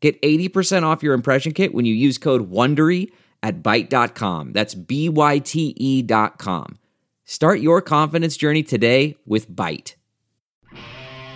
Get 0.00 0.20
80% 0.22 0.84
off 0.84 1.02
your 1.02 1.14
impression 1.14 1.52
kit 1.52 1.74
when 1.74 1.84
you 1.84 1.94
use 1.94 2.18
code 2.18 2.50
WONDERY 2.50 3.10
at 3.42 3.62
Byte.com. 3.62 4.52
That's 4.52 4.74
B-Y-T-E 4.74 6.02
dot 6.02 6.38
com. 6.38 6.78
Start 7.24 7.60
your 7.60 7.82
confidence 7.82 8.36
journey 8.36 8.62
today 8.62 9.16
with 9.26 9.50
Byte. 9.50 9.94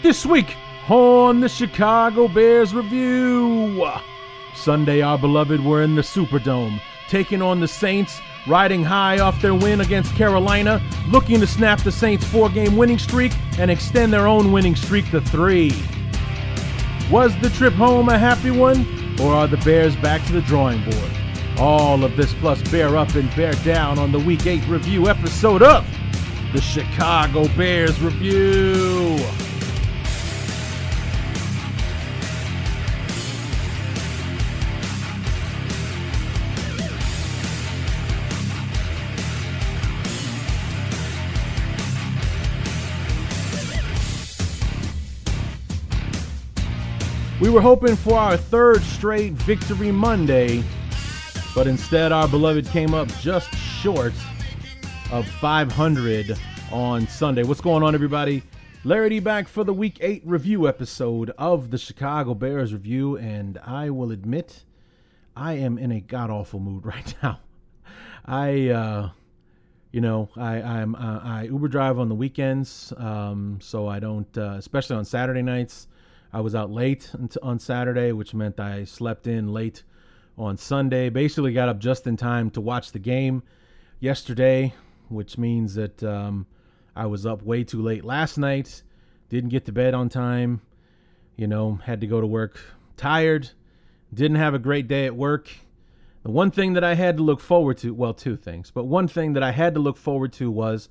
This 0.02 0.25
week 0.25 0.57
on 0.88 1.41
the 1.41 1.48
Chicago 1.48 2.29
Bears 2.29 2.75
Review. 2.75 3.87
Sunday, 4.55 5.01
our 5.01 5.19
beloved 5.19 5.65
were 5.65 5.83
in 5.83 5.95
the 5.95 6.02
Superdome, 6.02 6.80
taking 7.09 7.41
on 7.41 7.60
the 7.60 7.69
Saints, 7.69 8.21
riding 8.47 8.83
high 8.83 9.19
off 9.19 9.41
their 9.41 9.55
win 9.55 9.80
against 9.80 10.15
Carolina, 10.15 10.83
looking 11.09 11.41
to 11.41 11.47
snap 11.47 11.83
the 11.83 11.93
Saints' 11.93 12.24
four 12.24 12.49
game 12.49 12.77
winning 12.77 12.99
streak 12.99 13.33
and 13.59 13.71
extend 13.71 14.13
their 14.13 14.27
own 14.27 14.52
winning 14.52 14.77
streak 14.77 15.10
to 15.10 15.21
three. 15.21 15.73
Was 17.12 17.39
the 17.41 17.51
trip 17.51 17.75
home 17.75 18.09
a 18.09 18.19
happy 18.19 18.51
one, 18.51 18.87
or 19.21 19.34
are 19.34 19.47
the 19.47 19.59
Bears 19.59 19.95
back 19.97 20.25
to 20.29 20.33
the 20.33 20.41
drawing 20.41 20.83
board? 20.83 21.11
All 21.59 22.05
of 22.05 22.16
this 22.16 22.33
plus 22.33 22.62
bear 22.71 22.97
up 22.97 23.15
and 23.16 23.29
bear 23.37 23.52
down 23.57 23.98
on 23.98 24.13
the 24.13 24.18
Week 24.18 24.46
8 24.46 24.66
review 24.66 25.10
episode 25.10 25.63
of 25.63 25.87
the 26.55 26.60
Chicago 26.63 27.49
Bears 27.49 28.01
Review. 28.01 29.18
We 47.43 47.51
were 47.51 47.60
hoping 47.60 47.96
for 47.96 48.16
our 48.16 48.37
third 48.37 48.82
straight 48.82 49.32
Victory 49.32 49.90
Monday, 49.90 50.62
but 51.57 51.66
instead 51.66 52.12
our 52.12 52.29
beloved 52.29 52.68
came 52.68 52.95
up 52.95 53.09
just 53.21 53.52
short 53.57 54.12
of 55.10 55.26
500 55.26 56.38
on 56.71 57.09
Sunday. 57.09 57.43
What's 57.43 57.60
going 57.60 57.82
on, 57.82 57.96
everybody? 57.96 58.45
Larry 58.84 59.09
D 59.09 59.18
back 59.18 59.49
for 59.49 59.65
the 59.65 59.74
Week 59.74 59.99
8 60.01 60.23
review 60.24 60.68
episode 60.68 61.30
of 61.30 61.73
the 61.73 61.79
Chicago 61.79 62.34
Bears 62.34 62.73
Review, 62.73 63.16
and 63.16 63.59
I 63.59 63.90
will 63.90 64.12
admit 64.12 64.62
I 65.34 65.54
am 65.54 65.78
in 65.78 65.91
a 65.91 66.00
god 66.00 66.31
awful 66.31 66.60
mood 66.60 66.87
right 66.87 67.12
now. 67.25 67.41
I, 68.25 68.69
uh, 68.69 69.10
you 69.91 70.00
know, 70.00 70.28
I 70.37 70.62
I'm 70.62 70.94
uh, 70.94 71.21
I 71.25 71.43
Uber 71.50 71.66
drive 71.66 71.99
on 71.99 72.09
the 72.09 72.15
weekends, 72.15 72.93
um, 72.97 73.59
so 73.60 73.88
I 73.88 73.99
don't, 73.99 74.38
uh, 74.38 74.54
especially 74.59 74.94
on 74.94 75.04
Saturday 75.04 75.43
nights. 75.43 75.88
I 76.33 76.41
was 76.41 76.55
out 76.55 76.71
late 76.71 77.11
on 77.43 77.59
Saturday, 77.59 78.12
which 78.12 78.33
meant 78.33 78.59
I 78.59 78.84
slept 78.84 79.27
in 79.27 79.53
late 79.53 79.83
on 80.39 80.56
Sunday. 80.56 81.11
Basically, 81.11 81.53
got 81.53 81.69
up 81.69 81.78
just 81.78 82.06
in 82.06 82.16
time 82.16 82.50
to 82.50 82.61
watch 82.61 82.93
the 82.93 82.99
game 82.99 83.43
yesterday, 84.00 84.72
which 85.09 85.37
means 85.37 85.75
that 85.75 86.03
um, 86.03 86.47
I 86.97 87.06
was 87.06 87.27
up 87.27 87.43
way 87.43 87.65
too 87.65 87.83
late 87.83 88.05
last 88.05 88.39
night. 88.39 88.83
Didn't 89.29 89.51
get 89.51 89.67
to 89.67 89.73
bed 89.73 89.95
on 89.95 90.09
time. 90.09 90.62
You 91.37 91.47
know, 91.47 91.81
had 91.84 92.01
to 92.01 92.06
go 92.06 92.21
to 92.21 92.27
work 92.27 92.61
tired. 92.97 93.51
Didn't 94.12 94.37
have 94.37 94.55
a 94.55 94.59
great 94.59 94.89
day 94.89 95.06
at 95.06 95.17
work. 95.17 95.51
The 96.23 96.31
one 96.31 96.51
thing 96.51 96.75
that 96.75 96.85
I 96.85 96.95
had 96.95 97.17
to 97.17 97.23
look 97.23 97.41
forward 97.41 97.79
to, 97.79 97.93
well, 97.93 98.15
two 98.15 98.37
things, 98.37 98.71
but 98.71 98.85
one 98.85 99.09
thing 99.09 99.33
that 99.33 99.43
I 99.43 99.51
had 99.51 99.75
to 99.75 99.81
look 99.81 99.97
forward 99.97 100.33
to 100.35 100.51
was 100.51 100.89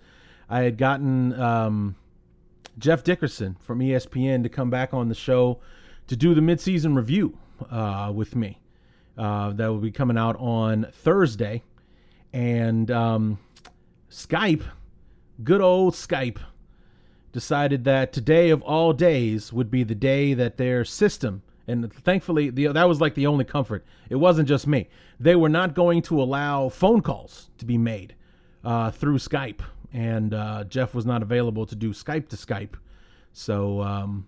I 0.50 0.62
had 0.62 0.78
gotten 0.78 1.40
um, 1.40 1.96
Jeff 2.81 3.03
Dickerson 3.03 3.56
from 3.62 3.80
ESPN 3.80 4.44
to 4.44 4.50
come 4.50 4.69
back 4.69 4.94
on 4.94 5.08
the 5.08 5.16
show 5.16 5.59
to 6.08 6.16
do 6.16 6.34
the 6.34 6.42
midseason 6.42 6.96
review 6.96 7.38
uh, 7.69 8.12
with 8.14 8.36
me. 8.36 8.59
Uh, 9.18 9.52
that 9.52 9.68
will 9.68 9.78
be 9.78 9.92
coming 9.92 10.18
out 10.18 10.36
on 10.40 10.88
Thursday. 10.91 11.62
And 12.34 12.90
um, 12.90 13.40
Skype, 14.09 14.64
good 15.44 15.62
old 15.62 15.94
Skype, 15.94 16.40
decided 17.31 17.84
that 17.84 18.12
today 18.12 18.50
of 18.50 18.62
all 18.64 18.94
days 18.94 19.53
would 19.53 19.70
be 19.70 19.84
the 19.84 19.96
day 19.96 20.34
that 20.34 20.58
their 20.58 20.84
system, 20.84 21.44
and 21.68 21.94
thankfully 21.94 22.50
the, 22.50 22.68
that 22.68 22.88
was 22.88 23.00
like 23.00 23.14
the 23.14 23.28
only 23.28 23.46
comfort. 23.46 23.86
It 24.09 24.16
wasn't 24.16 24.47
just 24.47 24.66
me. 24.66 24.90
They 25.20 25.36
were 25.36 25.50
not 25.50 25.75
going 25.75 26.02
to 26.03 26.22
allow 26.22 26.70
phone 26.70 27.02
calls 27.02 27.52
to 27.59 27.66
be 27.66 27.78
made 27.78 28.16
uh, 28.64 28.91
through 28.91 29.20
Skype 29.20 29.62
and 29.94 30.34
uh, 30.34 30.63
Jeff 30.66 30.94
was 30.94 31.06
not 31.06 31.22
available 31.22 31.66
to 31.66 31.75
do 31.75 31.91
Skype 31.91 32.29
to 32.29 32.35
Skype. 32.35 32.75
So, 33.34 33.81
um, 33.81 34.28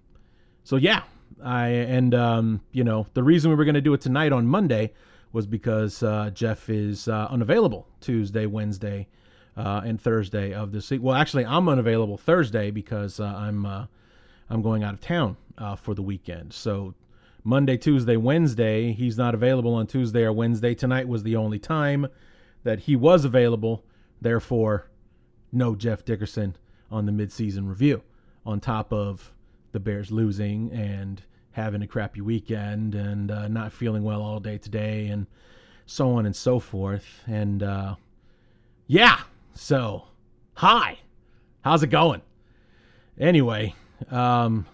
so 0.63 0.75
yeah, 0.75 1.03
I 1.43 1.67
and 1.67 2.13
um, 2.13 2.61
you 2.71 2.83
know 2.83 3.07
the 3.13 3.23
reason 3.23 3.49
we 3.49 3.55
were 3.55 3.65
going 3.65 3.75
to 3.75 3.81
do 3.81 3.93
it 3.93 4.01
tonight 4.01 4.31
on 4.31 4.45
Monday 4.45 4.93
was 5.31 5.47
because 5.47 6.03
uh, 6.03 6.29
Jeff 6.33 6.69
is 6.69 7.07
uh, 7.07 7.27
unavailable 7.29 7.87
Tuesday, 7.99 8.45
Wednesday, 8.45 9.07
uh, 9.57 9.81
and 9.83 9.99
Thursday 9.99 10.53
of 10.53 10.71
this 10.71 10.89
week. 10.91 11.01
Well, 11.01 11.15
actually, 11.15 11.45
I'm 11.45 11.67
unavailable 11.67 12.17
Thursday 12.17 12.71
because 12.71 13.19
uh, 13.19 13.25
I'm 13.25 13.65
uh, 13.65 13.85
I'm 14.49 14.61
going 14.61 14.83
out 14.83 14.93
of 14.93 15.01
town 15.01 15.37
for 15.77 15.93
the 15.93 16.01
weekend. 16.01 16.53
So 16.53 16.93
Monday, 17.43 17.77
Tuesday, 17.77 18.15
Wednesday, 18.15 18.93
he's 18.93 19.17
not 19.17 19.33
available 19.33 19.73
on 19.73 19.87
Tuesday 19.87 20.23
or 20.23 20.31
Wednesday. 20.31 20.73
Tonight 20.73 21.07
was 21.07 21.23
the 21.23 21.35
only 21.35 21.59
time 21.59 22.07
that 22.63 22.79
he 22.79 22.95
was 22.95 23.25
available. 23.25 23.83
Therefore, 24.21 24.87
no 25.53 25.75
Jeff 25.75 26.03
Dickerson 26.03 26.55
on 26.91 27.05
the 27.05 27.11
midseason 27.11 27.67
review, 27.67 28.01
on 28.45 28.59
top 28.59 28.91
of 28.91 29.33
the 29.71 29.79
Bears 29.79 30.11
losing 30.11 30.71
and 30.71 31.21
having 31.51 31.81
a 31.81 31.87
crappy 31.87 32.21
weekend 32.21 32.95
and 32.95 33.31
uh, 33.31 33.47
not 33.47 33.71
feeling 33.71 34.03
well 34.03 34.21
all 34.21 34.39
day 34.39 34.57
today 34.57 35.07
and 35.07 35.27
so 35.85 36.11
on 36.11 36.25
and 36.25 36.35
so 36.35 36.59
forth. 36.59 37.21
And 37.27 37.61
uh, 37.61 37.95
yeah, 38.87 39.21
so 39.53 40.05
hi, 40.55 40.99
how's 41.61 41.83
it 41.83 41.87
going? 41.87 42.21
Anyway, 43.19 43.75
um, 44.09 44.65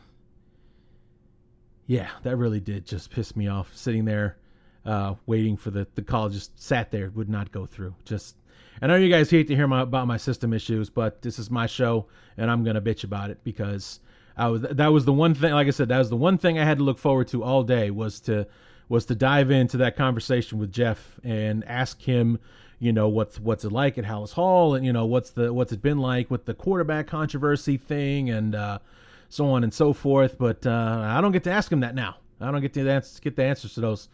yeah, 1.85 2.09
that 2.23 2.37
really 2.37 2.59
did 2.59 2.85
just 2.85 3.11
piss 3.11 3.35
me 3.35 3.47
off 3.47 3.75
sitting 3.75 4.05
there 4.05 4.37
uh, 4.85 5.15
waiting 5.25 5.57
for 5.57 5.71
the, 5.71 5.87
the 5.95 6.01
call. 6.01 6.29
Just 6.29 6.61
sat 6.61 6.91
there, 6.91 7.09
would 7.11 7.29
not 7.29 7.51
go 7.51 7.65
through. 7.65 7.95
Just 8.05 8.35
I 8.81 8.87
know 8.87 8.95
you 8.95 9.09
guys 9.09 9.29
hate 9.29 9.47
to 9.47 9.55
hear 9.55 9.67
my, 9.67 9.81
about 9.81 10.07
my 10.07 10.17
system 10.17 10.53
issues, 10.53 10.89
but 10.89 11.21
this 11.21 11.37
is 11.37 11.51
my 11.51 11.65
show, 11.65 12.07
and 12.37 12.49
I'm 12.49 12.63
gonna 12.63 12.81
bitch 12.81 13.03
about 13.03 13.29
it 13.29 13.43
because 13.43 13.99
I 14.37 14.47
was 14.47 14.61
that 14.61 14.87
was 14.87 15.05
the 15.05 15.13
one 15.13 15.33
thing. 15.33 15.51
Like 15.51 15.67
I 15.67 15.71
said, 15.71 15.89
that 15.89 15.97
was 15.97 16.09
the 16.09 16.15
one 16.15 16.37
thing 16.37 16.57
I 16.57 16.63
had 16.63 16.77
to 16.77 16.83
look 16.83 16.97
forward 16.97 17.27
to 17.29 17.43
all 17.43 17.63
day 17.63 17.91
was 17.91 18.21
to 18.21 18.47
was 18.87 19.05
to 19.05 19.15
dive 19.15 19.51
into 19.51 19.77
that 19.77 19.95
conversation 19.95 20.57
with 20.57 20.71
Jeff 20.71 21.19
and 21.23 21.63
ask 21.65 22.01
him, 22.01 22.39
you 22.79 22.93
know, 22.93 23.09
what's 23.09 23.39
what's 23.39 23.65
it 23.65 23.71
like 23.71 23.97
at 23.97 24.05
Halas 24.05 24.31
Hall, 24.31 24.75
and 24.75 24.85
you 24.85 24.93
know 24.93 25.05
what's 25.05 25.31
the 25.31 25.53
what's 25.53 25.73
it 25.73 25.81
been 25.81 25.99
like 25.99 26.31
with 26.31 26.45
the 26.45 26.53
quarterback 26.53 27.07
controversy 27.07 27.75
thing, 27.77 28.29
and 28.29 28.55
uh, 28.55 28.79
so 29.27 29.47
on 29.47 29.63
and 29.63 29.73
so 29.73 29.91
forth. 29.91 30.37
But 30.37 30.65
uh, 30.65 31.01
I 31.05 31.19
don't 31.19 31.33
get 31.33 31.43
to 31.43 31.51
ask 31.51 31.69
him 31.69 31.81
that 31.81 31.95
now. 31.95 32.15
I 32.39 32.49
don't 32.51 32.61
get 32.61 32.73
to 32.75 33.03
get 33.21 33.35
the 33.35 33.43
answers 33.43 33.73
to 33.73 33.81
those 33.81 34.07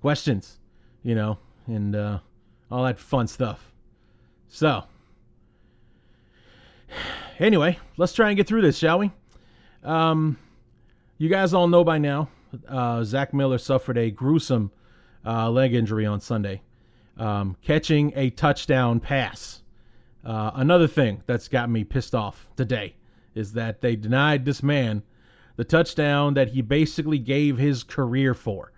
questions, 0.00 0.58
you 1.02 1.14
know, 1.14 1.38
and 1.66 1.94
uh, 1.94 2.18
all 2.70 2.84
that 2.84 2.98
fun 2.98 3.26
stuff. 3.26 3.72
So, 4.48 4.84
anyway, 7.38 7.78
let's 7.96 8.12
try 8.12 8.28
and 8.28 8.36
get 8.36 8.46
through 8.46 8.62
this, 8.62 8.76
shall 8.78 8.98
we? 8.98 9.10
Um, 9.84 10.38
you 11.18 11.28
guys 11.28 11.54
all 11.54 11.68
know 11.68 11.84
by 11.84 11.98
now, 11.98 12.28
uh, 12.68 13.04
Zach 13.04 13.32
Miller 13.32 13.58
suffered 13.58 13.98
a 13.98 14.10
gruesome 14.10 14.72
uh, 15.24 15.50
leg 15.50 15.74
injury 15.74 16.06
on 16.06 16.20
Sunday, 16.20 16.62
um, 17.16 17.56
catching 17.62 18.12
a 18.16 18.30
touchdown 18.30 19.00
pass. 19.00 19.62
Uh, 20.24 20.50
another 20.54 20.86
thing 20.86 21.22
that's 21.26 21.48
got 21.48 21.70
me 21.70 21.84
pissed 21.84 22.14
off 22.14 22.46
today 22.56 22.94
is 23.34 23.52
that 23.52 23.80
they 23.80 23.96
denied 23.96 24.44
this 24.44 24.62
man 24.62 25.02
the 25.56 25.64
touchdown 25.64 26.32
that 26.32 26.48
he 26.48 26.62
basically 26.62 27.18
gave 27.18 27.58
his 27.58 27.82
career 27.82 28.32
for. 28.32 28.72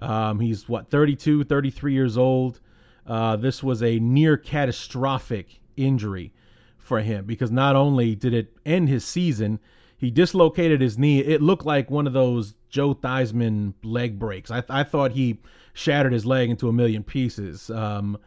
Um, 0.00 0.40
he's 0.40 0.68
what 0.68 0.88
32, 0.88 1.44
33 1.44 1.92
years 1.92 2.18
old. 2.18 2.60
Uh, 3.06 3.36
this 3.36 3.62
was 3.62 3.82
a 3.82 3.98
near 3.98 4.36
catastrophic 4.36 5.60
injury 5.76 6.32
for 6.78 7.00
him 7.00 7.24
because 7.24 7.50
not 7.50 7.76
only 7.76 8.14
did 8.14 8.34
it 8.34 8.56
end 8.64 8.88
his 8.88 9.04
season, 9.04 9.60
he 9.96 10.10
dislocated 10.10 10.80
his 10.80 10.98
knee. 10.98 11.20
It 11.20 11.40
looked 11.40 11.64
like 11.64 11.90
one 11.90 12.06
of 12.06 12.12
those 12.12 12.54
Joe 12.68 12.94
Theismann 12.94 13.74
leg 13.82 14.18
breaks. 14.18 14.50
I, 14.50 14.62
I 14.68 14.84
thought 14.84 15.12
he 15.12 15.40
shattered 15.72 16.12
his 16.12 16.26
leg 16.26 16.50
into 16.50 16.68
a 16.68 16.72
million 16.72 17.02
pieces. 17.02 17.70
Um, 17.70 18.18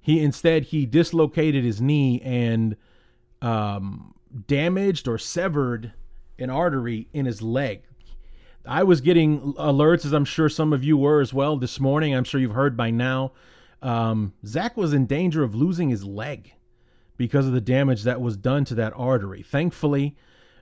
he 0.00 0.22
instead 0.22 0.64
he 0.64 0.86
dislocated 0.86 1.64
his 1.64 1.80
knee 1.80 2.20
and 2.22 2.76
um, 3.40 4.14
damaged 4.46 5.08
or 5.08 5.18
severed 5.18 5.92
an 6.38 6.50
artery 6.50 7.08
in 7.12 7.26
his 7.26 7.40
leg. 7.40 7.84
I 8.66 8.82
was 8.82 9.00
getting 9.00 9.54
alerts, 9.54 10.06
as 10.06 10.12
I'm 10.12 10.24
sure 10.24 10.48
some 10.48 10.72
of 10.72 10.82
you 10.82 10.96
were 10.96 11.20
as 11.20 11.34
well 11.34 11.56
this 11.56 11.78
morning. 11.78 12.14
I'm 12.14 12.24
sure 12.24 12.40
you've 12.40 12.52
heard 12.52 12.76
by 12.76 12.90
now. 12.90 13.32
Um, 13.82 14.32
Zach 14.46 14.76
was 14.76 14.94
in 14.94 15.06
danger 15.06 15.42
of 15.42 15.54
losing 15.54 15.90
his 15.90 16.04
leg 16.04 16.54
because 17.16 17.46
of 17.46 17.52
the 17.52 17.60
damage 17.60 18.04
that 18.04 18.20
was 18.20 18.36
done 18.36 18.64
to 18.66 18.74
that 18.76 18.94
artery. 18.96 19.42
Thankfully, 19.42 20.16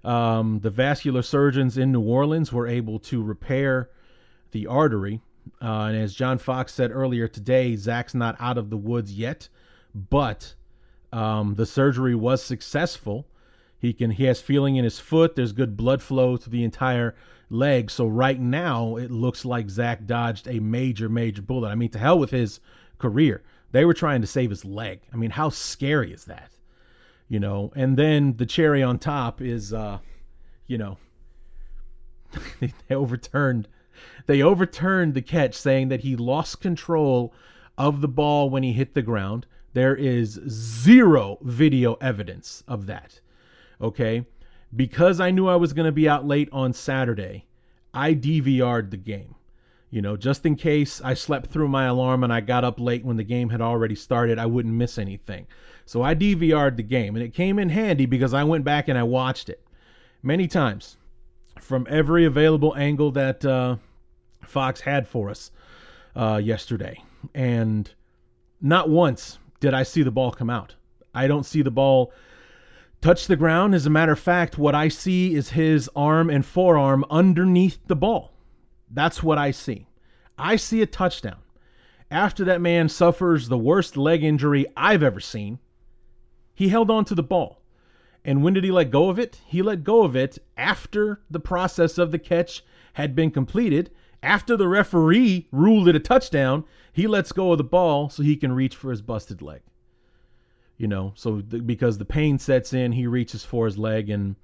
um, 0.04 0.60
the 0.60 0.70
vascular 0.70 1.22
surgeons 1.22 1.78
in 1.78 1.92
New 1.92 2.02
Orleans 2.02 2.52
were 2.52 2.66
able 2.66 2.98
to 3.00 3.22
repair 3.22 3.90
the 4.50 4.66
artery. 4.66 5.20
Uh, 5.60 5.84
and 5.84 5.96
as 5.96 6.14
John 6.14 6.38
Fox 6.38 6.74
said 6.74 6.90
earlier 6.90 7.28
today, 7.28 7.76
Zach's 7.76 8.14
not 8.14 8.36
out 8.40 8.58
of 8.58 8.70
the 8.70 8.76
woods 8.76 9.12
yet, 9.12 9.48
but 9.94 10.54
um, 11.12 11.54
the 11.54 11.66
surgery 11.66 12.14
was 12.14 12.42
successful. 12.42 13.28
He 13.82 13.92
can 13.92 14.12
he 14.12 14.24
has 14.26 14.40
feeling 14.40 14.76
in 14.76 14.84
his 14.84 15.00
foot. 15.00 15.34
There's 15.34 15.50
good 15.50 15.76
blood 15.76 16.00
flow 16.00 16.36
to 16.36 16.48
the 16.48 16.62
entire 16.62 17.16
leg. 17.50 17.90
So 17.90 18.06
right 18.06 18.40
now 18.40 18.94
it 18.94 19.10
looks 19.10 19.44
like 19.44 19.68
Zach 19.68 20.06
dodged 20.06 20.46
a 20.46 20.60
major, 20.60 21.08
major 21.08 21.42
bullet. 21.42 21.68
I 21.68 21.74
mean, 21.74 21.90
to 21.90 21.98
hell 21.98 22.16
with 22.16 22.30
his 22.30 22.60
career. 22.98 23.42
They 23.72 23.84
were 23.84 23.92
trying 23.92 24.20
to 24.20 24.28
save 24.28 24.50
his 24.50 24.64
leg. 24.64 25.00
I 25.12 25.16
mean, 25.16 25.30
how 25.30 25.48
scary 25.48 26.12
is 26.12 26.26
that? 26.26 26.52
You 27.28 27.40
know, 27.40 27.72
and 27.74 27.96
then 27.96 28.36
the 28.36 28.46
cherry 28.46 28.84
on 28.84 29.00
top 29.00 29.40
is 29.40 29.72
uh, 29.72 29.98
you 30.68 30.78
know, 30.78 30.98
they 32.60 32.94
overturned 32.94 33.66
they 34.26 34.42
overturned 34.42 35.14
the 35.14 35.22
catch 35.22 35.56
saying 35.56 35.88
that 35.88 36.02
he 36.02 36.14
lost 36.14 36.60
control 36.60 37.34
of 37.76 38.00
the 38.00 38.08
ball 38.08 38.48
when 38.48 38.62
he 38.62 38.74
hit 38.74 38.94
the 38.94 39.02
ground. 39.02 39.48
There 39.72 39.96
is 39.96 40.40
zero 40.48 41.38
video 41.42 41.94
evidence 41.94 42.62
of 42.68 42.86
that. 42.86 43.21
Okay? 43.82 44.24
Because 44.74 45.20
I 45.20 45.30
knew 45.30 45.48
I 45.48 45.56
was 45.56 45.72
going 45.72 45.86
to 45.86 45.92
be 45.92 46.08
out 46.08 46.26
late 46.26 46.48
on 46.52 46.72
Saturday, 46.72 47.46
I 47.92 48.14
DVR'd 48.14 48.90
the 48.90 48.96
game. 48.96 49.34
You 49.90 50.00
know, 50.00 50.16
just 50.16 50.46
in 50.46 50.56
case 50.56 51.02
I 51.02 51.12
slept 51.12 51.50
through 51.50 51.68
my 51.68 51.84
alarm 51.84 52.24
and 52.24 52.32
I 52.32 52.40
got 52.40 52.64
up 52.64 52.80
late 52.80 53.04
when 53.04 53.18
the 53.18 53.24
game 53.24 53.50
had 53.50 53.60
already 53.60 53.94
started, 53.94 54.38
I 54.38 54.46
wouldn't 54.46 54.74
miss 54.74 54.96
anything. 54.96 55.46
So 55.84 56.02
I 56.02 56.14
DVR'd 56.14 56.78
the 56.78 56.82
game, 56.82 57.14
and 57.14 57.22
it 57.22 57.34
came 57.34 57.58
in 57.58 57.68
handy 57.68 58.06
because 58.06 58.32
I 58.32 58.44
went 58.44 58.64
back 58.64 58.88
and 58.88 58.96
I 58.96 59.02
watched 59.02 59.50
it 59.50 59.62
many 60.22 60.48
times 60.48 60.96
from 61.60 61.86
every 61.90 62.24
available 62.24 62.74
angle 62.74 63.10
that 63.12 63.44
uh, 63.44 63.76
Fox 64.42 64.80
had 64.80 65.06
for 65.06 65.28
us 65.28 65.50
uh, 66.16 66.40
yesterday. 66.42 67.02
And 67.34 67.90
not 68.62 68.88
once 68.88 69.38
did 69.60 69.74
I 69.74 69.82
see 69.82 70.02
the 70.02 70.10
ball 70.10 70.30
come 70.30 70.50
out. 70.50 70.74
I 71.14 71.26
don't 71.26 71.44
see 71.44 71.60
the 71.60 71.70
ball 71.70 72.12
touch 73.02 73.26
the 73.26 73.36
ground. 73.36 73.74
As 73.74 73.84
a 73.84 73.90
matter 73.90 74.12
of 74.12 74.18
fact, 74.18 74.56
what 74.56 74.74
I 74.74 74.88
see 74.88 75.34
is 75.34 75.50
his 75.50 75.90
arm 75.94 76.30
and 76.30 76.46
forearm 76.46 77.04
underneath 77.10 77.78
the 77.88 77.96
ball. 77.96 78.32
That's 78.90 79.22
what 79.22 79.36
I 79.36 79.50
see. 79.50 79.88
I 80.38 80.56
see 80.56 80.80
a 80.80 80.86
touchdown. 80.86 81.38
After 82.10 82.44
that 82.44 82.60
man 82.60 82.88
suffers 82.88 83.48
the 83.48 83.58
worst 83.58 83.96
leg 83.96 84.22
injury 84.22 84.66
I've 84.76 85.02
ever 85.02 85.20
seen, 85.20 85.58
he 86.54 86.68
held 86.68 86.90
on 86.90 87.04
to 87.06 87.14
the 87.14 87.22
ball. 87.22 87.60
And 88.24 88.42
when 88.42 88.54
did 88.54 88.64
he 88.64 88.70
let 88.70 88.90
go 88.90 89.08
of 89.08 89.18
it? 89.18 89.40
He 89.46 89.62
let 89.62 89.82
go 89.82 90.04
of 90.04 90.14
it 90.14 90.38
after 90.56 91.22
the 91.28 91.40
process 91.40 91.98
of 91.98 92.12
the 92.12 92.18
catch 92.18 92.62
had 92.92 93.16
been 93.16 93.30
completed. 93.30 93.90
After 94.22 94.56
the 94.56 94.68
referee 94.68 95.48
ruled 95.50 95.88
it 95.88 95.96
a 95.96 96.00
touchdown, 96.00 96.64
he 96.92 97.08
lets 97.08 97.32
go 97.32 97.50
of 97.50 97.58
the 97.58 97.64
ball 97.64 98.08
so 98.08 98.22
he 98.22 98.36
can 98.36 98.52
reach 98.52 98.76
for 98.76 98.90
his 98.90 99.02
busted 99.02 99.42
leg. 99.42 99.62
You 100.76 100.88
know, 100.88 101.12
so 101.14 101.40
th- 101.40 101.66
because 101.66 101.98
the 101.98 102.04
pain 102.04 102.38
sets 102.38 102.72
in, 102.72 102.92
he 102.92 103.06
reaches 103.06 103.44
for 103.44 103.66
his 103.66 103.78
leg 103.78 104.10
and 104.10 104.36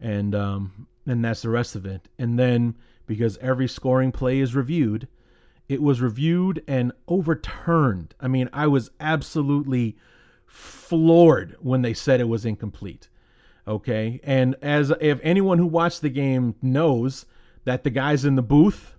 and 0.00 0.34
um 0.34 0.86
and 1.06 1.24
that's 1.24 1.42
the 1.42 1.48
rest 1.48 1.74
of 1.74 1.86
it. 1.86 2.08
And 2.18 2.38
then 2.38 2.76
because 3.06 3.38
every 3.38 3.68
scoring 3.68 4.12
play 4.12 4.40
is 4.40 4.54
reviewed, 4.54 5.08
it 5.68 5.82
was 5.82 6.00
reviewed 6.00 6.62
and 6.68 6.92
overturned. 7.08 8.14
I 8.20 8.28
mean, 8.28 8.48
I 8.52 8.66
was 8.66 8.90
absolutely 9.00 9.96
floored 10.46 11.56
when 11.60 11.82
they 11.82 11.94
said 11.94 12.20
it 12.20 12.24
was 12.24 12.44
incomplete. 12.44 13.08
Okay. 13.66 14.20
And 14.24 14.56
as 14.62 14.92
if 15.00 15.20
anyone 15.22 15.58
who 15.58 15.66
watched 15.66 16.02
the 16.02 16.10
game 16.10 16.56
knows 16.60 17.24
that 17.64 17.84
the 17.84 17.90
guys 17.90 18.24
in 18.24 18.34
the 18.34 18.42
booth 18.42 18.96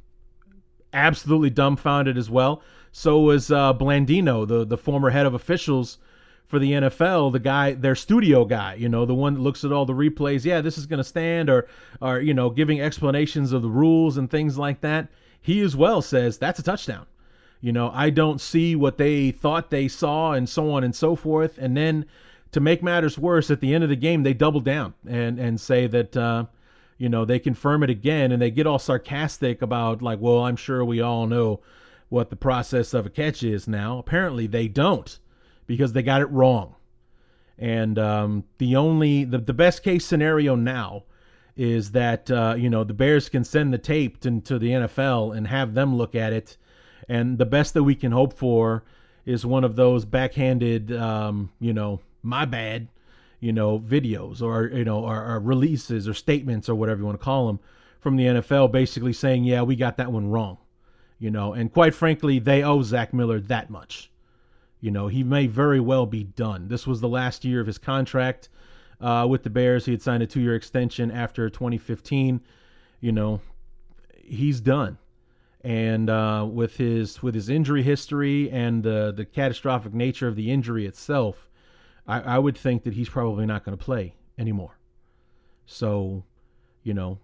absolutely 0.94 1.50
dumbfounded 1.50 2.18
as 2.18 2.30
well. 2.30 2.62
So 2.92 3.20
was 3.20 3.52
uh, 3.52 3.74
Blandino, 3.74 4.48
the 4.48 4.66
the 4.66 4.78
former 4.78 5.10
head 5.10 5.26
of 5.26 5.34
officials 5.34 5.98
for 6.52 6.60
the 6.60 6.74
NFL, 6.74 7.32
the 7.32 7.40
guy, 7.40 7.72
their 7.72 7.96
studio 7.96 8.44
guy, 8.44 8.76
you 8.76 8.90
know, 8.90 9.06
the 9.06 9.16
one 9.16 9.36
that 9.36 9.40
looks 9.40 9.64
at 9.64 9.72
all 9.72 9.86
the 9.86 9.94
replays. 9.94 10.44
Yeah, 10.44 10.60
this 10.60 10.78
is 10.78 10.86
going 10.86 10.98
to 11.00 11.04
stand, 11.04 11.50
or 11.50 11.66
or 12.02 12.20
you 12.20 12.34
know, 12.34 12.50
giving 12.50 12.82
explanations 12.82 13.54
of 13.54 13.62
the 13.62 13.70
rules 13.70 14.18
and 14.18 14.30
things 14.30 14.58
like 14.58 14.82
that. 14.82 15.08
He 15.42 15.62
as 15.62 15.76
well 15.76 16.02
says 16.02 16.38
that's 16.38 16.60
a 16.60 16.64
touchdown. 16.64 17.08
You 17.62 17.72
know, 17.72 17.90
I 17.94 18.10
don't 18.10 18.42
see 18.42 18.76
what 18.76 18.98
they 18.98 19.32
thought 19.32 19.70
they 19.70 19.88
saw, 19.88 20.34
and 20.34 20.48
so 20.48 20.72
on 20.72 20.84
and 20.84 20.94
so 20.94 21.16
forth. 21.16 21.58
And 21.58 21.76
then 21.76 22.06
to 22.52 22.60
make 22.60 22.84
matters 22.84 23.18
worse, 23.18 23.50
at 23.50 23.62
the 23.62 23.74
end 23.74 23.86
of 23.86 23.90
the 23.90 23.96
game, 23.96 24.24
they 24.24 24.34
double 24.34 24.60
down 24.60 24.94
and 25.08 25.40
and 25.40 25.60
say 25.60 25.88
that 25.88 26.18
uh, 26.18 26.46
you 26.98 27.08
know 27.08 27.24
they 27.24 27.40
confirm 27.40 27.82
it 27.82 27.90
again, 27.90 28.34
and 28.34 28.42
they 28.42 28.52
get 28.52 28.68
all 28.68 28.78
sarcastic 28.78 29.62
about 29.62 30.02
like, 30.02 30.20
well, 30.20 30.44
I'm 30.44 30.58
sure 30.58 30.84
we 30.84 31.00
all 31.00 31.28
know 31.28 31.62
what 32.10 32.30
the 32.30 32.36
process 32.36 32.94
of 32.94 33.06
a 33.06 33.10
catch 33.10 33.42
is 33.42 33.70
now. 33.70 33.98
Apparently, 33.98 34.48
they 34.48 34.68
don't 34.68 35.18
because 35.72 35.94
they 35.94 36.04
got 36.04 36.22
it 36.22 36.30
wrong. 36.30 36.76
And 37.58 38.00
um, 38.00 38.44
the 38.58 38.76
only 38.76 39.24
the, 39.24 39.38
the 39.38 39.54
best 39.54 39.84
case 39.84 40.06
scenario 40.06 40.56
now 40.56 41.04
is 41.56 41.92
that 41.92 42.32
uh, 42.32 42.56
you 42.58 42.70
know 42.70 42.84
the 42.84 42.94
Bears 42.94 43.30
can 43.30 43.44
send 43.44 43.74
the 43.74 43.78
tape 43.78 44.20
to, 44.22 44.42
to 44.42 44.58
the 44.58 44.70
NFL 44.70 45.36
and 45.36 45.48
have 45.48 45.74
them 45.74 45.96
look 45.96 46.16
at 46.16 46.34
it 46.34 46.58
and 47.08 47.38
the 47.38 47.46
best 47.46 47.74
that 47.74 47.84
we 47.84 47.96
can 47.96 48.12
hope 48.12 48.34
for 48.34 48.84
is 49.26 49.46
one 49.46 49.64
of 49.64 49.76
those 49.76 50.06
backhanded, 50.06 50.92
um, 50.92 51.52
you 51.60 51.74
know, 51.74 52.00
my 52.24 52.46
bad, 52.46 52.88
you 53.40 53.52
know, 53.52 53.80
videos 53.80 54.42
or 54.42 54.68
you 54.68 54.86
know, 54.86 55.04
or, 55.04 55.26
or 55.26 55.40
releases 55.40 56.08
or 56.08 56.14
statements 56.14 56.70
or 56.70 56.76
whatever 56.76 57.00
you 57.00 57.06
want 57.06 57.20
to 57.20 57.24
call 57.24 57.48
them 57.48 57.60
from 58.00 58.16
the 58.16 58.26
NFL, 58.26 58.72
basically 58.72 59.14
saying, 59.14 59.44
"Yeah, 59.44 59.62
we 59.64 59.76
got 59.76 59.98
that 59.98 60.12
one 60.12 60.30
wrong," 60.30 60.58
you 61.20 61.32
know. 61.32 61.54
And 61.54 61.72
quite 61.72 61.94
frankly, 61.94 62.40
they 62.40 62.64
owe 62.64 62.82
Zach 62.82 63.14
Miller 63.14 63.40
that 63.40 63.70
much. 63.70 64.11
You 64.82 64.92
know, 64.92 65.08
he 65.08 65.24
may 65.24 65.48
very 65.48 65.80
well 65.80 66.06
be 66.06 66.24
done. 66.24 66.68
This 66.68 66.86
was 66.86 67.00
the 67.00 67.08
last 67.08 67.46
year 67.46 67.62
of 67.62 67.68
his 67.68 67.78
contract 67.78 68.50
uh, 69.00 69.26
with 69.30 69.44
the 69.44 69.50
Bears. 69.50 69.86
He 69.86 69.92
had 69.92 70.02
signed 70.02 70.24
a 70.24 70.28
two-year 70.28 70.56
extension 70.56 71.12
after 71.12 71.50
2015. 71.50 72.42
You 73.00 73.12
know, 73.12 73.42
he's 74.24 74.60
done 74.60 74.98
and 75.64 76.10
uh, 76.10 76.48
with 76.52 76.78
his 76.78 77.22
with 77.22 77.36
his 77.36 77.48
injury 77.48 77.84
history 77.84 78.50
and 78.50 78.84
the 78.84 79.14
the 79.16 79.26
catastrophic 79.26 79.94
nature 79.94 80.28
of 80.28 80.36
the 80.36 80.52
injury 80.52 80.86
itself, 80.86 81.50
I, 82.08 82.22
I 82.22 82.40
would 82.40 82.58
think 82.58 82.84
that 82.84 82.94
he's 82.96 83.10
probably 83.10 83.46
not 83.46 83.64
going 83.64 83.78
to 83.78 83.84
play 83.84 84.16
anymore. 84.38 84.78
So, 85.66 86.24
you 86.84 86.94
know, 86.94 87.20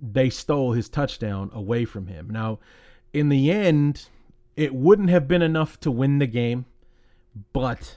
they 0.00 0.30
stole 0.30 0.72
his 0.72 0.88
touchdown 0.88 1.50
away 1.52 1.84
from 1.84 2.06
him. 2.06 2.30
Now, 2.30 2.60
in 3.12 3.28
the 3.28 3.50
end, 3.50 4.08
it 4.56 4.74
wouldn't 4.74 5.10
have 5.10 5.28
been 5.28 5.42
enough 5.42 5.78
to 5.80 5.90
win 5.90 6.18
the 6.18 6.26
game, 6.26 6.64
but 7.52 7.96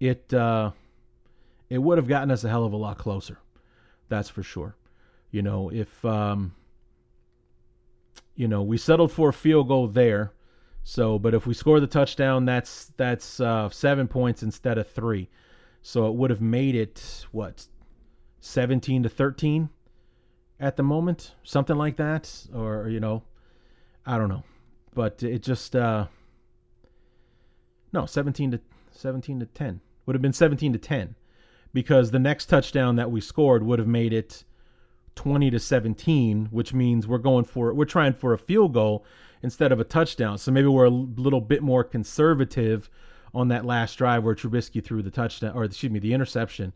it 0.00 0.34
uh, 0.34 0.72
it 1.70 1.78
would 1.78 1.98
have 1.98 2.08
gotten 2.08 2.30
us 2.30 2.44
a 2.44 2.48
hell 2.48 2.64
of 2.64 2.72
a 2.72 2.76
lot 2.76 2.98
closer. 2.98 3.38
That's 4.08 4.28
for 4.28 4.42
sure. 4.42 4.76
You 5.30 5.42
know, 5.42 5.70
if 5.70 6.04
um, 6.04 6.54
you 8.34 8.46
know, 8.46 8.62
we 8.62 8.76
settled 8.78 9.12
for 9.12 9.30
a 9.30 9.32
field 9.32 9.68
goal 9.68 9.88
there. 9.88 10.32
So, 10.88 11.18
but 11.18 11.34
if 11.34 11.48
we 11.48 11.54
score 11.54 11.80
the 11.80 11.88
touchdown, 11.88 12.44
that's 12.44 12.92
that's 12.96 13.40
uh, 13.40 13.68
seven 13.70 14.06
points 14.06 14.44
instead 14.44 14.78
of 14.78 14.88
three. 14.88 15.28
So 15.82 16.06
it 16.06 16.14
would 16.14 16.30
have 16.30 16.40
made 16.40 16.76
it 16.76 17.26
what, 17.32 17.66
seventeen 18.40 19.02
to 19.02 19.08
thirteen, 19.08 19.70
at 20.60 20.76
the 20.76 20.84
moment, 20.84 21.34
something 21.42 21.76
like 21.76 21.96
that, 21.96 22.46
or 22.54 22.88
you 22.88 23.00
know, 23.00 23.24
I 24.04 24.16
don't 24.16 24.28
know, 24.28 24.44
but 24.96 25.22
it 25.22 25.42
just 25.42 25.76
uh, 25.76 26.06
no 27.92 28.06
seventeen 28.06 28.50
to 28.50 28.60
seventeen 28.90 29.38
to 29.38 29.46
ten 29.46 29.80
would 30.06 30.16
have 30.16 30.22
been 30.22 30.32
seventeen 30.32 30.72
to 30.72 30.78
ten, 30.78 31.14
because 31.72 32.10
the 32.10 32.18
next 32.18 32.46
touchdown 32.46 32.96
that 32.96 33.12
we 33.12 33.20
scored 33.20 33.62
would 33.62 33.78
have 33.78 33.86
made 33.86 34.12
it 34.12 34.42
20 35.14 35.50
to 35.50 35.58
17, 35.58 36.46
which 36.50 36.74
means 36.74 37.06
we're 37.06 37.18
going 37.18 37.44
for 37.44 37.72
we're 37.74 37.84
trying 37.84 38.14
for 38.14 38.32
a 38.32 38.38
field 38.38 38.72
goal 38.74 39.04
instead 39.42 39.70
of 39.70 39.78
a 39.78 39.84
touchdown. 39.84 40.38
So 40.38 40.50
maybe 40.50 40.68
we're 40.68 40.86
a 40.86 40.90
little 40.90 41.40
bit 41.40 41.62
more 41.62 41.84
conservative 41.84 42.88
on 43.34 43.48
that 43.48 43.66
last 43.66 43.96
drive 43.96 44.24
where 44.24 44.34
Trubisky 44.34 44.82
threw 44.82 45.02
the 45.02 45.10
touchdown 45.10 45.54
or 45.54 45.64
excuse 45.64 45.92
me, 45.92 45.98
the 45.98 46.14
interception 46.14 46.72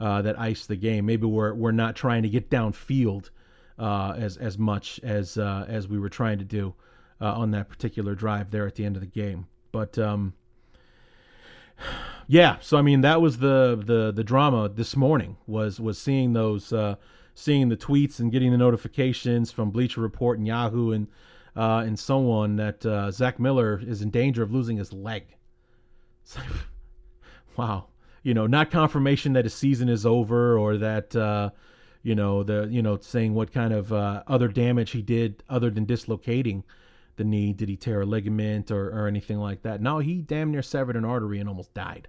uh, 0.00 0.22
that 0.22 0.38
iced 0.38 0.68
the 0.68 0.76
game. 0.76 1.04
Maybe 1.04 1.26
we're 1.26 1.52
we're 1.52 1.72
not 1.72 1.96
trying 1.96 2.22
to 2.22 2.30
get 2.30 2.48
downfield 2.48 3.28
uh, 3.78 4.14
as 4.16 4.38
as 4.38 4.56
much 4.56 5.00
as 5.02 5.36
uh, 5.36 5.66
as 5.68 5.86
we 5.86 5.98
were 5.98 6.08
trying 6.08 6.38
to 6.38 6.44
do 6.44 6.74
uh, 7.20 7.32
on 7.32 7.50
that 7.52 7.68
particular 7.68 8.14
drive 8.14 8.50
there 8.50 8.66
at 8.66 8.74
the 8.74 8.84
end 8.84 8.96
of 8.96 9.00
the 9.00 9.06
game. 9.06 9.46
But 9.72 9.98
um, 9.98 10.34
yeah, 12.26 12.56
so 12.60 12.76
I 12.76 12.82
mean 12.82 13.00
that 13.02 13.20
was 13.20 13.38
the 13.38 13.80
the 13.84 14.12
the 14.12 14.24
drama 14.24 14.68
this 14.68 14.96
morning 14.96 15.36
was 15.46 15.80
was 15.80 15.98
seeing 15.98 16.32
those 16.32 16.72
uh, 16.72 16.96
seeing 17.34 17.68
the 17.68 17.76
tweets 17.76 18.18
and 18.18 18.32
getting 18.32 18.50
the 18.50 18.58
notifications 18.58 19.52
from 19.52 19.70
Bleacher 19.70 20.00
Report 20.00 20.38
and 20.38 20.46
Yahoo 20.46 20.92
and 20.92 21.08
uh, 21.56 21.82
and 21.84 21.98
so 21.98 22.30
on 22.30 22.56
that 22.56 22.84
uh, 22.86 23.10
Zach 23.10 23.40
Miller 23.40 23.80
is 23.84 24.02
in 24.02 24.10
danger 24.10 24.42
of 24.42 24.52
losing 24.52 24.76
his 24.76 24.92
leg. 24.92 25.36
Wow, 27.56 27.88
you 28.22 28.34
know, 28.34 28.46
not 28.46 28.70
confirmation 28.70 29.32
that 29.32 29.44
his 29.44 29.52
season 29.52 29.88
is 29.88 30.06
over 30.06 30.56
or 30.56 30.76
that 30.76 31.16
uh, 31.16 31.50
you 32.04 32.14
know 32.14 32.44
the 32.44 32.68
you 32.70 32.82
know 32.82 32.98
saying 32.98 33.34
what 33.34 33.52
kind 33.52 33.72
of 33.72 33.92
uh, 33.92 34.22
other 34.28 34.46
damage 34.46 34.92
he 34.92 35.02
did 35.02 35.42
other 35.48 35.68
than 35.68 35.84
dislocating 35.84 36.62
the 37.18 37.24
knee. 37.24 37.52
Did 37.52 37.68
he 37.68 37.76
tear 37.76 38.00
a 38.00 38.06
ligament 38.06 38.70
or, 38.70 38.88
or 38.88 39.06
anything 39.06 39.38
like 39.38 39.62
that? 39.62 39.82
No, 39.82 39.98
he 39.98 40.22
damn 40.22 40.50
near 40.50 40.62
severed 40.62 40.96
an 40.96 41.04
artery 41.04 41.38
and 41.38 41.48
almost 41.48 41.74
died. 41.74 42.08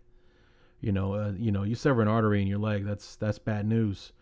You 0.79 0.93
know, 0.93 1.13
uh, 1.13 1.33
you 1.37 1.51
know, 1.51 1.63
you 1.63 1.75
sever 1.75 2.01
an 2.01 2.07
artery 2.07 2.41
in 2.41 2.47
your 2.47 2.59
leg. 2.59 2.85
That's 2.85 3.17
that's 3.17 3.37
bad 3.37 3.65
news. 3.65 4.13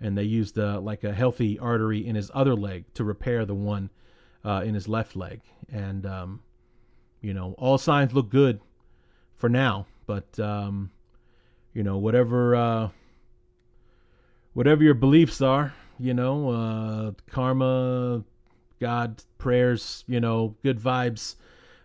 And 0.00 0.16
they 0.16 0.22
used 0.22 0.58
uh, 0.58 0.80
like 0.80 1.04
a 1.04 1.12
healthy 1.12 1.58
artery 1.58 2.06
in 2.06 2.16
his 2.16 2.30
other 2.32 2.54
leg 2.54 2.84
to 2.94 3.04
repair 3.04 3.44
the 3.44 3.54
one 3.54 3.90
uh, 4.44 4.62
in 4.64 4.74
his 4.74 4.88
left 4.88 5.14
leg. 5.14 5.42
And 5.70 6.06
um, 6.06 6.40
you 7.20 7.34
know, 7.34 7.54
all 7.58 7.76
signs 7.76 8.14
look 8.14 8.30
good 8.30 8.60
for 9.34 9.50
now. 9.50 9.86
But 10.06 10.38
um, 10.38 10.90
you 11.74 11.82
know, 11.82 11.98
whatever 11.98 12.56
uh, 12.56 12.88
whatever 14.54 14.82
your 14.82 14.94
beliefs 14.94 15.42
are, 15.42 15.74
you 15.98 16.14
know, 16.14 16.50
uh, 16.50 17.12
karma, 17.30 18.24
God, 18.80 19.22
prayers, 19.38 20.04
you 20.06 20.20
know, 20.20 20.56
good 20.62 20.78
vibes, 20.78 21.36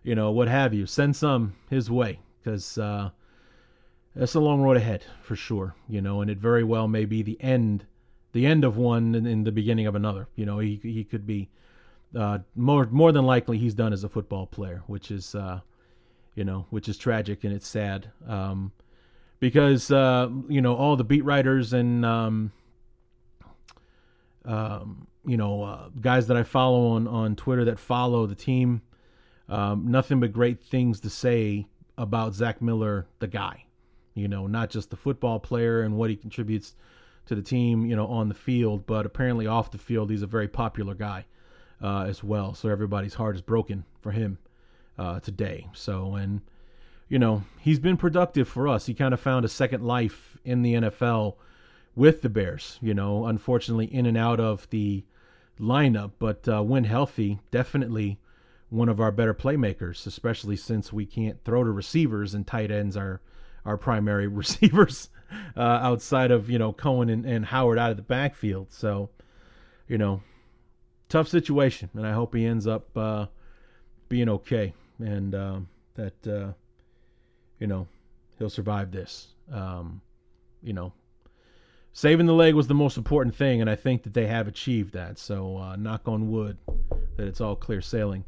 you 0.03 0.15
know, 0.15 0.31
what 0.31 0.47
have 0.47 0.73
you. 0.73 0.85
Send 0.85 1.15
some 1.15 1.55
his 1.69 1.89
way 1.89 2.19
because 2.39 2.77
uh, 2.77 3.11
that's 4.15 4.35
a 4.35 4.39
long 4.39 4.61
road 4.61 4.77
ahead 4.77 5.05
for 5.21 5.35
sure, 5.35 5.75
you 5.87 6.01
know, 6.01 6.21
and 6.21 6.29
it 6.29 6.37
very 6.37 6.63
well 6.63 6.87
may 6.87 7.05
be 7.05 7.21
the 7.21 7.39
end, 7.41 7.85
the 8.33 8.45
end 8.45 8.63
of 8.63 8.77
one 8.77 9.15
and, 9.15 9.27
and 9.27 9.45
the 9.45 9.51
beginning 9.51 9.87
of 9.87 9.95
another. 9.95 10.27
You 10.35 10.45
know, 10.45 10.59
he 10.59 10.79
he 10.83 11.03
could 11.03 11.25
be 11.25 11.49
uh, 12.17 12.39
more 12.55 12.87
more 12.91 13.11
than 13.11 13.25
likely 13.25 13.57
he's 13.57 13.73
done 13.73 13.93
as 13.93 14.03
a 14.03 14.09
football 14.09 14.45
player, 14.45 14.83
which 14.87 15.11
is 15.11 15.35
uh, 15.35 15.61
you 16.35 16.43
know, 16.43 16.65
which 16.69 16.89
is 16.89 16.97
tragic 16.97 17.43
and 17.43 17.53
it's 17.53 17.67
sad. 17.67 18.11
Um, 18.27 18.71
because 19.39 19.91
uh, 19.91 20.29
you 20.47 20.61
know 20.61 20.75
all 20.75 20.95
the 20.95 21.03
beat 21.03 21.25
writers 21.25 21.73
and 21.73 22.05
um, 22.05 22.51
um, 24.45 25.07
you 25.25 25.37
know, 25.37 25.63
uh, 25.63 25.89
guys 25.99 26.27
that 26.27 26.37
I 26.37 26.43
follow 26.43 26.87
on, 26.87 27.07
on 27.07 27.35
Twitter 27.35 27.65
that 27.65 27.79
follow 27.79 28.25
the 28.25 28.35
team, 28.35 28.81
um, 29.49 29.91
nothing 29.91 30.19
but 30.19 30.33
great 30.33 30.63
things 30.63 30.99
to 31.01 31.09
say 31.09 31.67
about 31.97 32.33
Zach 32.33 32.61
Miller, 32.61 33.07
the 33.19 33.27
guy. 33.27 33.65
You 34.13 34.27
know, 34.27 34.47
not 34.47 34.69
just 34.69 34.89
the 34.89 34.97
football 34.97 35.39
player 35.39 35.81
and 35.81 35.95
what 35.95 36.09
he 36.09 36.15
contributes 36.15 36.75
to 37.27 37.35
the 37.35 37.41
team, 37.41 37.85
you 37.85 37.95
know, 37.95 38.07
on 38.07 38.27
the 38.27 38.35
field, 38.35 38.85
but 38.85 39.05
apparently 39.05 39.47
off 39.47 39.71
the 39.71 39.77
field, 39.77 40.09
he's 40.09 40.21
a 40.21 40.27
very 40.27 40.47
popular 40.47 40.93
guy 40.93 41.25
uh, 41.81 42.05
as 42.07 42.23
well. 42.23 42.53
So 42.53 42.69
everybody's 42.69 43.13
heart 43.13 43.35
is 43.35 43.41
broken 43.41 43.85
for 44.01 44.11
him 44.11 44.37
uh, 44.97 45.19
today. 45.19 45.67
So, 45.73 46.15
and, 46.15 46.41
you 47.07 47.19
know, 47.19 47.43
he's 47.59 47.79
been 47.79 47.95
productive 47.95 48.47
for 48.47 48.67
us. 48.67 48.85
He 48.85 48.93
kind 48.93 49.13
of 49.13 49.19
found 49.19 49.45
a 49.45 49.49
second 49.49 49.83
life 49.83 50.37
in 50.43 50.61
the 50.61 50.73
NFL 50.73 51.35
with 51.95 52.21
the 52.21 52.29
Bears. 52.29 52.79
You 52.81 52.93
know, 52.93 53.25
unfortunately, 53.25 53.85
in 53.85 54.05
and 54.05 54.17
out 54.17 54.39
of 54.39 54.69
the 54.69 55.03
lineup, 55.59 56.11
but 56.19 56.47
uh, 56.47 56.61
when 56.61 56.85
healthy, 56.85 57.39
definitely 57.51 58.19
one 58.69 58.89
of 58.89 58.99
our 58.99 59.11
better 59.11 59.33
playmakers, 59.33 60.07
especially 60.07 60.55
since 60.55 60.93
we 60.93 61.05
can't 61.05 61.43
throw 61.43 61.63
to 61.63 61.71
receivers 61.71 62.33
and 62.33 62.47
tight 62.47 62.71
ends 62.71 62.95
are 62.95 63.21
our 63.65 63.77
primary 63.77 64.27
receivers 64.27 65.09
uh, 65.55 65.59
outside 65.59 66.31
of 66.31 66.49
you 66.49 66.57
know 66.57 66.73
Cohen 66.73 67.09
and, 67.09 67.25
and 67.25 67.45
Howard 67.45 67.77
out 67.77 67.91
of 67.91 67.97
the 67.97 68.03
backfield. 68.03 68.71
So, 68.71 69.09
you 69.87 69.97
know, 69.97 70.21
tough 71.09 71.27
situation, 71.27 71.89
and 71.93 72.07
I 72.07 72.13
hope 72.13 72.33
he 72.33 72.45
ends 72.45 72.67
up 72.67 72.97
uh, 72.97 73.27
being 74.09 74.29
okay 74.29 74.73
and 74.99 75.35
um, 75.35 75.67
that 75.95 76.27
uh, 76.27 76.53
you 77.59 77.67
know 77.67 77.87
he'll 78.37 78.49
survive 78.49 78.91
this. 78.91 79.27
Um, 79.51 80.01
you 80.63 80.73
know, 80.73 80.93
saving 81.93 82.25
the 82.25 82.33
leg 82.33 82.55
was 82.55 82.67
the 82.67 82.73
most 82.73 82.97
important 82.97 83.35
thing, 83.35 83.61
and 83.61 83.69
I 83.69 83.75
think 83.75 84.03
that 84.03 84.13
they 84.13 84.27
have 84.27 84.47
achieved 84.47 84.93
that. 84.93 85.17
So, 85.17 85.57
uh, 85.57 85.75
knock 85.75 86.07
on 86.07 86.31
wood 86.31 86.57
that 87.17 87.27
it's 87.27 87.41
all 87.41 87.55
clear 87.55 87.81
sailing 87.81 88.25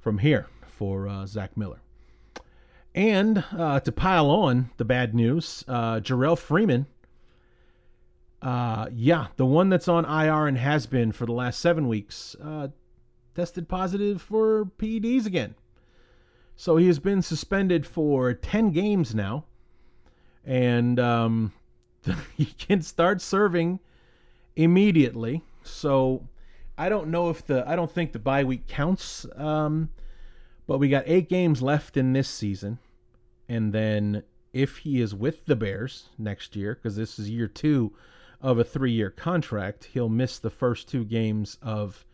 from 0.00 0.18
here 0.18 0.46
for 0.66 1.08
uh, 1.08 1.26
Zach 1.26 1.56
Miller. 1.56 1.80
And 2.94 3.44
uh, 3.56 3.80
to 3.80 3.92
pile 3.92 4.30
on 4.30 4.70
the 4.78 4.84
bad 4.84 5.14
news, 5.14 5.64
uh, 5.68 6.00
Jerrell 6.00 6.38
Freeman, 6.38 6.86
uh, 8.40 8.88
yeah, 8.92 9.26
the 9.36 9.44
one 9.44 9.68
that's 9.68 9.88
on 9.88 10.04
IR 10.04 10.46
and 10.46 10.56
has 10.58 10.86
been 10.86 11.12
for 11.12 11.26
the 11.26 11.32
last 11.32 11.60
seven 11.60 11.88
weeks, 11.88 12.36
uh, 12.42 12.68
tested 13.34 13.68
positive 13.68 14.22
for 14.22 14.70
PEDs 14.78 15.26
again. 15.26 15.54
So 16.54 16.76
he 16.78 16.86
has 16.86 16.98
been 16.98 17.20
suspended 17.20 17.86
for 17.86 18.32
10 18.32 18.70
games 18.70 19.14
now. 19.14 19.44
And 20.44 20.98
um, 20.98 21.52
he 22.36 22.46
can 22.46 22.82
start 22.82 23.20
serving 23.20 23.80
immediately. 24.54 25.42
So 25.62 26.26
I 26.78 26.88
don't 26.88 27.08
know 27.08 27.30
if 27.30 27.46
the 27.46 27.68
I 27.68 27.76
don't 27.76 27.90
think 27.90 28.12
the 28.12 28.18
bye 28.18 28.44
week 28.44 28.66
counts. 28.66 29.26
Um, 29.36 29.90
but 30.66 30.78
we 30.78 30.88
got 30.88 31.04
eight 31.06 31.28
games 31.28 31.62
left 31.62 31.96
in 31.96 32.12
this 32.12 32.28
season, 32.28 32.78
and 33.48 33.72
then 33.72 34.24
if 34.52 34.78
he 34.78 35.00
is 35.00 35.14
with 35.14 35.46
the 35.46 35.54
Bears 35.54 36.08
next 36.18 36.56
year, 36.56 36.74
because 36.74 36.96
this 36.96 37.18
is 37.18 37.30
year 37.30 37.46
two 37.46 37.92
of 38.40 38.58
a 38.58 38.64
three-year 38.64 39.10
contract, 39.10 39.90
he'll 39.92 40.08
miss 40.08 40.38
the 40.38 40.50
first 40.50 40.88
two 40.88 41.04
games 41.04 41.56
of 41.62 42.04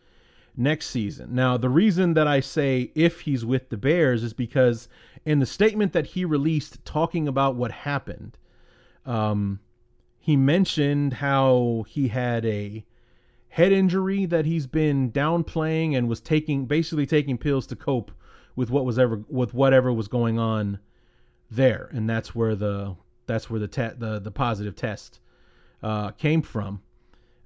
next 0.55 0.87
season. 0.87 1.33
Now, 1.33 1.57
the 1.57 1.69
reason 1.69 2.13
that 2.13 2.27
I 2.27 2.41
say 2.41 2.91
if 2.95 3.21
he's 3.21 3.43
with 3.43 3.69
the 3.69 3.77
Bears 3.77 4.23
is 4.23 4.33
because 4.33 4.87
in 5.25 5.39
the 5.39 5.45
statement 5.45 5.93
that 5.93 6.07
he 6.07 6.25
released 6.25 6.83
talking 6.85 7.27
about 7.27 7.55
what 7.55 7.71
happened, 7.71 8.37
um, 9.05 9.59
he 10.23 10.37
mentioned 10.37 11.15
how 11.15 11.83
he 11.89 12.07
had 12.07 12.45
a 12.45 12.85
head 13.49 13.73
injury 13.73 14.25
that 14.25 14.45
he's 14.45 14.67
been 14.67 15.11
downplaying 15.11 15.97
and 15.97 16.07
was 16.07 16.21
taking 16.21 16.65
basically 16.65 17.05
taking 17.05 17.37
pills 17.37 17.67
to 17.67 17.75
cope 17.75 18.09
with 18.55 18.69
what 18.69 18.85
was 18.85 18.97
ever 18.97 19.25
with 19.27 19.53
whatever 19.53 19.91
was 19.91 20.07
going 20.07 20.39
on 20.39 20.79
there. 21.51 21.89
And 21.91 22.09
that's 22.09 22.33
where 22.33 22.55
the 22.55 22.95
that's 23.25 23.49
where 23.49 23.59
the 23.59 23.67
te- 23.67 23.97
the 23.97 24.17
the 24.17 24.31
positive 24.31 24.77
test 24.77 25.19
uh, 25.83 26.11
came 26.11 26.41
from. 26.41 26.81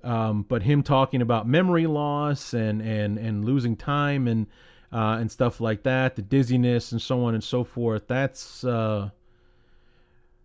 Um, 0.04 0.44
but 0.44 0.62
him 0.62 0.84
talking 0.84 1.24
about 1.24 1.48
memory 1.48 1.88
loss 1.88 2.54
and 2.54 2.80
and 2.80 3.18
and 3.18 3.44
losing 3.44 3.76
time 3.76 4.28
and 4.28 4.46
uh, 4.94 5.18
and 5.20 5.32
stuff 5.32 5.60
like 5.60 5.82
that 5.82 6.16
the 6.16 6.22
dizziness 6.22 6.92
and 6.92 7.02
so 7.02 7.24
on 7.24 7.34
and 7.34 7.44
so 7.44 7.64
forth 7.64 8.08
that's 8.08 8.64
uh, 8.64 9.10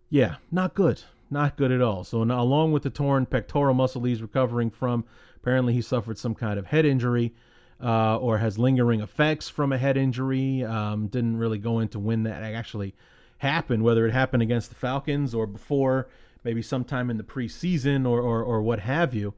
yeah 0.09 0.37
not 0.51 0.73
good 0.73 1.03
not 1.33 1.57
good 1.57 1.73
at 1.73 1.81
all. 1.81 2.05
So, 2.05 2.23
now, 2.25 2.43
along 2.43 2.73
with 2.73 2.83
the 2.83 2.91
torn 2.91 3.27
pectoral 3.27 3.75
muscle 3.75 4.05
he's 4.05 4.23
recovering 4.23 4.71
from, 4.71 5.05
apparently 5.37 5.73
he 5.73 5.83
suffered 5.83 6.19
some 6.19 6.35
kind 6.35 6.59
of 6.59 6.67
head 6.67 6.85
injury 6.85 7.35
uh, 7.83 8.17
or 8.19 8.39
has 8.39 8.59
lingering 8.59 9.01
effects 9.01 9.49
from 9.49 9.73
a 9.73 9.79
head 9.79 9.97
injury. 9.97 10.63
Um, 10.65 11.09
didn't 11.09 11.37
really 11.37 11.59
go 11.59 11.81
into 11.81 11.99
when 11.99 12.23
that 12.25 12.43
actually 12.43 12.95
happened, 13.39 13.83
whether 13.83 14.07
it 14.07 14.13
happened 14.13 14.43
against 14.43 14.69
the 14.69 14.77
Falcons 14.77 15.35
or 15.35 15.47
before, 15.47 16.09
maybe 16.45 16.63
sometime 16.63 17.11
in 17.11 17.17
the 17.17 17.25
preseason 17.25 18.07
or 18.07 18.21
or, 18.21 18.43
or 18.43 18.63
what 18.63 18.81
have 18.81 19.15
you. 19.15 19.35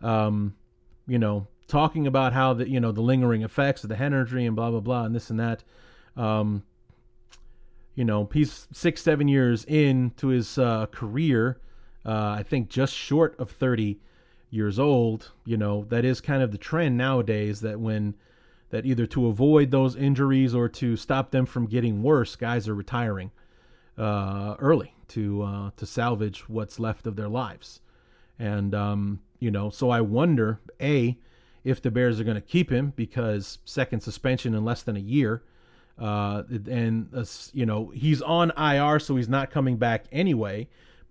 Um, 0.00 0.54
you 1.06 1.18
know, 1.18 1.48
talking 1.66 2.06
about 2.06 2.32
how 2.32 2.54
the 2.54 2.68
you 2.68 2.78
know 2.78 2.92
the 2.92 3.00
lingering 3.00 3.42
effects 3.42 3.82
of 3.82 3.88
the 3.88 3.96
head 3.96 4.12
injury 4.12 4.46
and 4.46 4.54
blah 4.54 4.70
blah 4.70 4.80
blah 4.80 5.04
and 5.04 5.14
this 5.14 5.30
and 5.30 5.40
that. 5.40 5.64
Um, 6.16 6.64
you 7.94 8.04
know, 8.04 8.28
he's 8.32 8.68
six, 8.72 9.02
seven 9.02 9.28
years 9.28 9.64
into 9.64 10.28
his 10.28 10.58
uh, 10.58 10.86
career. 10.86 11.58
Uh, 12.04 12.36
I 12.38 12.42
think 12.42 12.68
just 12.68 12.94
short 12.94 13.38
of 13.38 13.50
30 13.50 13.98
years 14.50 14.78
old. 14.78 15.32
You 15.44 15.56
know, 15.56 15.84
that 15.88 16.04
is 16.04 16.20
kind 16.20 16.42
of 16.42 16.52
the 16.52 16.58
trend 16.58 16.96
nowadays 16.96 17.60
that 17.60 17.80
when 17.80 18.14
that 18.70 18.86
either 18.86 19.06
to 19.06 19.26
avoid 19.26 19.70
those 19.70 19.96
injuries 19.96 20.54
or 20.54 20.68
to 20.68 20.96
stop 20.96 21.30
them 21.30 21.44
from 21.44 21.66
getting 21.66 22.02
worse, 22.02 22.36
guys 22.36 22.68
are 22.68 22.74
retiring 22.74 23.32
uh, 23.98 24.54
early 24.58 24.94
to 25.08 25.42
uh, 25.42 25.70
to 25.76 25.86
salvage 25.86 26.48
what's 26.48 26.78
left 26.78 27.06
of 27.06 27.16
their 27.16 27.28
lives. 27.28 27.80
And 28.38 28.74
um, 28.74 29.20
you 29.38 29.50
know, 29.50 29.70
so 29.70 29.90
I 29.90 30.00
wonder, 30.00 30.60
a, 30.80 31.18
if 31.64 31.82
the 31.82 31.90
Bears 31.90 32.20
are 32.20 32.24
going 32.24 32.36
to 32.36 32.40
keep 32.40 32.70
him 32.70 32.92
because 32.96 33.58
second 33.64 34.00
suspension 34.00 34.54
in 34.54 34.64
less 34.64 34.82
than 34.82 34.96
a 34.96 35.00
year. 35.00 35.42
Uh, 36.00 36.42
and 36.66 37.08
uh, 37.14 37.24
you 37.52 37.66
know 37.66 37.90
he's 37.94 38.22
on 38.22 38.50
IR, 38.56 38.98
so 38.98 39.16
he's 39.16 39.28
not 39.28 39.50
coming 39.50 39.76
back 39.76 40.06
anyway. 40.10 40.66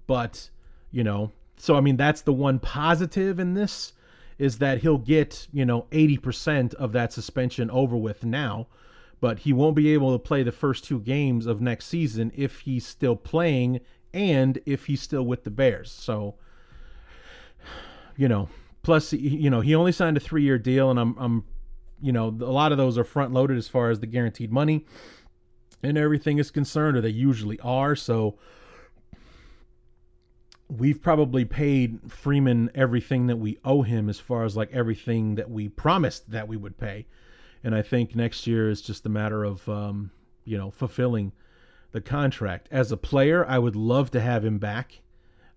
But 0.07 0.49
you 0.91 1.03
know 1.03 1.31
so 1.59 1.75
I 1.75 1.81
mean 1.81 1.97
that's 1.97 2.21
the 2.21 2.33
one 2.33 2.57
positive 2.57 3.37
in 3.37 3.53
this 3.53 3.93
is 4.39 4.59
that 4.59 4.79
he'll 4.79 4.97
get, 4.97 5.47
you 5.51 5.65
know, 5.65 5.85
80% 5.91 6.73
of 6.75 6.93
that 6.93 7.11
suspension 7.11 7.69
over 7.69 7.97
with 7.97 8.23
now, 8.23 8.67
but 9.19 9.39
he 9.39 9.51
won't 9.51 9.75
be 9.75 9.93
able 9.93 10.13
to 10.13 10.19
play 10.19 10.43
the 10.43 10.53
first 10.53 10.85
two 10.85 11.01
games 11.01 11.45
of 11.45 11.59
next 11.59 11.87
season 11.87 12.31
if 12.33 12.61
he's 12.61 12.87
still 12.87 13.17
playing 13.17 13.81
and 14.13 14.59
if 14.65 14.85
he's 14.85 15.01
still 15.01 15.23
with 15.23 15.43
the 15.43 15.51
Bears. 15.51 15.91
So 15.91 16.35
you 18.15 18.29
know, 18.29 18.47
plus 18.81 19.11
you 19.11 19.49
know, 19.49 19.59
he 19.59 19.75
only 19.75 19.91
signed 19.91 20.15
a 20.15 20.21
3-year 20.21 20.57
deal 20.57 20.89
and 20.89 20.99
I'm 20.99 21.17
I'm 21.19 21.43
you 22.01 22.11
know, 22.11 22.27
a 22.27 22.51
lot 22.51 22.71
of 22.71 22.77
those 22.77 22.97
are 22.97 23.03
front 23.03 23.33
loaded 23.33 23.57
as 23.57 23.67
far 23.67 23.89
as 23.89 23.99
the 23.99 24.07
guaranteed 24.07 24.51
money 24.51 24.85
and 25.81 25.97
everything 25.97 26.37
is 26.37 26.51
concerned 26.51 26.97
or 26.97 27.01
they 27.01 27.09
usually 27.09 27.59
are, 27.61 27.95
so 27.95 28.37
we've 30.69 31.01
probably 31.01 31.45
paid 31.45 31.99
Freeman 32.11 32.69
everything 32.75 33.27
that 33.27 33.37
we 33.37 33.57
owe 33.65 33.81
him 33.81 34.07
as 34.09 34.19
far 34.19 34.43
as 34.43 34.55
like 34.55 34.71
everything 34.71 35.35
that 35.35 35.49
we 35.49 35.67
promised 35.67 36.29
that 36.29 36.47
we 36.47 36.55
would 36.55 36.77
pay. 36.77 37.07
And 37.63 37.75
I 37.75 37.81
think 37.81 38.15
next 38.15 38.45
year 38.45 38.69
is 38.69 38.81
just 38.81 39.05
a 39.05 39.09
matter 39.09 39.43
of, 39.43 39.67
um, 39.67 40.11
you 40.45 40.57
know, 40.57 40.69
fulfilling 40.69 41.31
the 41.91 42.01
contract. 42.01 42.67
As 42.71 42.91
a 42.91 42.97
player, 42.97 43.45
I 43.45 43.57
would 43.57 43.75
love 43.75 44.11
to 44.11 44.21
have 44.21 44.45
him 44.45 44.59
back. 44.59 45.01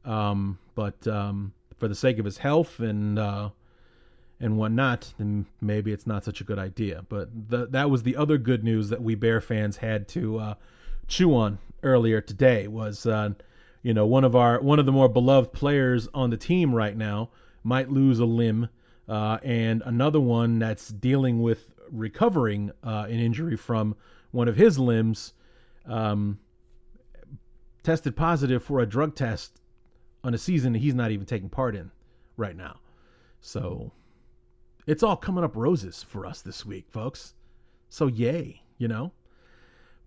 Um, 0.04 0.58
but 0.74 1.06
um, 1.06 1.52
for 1.76 1.88
the 1.88 1.94
sake 1.94 2.18
of 2.18 2.24
his 2.24 2.38
health 2.38 2.80
and 2.80 3.18
uh, 3.18 3.50
and 4.42 4.58
whatnot, 4.58 5.14
then 5.18 5.46
maybe 5.60 5.92
it's 5.92 6.06
not 6.06 6.24
such 6.24 6.40
a 6.40 6.44
good 6.44 6.58
idea. 6.58 7.04
But 7.08 7.28
the, 7.48 7.68
that 7.68 7.88
was 7.88 8.02
the 8.02 8.16
other 8.16 8.36
good 8.36 8.64
news 8.64 8.88
that 8.90 9.00
we 9.00 9.14
Bear 9.14 9.40
fans 9.40 9.76
had 9.78 10.08
to 10.08 10.38
uh, 10.38 10.54
chew 11.06 11.34
on 11.34 11.58
earlier 11.82 12.20
today 12.20 12.66
was 12.68 13.06
uh, 13.06 13.30
you 13.82 13.94
know 13.94 14.06
one 14.06 14.24
of 14.24 14.36
our 14.36 14.60
one 14.60 14.78
of 14.78 14.86
the 14.86 14.92
more 14.92 15.08
beloved 15.08 15.52
players 15.52 16.08
on 16.14 16.30
the 16.30 16.36
team 16.36 16.74
right 16.74 16.96
now 16.96 17.30
might 17.62 17.90
lose 17.90 18.18
a 18.18 18.24
limb 18.24 18.68
uh, 19.08 19.38
and 19.42 19.82
another 19.84 20.20
one 20.20 20.58
that's 20.58 20.88
dealing 20.88 21.42
with 21.42 21.72
recovering 21.90 22.70
uh, 22.84 23.06
an 23.08 23.18
injury 23.18 23.56
from 23.56 23.96
one 24.30 24.48
of 24.48 24.56
his 24.56 24.78
limbs 24.78 25.34
um, 25.86 26.38
tested 27.82 28.16
positive 28.16 28.62
for 28.62 28.80
a 28.80 28.86
drug 28.86 29.14
test 29.14 29.60
on 30.24 30.34
a 30.34 30.38
season 30.38 30.72
that 30.72 30.78
he's 30.78 30.94
not 30.94 31.10
even 31.10 31.26
taking 31.26 31.48
part 31.48 31.74
in 31.74 31.90
right 32.36 32.56
now 32.56 32.78
so 33.40 33.92
it's 34.86 35.02
all 35.02 35.16
coming 35.16 35.44
up 35.44 35.56
roses 35.56 36.02
for 36.02 36.26
us 36.26 36.40
this 36.42 36.64
week 36.64 36.86
folks 36.90 37.34
so 37.88 38.06
yay 38.06 38.62
you 38.78 38.88
know 38.88 39.12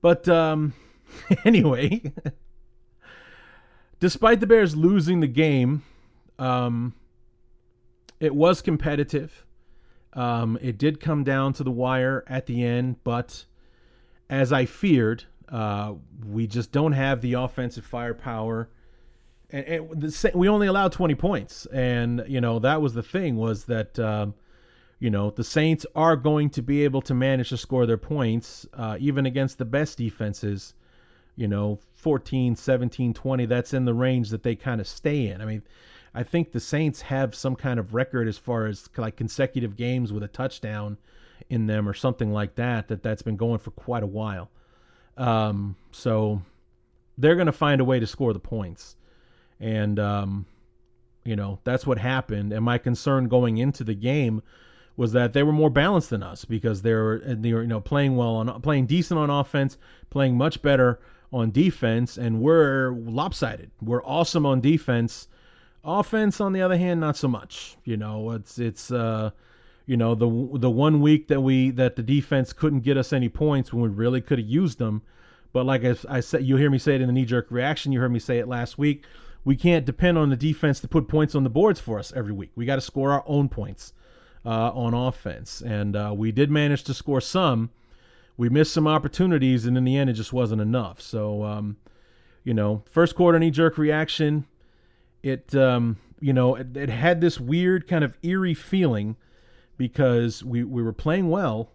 but 0.02 0.28
um 0.28 0.74
anyway 1.46 2.02
despite 4.00 4.40
the 4.40 4.48
Bears 4.48 4.76
losing 4.76 5.20
the 5.20 5.28
game, 5.28 5.84
um, 6.38 6.94
it 8.20 8.36
was 8.36 8.62
competitive. 8.62 9.46
Um, 10.14 10.58
it 10.62 10.78
did 10.78 11.00
come 11.00 11.24
down 11.24 11.54
to 11.54 11.64
the 11.64 11.72
wire 11.72 12.24
at 12.28 12.46
the 12.46 12.64
end, 12.64 13.04
but 13.04 13.46
as 14.30 14.54
I 14.54 14.66
feared, 14.66 15.26
uh, 15.50 15.94
we 16.26 16.48
just 16.48 16.72
don't 16.72 16.94
have 16.94 17.22
the 17.22 17.34
offensive 17.34 17.86
firepower. 17.86 18.70
And, 19.50 19.66
and 19.66 20.02
the, 20.02 20.32
we 20.34 20.48
only 20.50 20.68
allowed 20.68 20.92
20 20.92 21.16
points, 21.16 21.66
and 21.68 22.24
you 22.28 22.42
know 22.42 22.60
that 22.60 22.82
was 22.82 22.94
the 22.94 23.04
thing 23.04 23.36
was 23.36 23.66
that 23.66 24.00
uh, 24.00 24.28
you 25.06 25.12
know 25.12 25.30
the 25.30 25.44
Saints 25.44 25.86
are 25.94 26.16
going 26.16 26.50
to 26.50 26.64
be 26.64 26.84
able 26.84 27.04
to 27.04 27.14
manage 27.14 27.50
to 27.50 27.58
score 27.58 27.86
their 27.86 27.96
points 27.96 28.66
uh, 28.74 28.98
even 29.00 29.28
against 29.28 29.60
the 29.60 29.64
best 29.66 30.00
defenses 30.00 30.74
you 31.36 31.48
know 31.48 31.78
14 31.94 32.56
17 32.56 33.14
20 33.14 33.46
that's 33.46 33.72
in 33.72 33.86
the 33.86 33.94
range 33.94 34.32
that 34.32 34.42
they 34.42 34.56
kind 34.56 34.82
of 34.82 34.88
stay 34.88 35.28
in. 35.28 35.42
I 35.42 35.46
mean 35.46 35.62
i 36.16 36.24
think 36.24 36.52
the 36.52 36.60
saints 36.60 37.02
have 37.02 37.36
some 37.36 37.56
kind 37.56 37.80
of 37.80 37.94
record 37.94 38.28
as 38.28 38.40
far 38.40 38.66
as 38.66 38.90
like 38.98 39.16
consecutive 39.16 39.76
games 39.76 40.12
with 40.12 40.24
a 40.24 40.28
touchdown 40.28 40.98
in 41.52 41.68
them 41.68 41.88
or 41.88 41.94
something 41.94 42.32
like 42.32 42.56
that 42.56 42.88
that 42.88 43.04
that's 43.04 43.22
been 43.22 43.38
going 43.38 43.60
for 43.60 43.70
quite 43.72 44.02
a 44.02 44.08
while. 44.08 44.50
Um, 45.18 45.76
so 45.92 46.42
they're 47.16 47.36
going 47.36 47.46
to 47.46 47.52
find 47.52 47.80
a 47.80 47.86
way 47.86 48.00
to 48.00 48.08
score 48.08 48.34
the 48.34 48.40
points. 48.40 48.96
And 49.60 50.00
um, 50.00 50.48
you 51.24 51.36
know 51.36 51.60
that's 51.64 51.86
what 51.86 52.00
happened. 52.00 52.54
And 52.54 52.66
my 52.66 52.80
concern 52.80 53.28
going 53.28 53.60
into 53.60 53.84
the 53.84 53.94
game 53.94 54.42
was 54.98 55.12
that 55.12 55.34
they 55.34 55.44
were 55.44 55.52
more 55.52 55.70
balanced 55.70 56.10
than 56.10 56.24
us 56.24 56.46
because 56.46 56.82
they 56.82 56.94
were 56.94 57.22
they 57.26 57.54
were 57.54 57.62
you 57.62 57.68
know 57.68 57.82
playing 57.82 58.16
well 58.16 58.36
on 58.36 58.62
playing 58.62 58.86
decent 58.86 59.20
on 59.20 59.30
offense 59.30 59.78
playing 60.10 60.38
much 60.38 60.62
better 60.62 61.00
on 61.34 61.52
defense, 61.52 62.18
and 62.18 62.40
we're 62.40 62.92
lopsided. 62.92 63.70
We're 63.82 64.04
awesome 64.06 64.46
on 64.46 64.62
defense. 64.62 65.28
Offense, 65.84 66.40
on 66.40 66.54
the 66.54 66.62
other 66.62 66.78
hand, 66.78 67.02
not 67.02 67.18
so 67.18 67.28
much. 67.28 67.76
You 67.84 67.98
know, 67.98 68.32
it's 68.32 68.58
it's 68.58 68.92
uh, 68.92 69.32
you 69.86 69.98
know 69.98 70.16
the 70.16 70.58
the 70.58 70.70
one 70.70 71.02
week 71.02 71.28
that 71.28 71.42
we 71.42 71.72
that 71.72 71.98
the 71.98 72.04
defense 72.04 72.54
couldn't 72.54 72.80
get 72.80 72.96
us 72.96 73.12
any 73.12 73.28
points 73.28 73.74
when 73.74 73.84
we 73.84 73.90
really 73.90 74.22
could 74.22 74.40
have 74.40 74.48
used 74.48 74.80
them. 74.80 75.02
But 75.52 75.66
like 75.66 75.84
I, 75.84 75.96
I 76.10 76.20
said, 76.22 76.44
you 76.46 76.56
hear 76.56 76.70
me 76.70 76.78
say 76.78 76.96
it 76.96 77.02
in 77.02 77.08
the 77.08 77.14
knee 77.14 77.26
jerk 77.26 77.48
reaction. 77.50 77.92
You 77.92 78.00
heard 78.00 78.14
me 78.14 78.20
say 78.20 78.40
it 78.40 78.48
last 78.48 78.78
week. 78.78 79.06
We 79.44 79.58
can't 79.58 79.86
depend 79.86 80.18
on 80.18 80.30
the 80.30 80.36
defense 80.36 80.80
to 80.80 80.88
put 80.88 81.10
points 81.10 81.36
on 81.36 81.44
the 81.44 81.50
boards 81.50 81.80
for 81.82 82.00
us 82.00 82.12
every 82.16 82.34
week. 82.34 82.52
We 82.56 82.66
got 82.66 82.76
to 82.76 82.82
score 82.82 83.12
our 83.12 83.24
own 83.28 83.48
points 83.50 83.94
uh, 84.46 84.72
on 84.74 84.94
offense, 84.94 85.62
and 85.62 85.96
uh, 85.96 86.14
we 86.16 86.32
did 86.32 86.52
manage 86.52 86.84
to 86.84 86.94
score 86.94 87.22
some. 87.22 87.72
We 88.38 88.50
missed 88.50 88.74
some 88.74 88.88
opportunities, 88.88 89.66
and 89.66 89.78
in 89.78 89.86
the 89.86 89.98
end, 89.98 90.10
it 90.10 90.14
just 90.14 90.34
wasn't 90.34 90.62
enough. 90.62 91.02
So, 91.02 91.44
um, 91.44 91.78
you 92.44 92.54
know, 92.54 92.84
first 92.90 93.16
quarter 93.16 93.40
knee 93.40 93.52
jerk 93.52 93.78
reaction, 93.78 94.46
it, 95.24 95.56
um, 95.56 95.98
you 96.20 96.34
know, 96.34 96.56
it, 96.56 96.76
it, 96.76 96.90
had 96.90 97.22
this 97.22 97.40
weird 97.40 97.88
kind 97.88 98.04
of 98.04 98.18
eerie 98.24 98.54
feeling 98.54 99.16
because 99.78 100.44
we, 100.44 100.64
we 100.64 100.84
were 100.84 100.94
playing 100.94 101.30
well, 101.30 101.72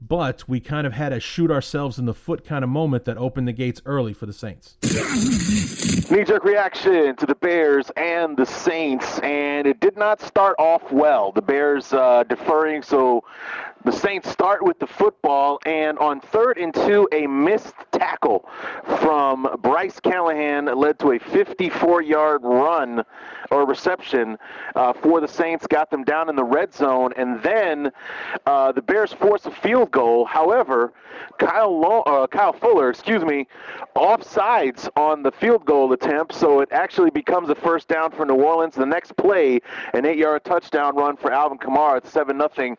but 0.00 0.48
we 0.48 0.60
kind 0.60 0.86
of 0.86 0.92
had 0.92 1.12
a 1.12 1.20
shoot 1.20 1.50
ourselves 1.50 1.98
in 1.98 2.06
the 2.06 2.14
foot 2.14 2.44
kind 2.44 2.62
of 2.62 2.70
moment 2.70 3.04
that 3.04 3.16
opened 3.16 3.48
the 3.48 3.52
gates 3.52 3.80
early 3.86 4.12
for 4.12 4.26
the 4.26 4.32
Saints. 4.32 4.76
Knee 6.10 6.24
jerk 6.24 6.44
reaction 6.44 7.16
to 7.16 7.26
the 7.26 7.34
Bears 7.34 7.90
and 7.96 8.36
the 8.36 8.46
Saints, 8.46 9.18
and 9.20 9.66
it 9.66 9.80
did 9.80 9.96
not 9.96 10.20
start 10.20 10.56
off 10.58 10.90
well. 10.92 11.32
The 11.32 11.42
Bears 11.42 11.92
uh, 11.92 12.24
deferring, 12.28 12.82
so 12.82 13.24
the 13.86 13.92
Saints 13.92 14.28
start 14.28 14.64
with 14.64 14.80
the 14.80 14.86
football, 14.86 15.60
and 15.64 15.96
on 16.00 16.20
third 16.20 16.58
and 16.58 16.74
two, 16.74 17.08
a 17.12 17.28
missed 17.28 17.72
tackle 17.92 18.48
from 18.98 19.46
Bryce 19.62 20.00
Callahan 20.00 20.66
led 20.76 20.98
to 20.98 21.12
a 21.12 21.20
54 21.20 22.02
yard 22.02 22.40
run 22.42 23.04
or 23.52 23.64
reception 23.64 24.38
uh, 24.74 24.92
for 24.92 25.20
the 25.20 25.28
Saints, 25.28 25.68
got 25.68 25.88
them 25.88 26.02
down 26.02 26.28
in 26.28 26.34
the 26.34 26.42
red 26.42 26.74
zone, 26.74 27.12
and 27.16 27.40
then 27.44 27.92
uh, 28.44 28.72
the 28.72 28.82
Bears 28.82 29.12
force 29.12 29.46
a 29.46 29.52
field 29.52 29.92
goal. 29.92 30.24
However, 30.24 30.92
Kyle, 31.38 31.78
Lo- 31.78 32.02
uh, 32.02 32.26
Kyle 32.26 32.52
Fuller, 32.52 32.90
excuse 32.90 33.24
me, 33.24 33.46
offsides 33.94 34.88
on 34.96 35.22
the 35.22 35.30
field 35.30 35.64
goal 35.64 35.92
attempt, 35.92 36.34
so 36.34 36.60
it 36.60 36.68
actually 36.72 37.10
becomes 37.10 37.48
a 37.50 37.54
first 37.54 37.86
down 37.86 38.10
for 38.10 38.26
New 38.26 38.34
Orleans. 38.34 38.74
The 38.74 38.84
next 38.84 39.16
play, 39.16 39.60
an 39.94 40.04
eight 40.04 40.18
yard 40.18 40.44
touchdown 40.44 40.96
run 40.96 41.16
for 41.16 41.32
Alvin 41.32 41.58
Kamara. 41.58 41.98
It's 41.98 42.10
7 42.10 42.36
0 42.36 42.76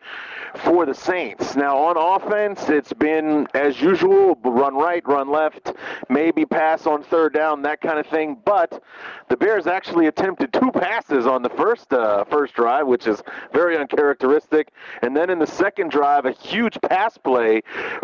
for 0.56 0.86
the 0.86 0.97
Saints. 0.98 1.56
Now, 1.56 1.78
on 1.78 1.96
offense, 1.98 2.70
it's 2.70 2.94
been 2.94 3.48
as 3.54 3.80
usual 3.82 4.38
run 4.44 4.76
right, 4.76 5.06
run 5.08 5.30
left, 5.30 5.74
maybe 6.10 6.46
pass 6.46 6.86
on 6.86 7.04
third 7.04 7.34
down, 7.34 7.62
that 7.62 7.82
kind 7.82 8.00
of 8.00 8.08
thing. 8.08 8.38
But 8.44 8.84
the 9.30 9.38
Bears 9.38 9.68
actually 9.68 10.08
attempted 10.08 10.52
two 10.54 10.72
passes 10.72 11.26
on 11.26 11.42
the 11.42 11.50
first 11.50 11.94
uh, 11.94 12.24
first 12.26 12.54
drive, 12.54 12.88
which 12.88 13.08
is 13.08 13.22
very 13.54 13.78
uncharacteristic. 13.78 14.70
And 15.02 15.16
then 15.16 15.30
in 15.30 15.40
the 15.40 15.48
second 15.48 15.92
drive, 15.92 16.26
a 16.26 16.32
huge 16.32 16.78
pass 16.82 17.18
play 17.18 17.62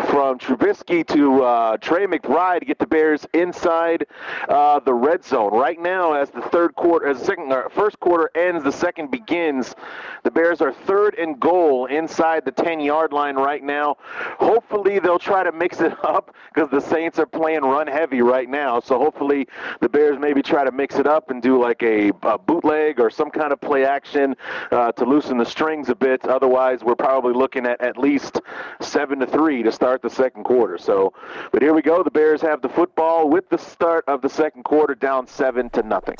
from 0.08 0.38
Trubisky 0.38 1.06
to 1.08 1.42
uh, 1.42 1.76
Tre 1.78 2.06
McBride 2.06 2.60
to 2.60 2.66
get 2.66 2.78
the 2.78 2.86
Bears 2.86 3.26
inside 3.34 4.06
uh, 4.48 4.80
the 4.80 4.94
red 4.94 5.24
zone. 5.24 5.52
Right 5.52 5.80
now, 5.80 6.12
as 6.14 6.30
the 6.30 6.42
third 6.42 6.74
quarter, 6.74 7.06
as 7.08 7.18
the 7.18 7.24
second, 7.24 7.52
uh, 7.52 7.68
first 7.70 7.98
quarter 8.00 8.30
ends, 8.34 8.62
the 8.62 8.72
second 8.72 9.10
begins. 9.10 9.74
The 10.22 10.30
Bears 10.30 10.60
are 10.60 10.72
third 10.72 11.14
and 11.14 11.38
goal 11.40 11.86
inside 11.86 12.44
the 12.44 12.52
10 12.52 12.73
yard 12.80 13.12
line 13.12 13.36
right 13.36 13.62
now. 13.62 13.96
Hopefully, 14.38 14.98
they'll 14.98 15.18
try 15.18 15.42
to 15.42 15.52
mix 15.52 15.80
it 15.80 15.92
up 16.04 16.34
because 16.52 16.70
the 16.70 16.80
Saints 16.80 17.18
are 17.18 17.26
playing 17.26 17.62
run 17.62 17.86
heavy 17.86 18.22
right 18.22 18.48
now. 18.48 18.80
So 18.80 18.98
hopefully, 18.98 19.48
the 19.80 19.88
Bears 19.88 20.18
maybe 20.18 20.42
try 20.42 20.64
to 20.64 20.72
mix 20.72 20.96
it 20.96 21.06
up 21.06 21.30
and 21.30 21.42
do 21.42 21.60
like 21.60 21.82
a, 21.82 22.10
a 22.22 22.38
bootleg 22.38 23.00
or 23.00 23.10
some 23.10 23.30
kind 23.30 23.52
of 23.52 23.60
play 23.60 23.84
action 23.84 24.34
uh, 24.70 24.92
to 24.92 25.04
loosen 25.04 25.38
the 25.38 25.46
strings 25.46 25.88
a 25.88 25.94
bit. 25.94 26.24
Otherwise, 26.26 26.82
we're 26.82 26.94
probably 26.94 27.32
looking 27.34 27.66
at 27.66 27.80
at 27.80 27.98
least 27.98 28.40
seven 28.80 29.18
to 29.18 29.26
three 29.26 29.62
to 29.62 29.72
start 29.72 30.02
the 30.02 30.10
second 30.10 30.44
quarter. 30.44 30.78
So, 30.78 31.12
but 31.52 31.62
here 31.62 31.74
we 31.74 31.82
go. 31.82 32.02
The 32.02 32.10
Bears 32.10 32.40
have 32.42 32.62
the 32.62 32.68
football 32.68 33.28
with 33.28 33.48
the 33.48 33.58
start 33.58 34.04
of 34.06 34.22
the 34.22 34.28
second 34.28 34.64
quarter, 34.64 34.94
down 34.94 35.26
seven 35.26 35.70
to 35.70 35.82
nothing 35.82 36.16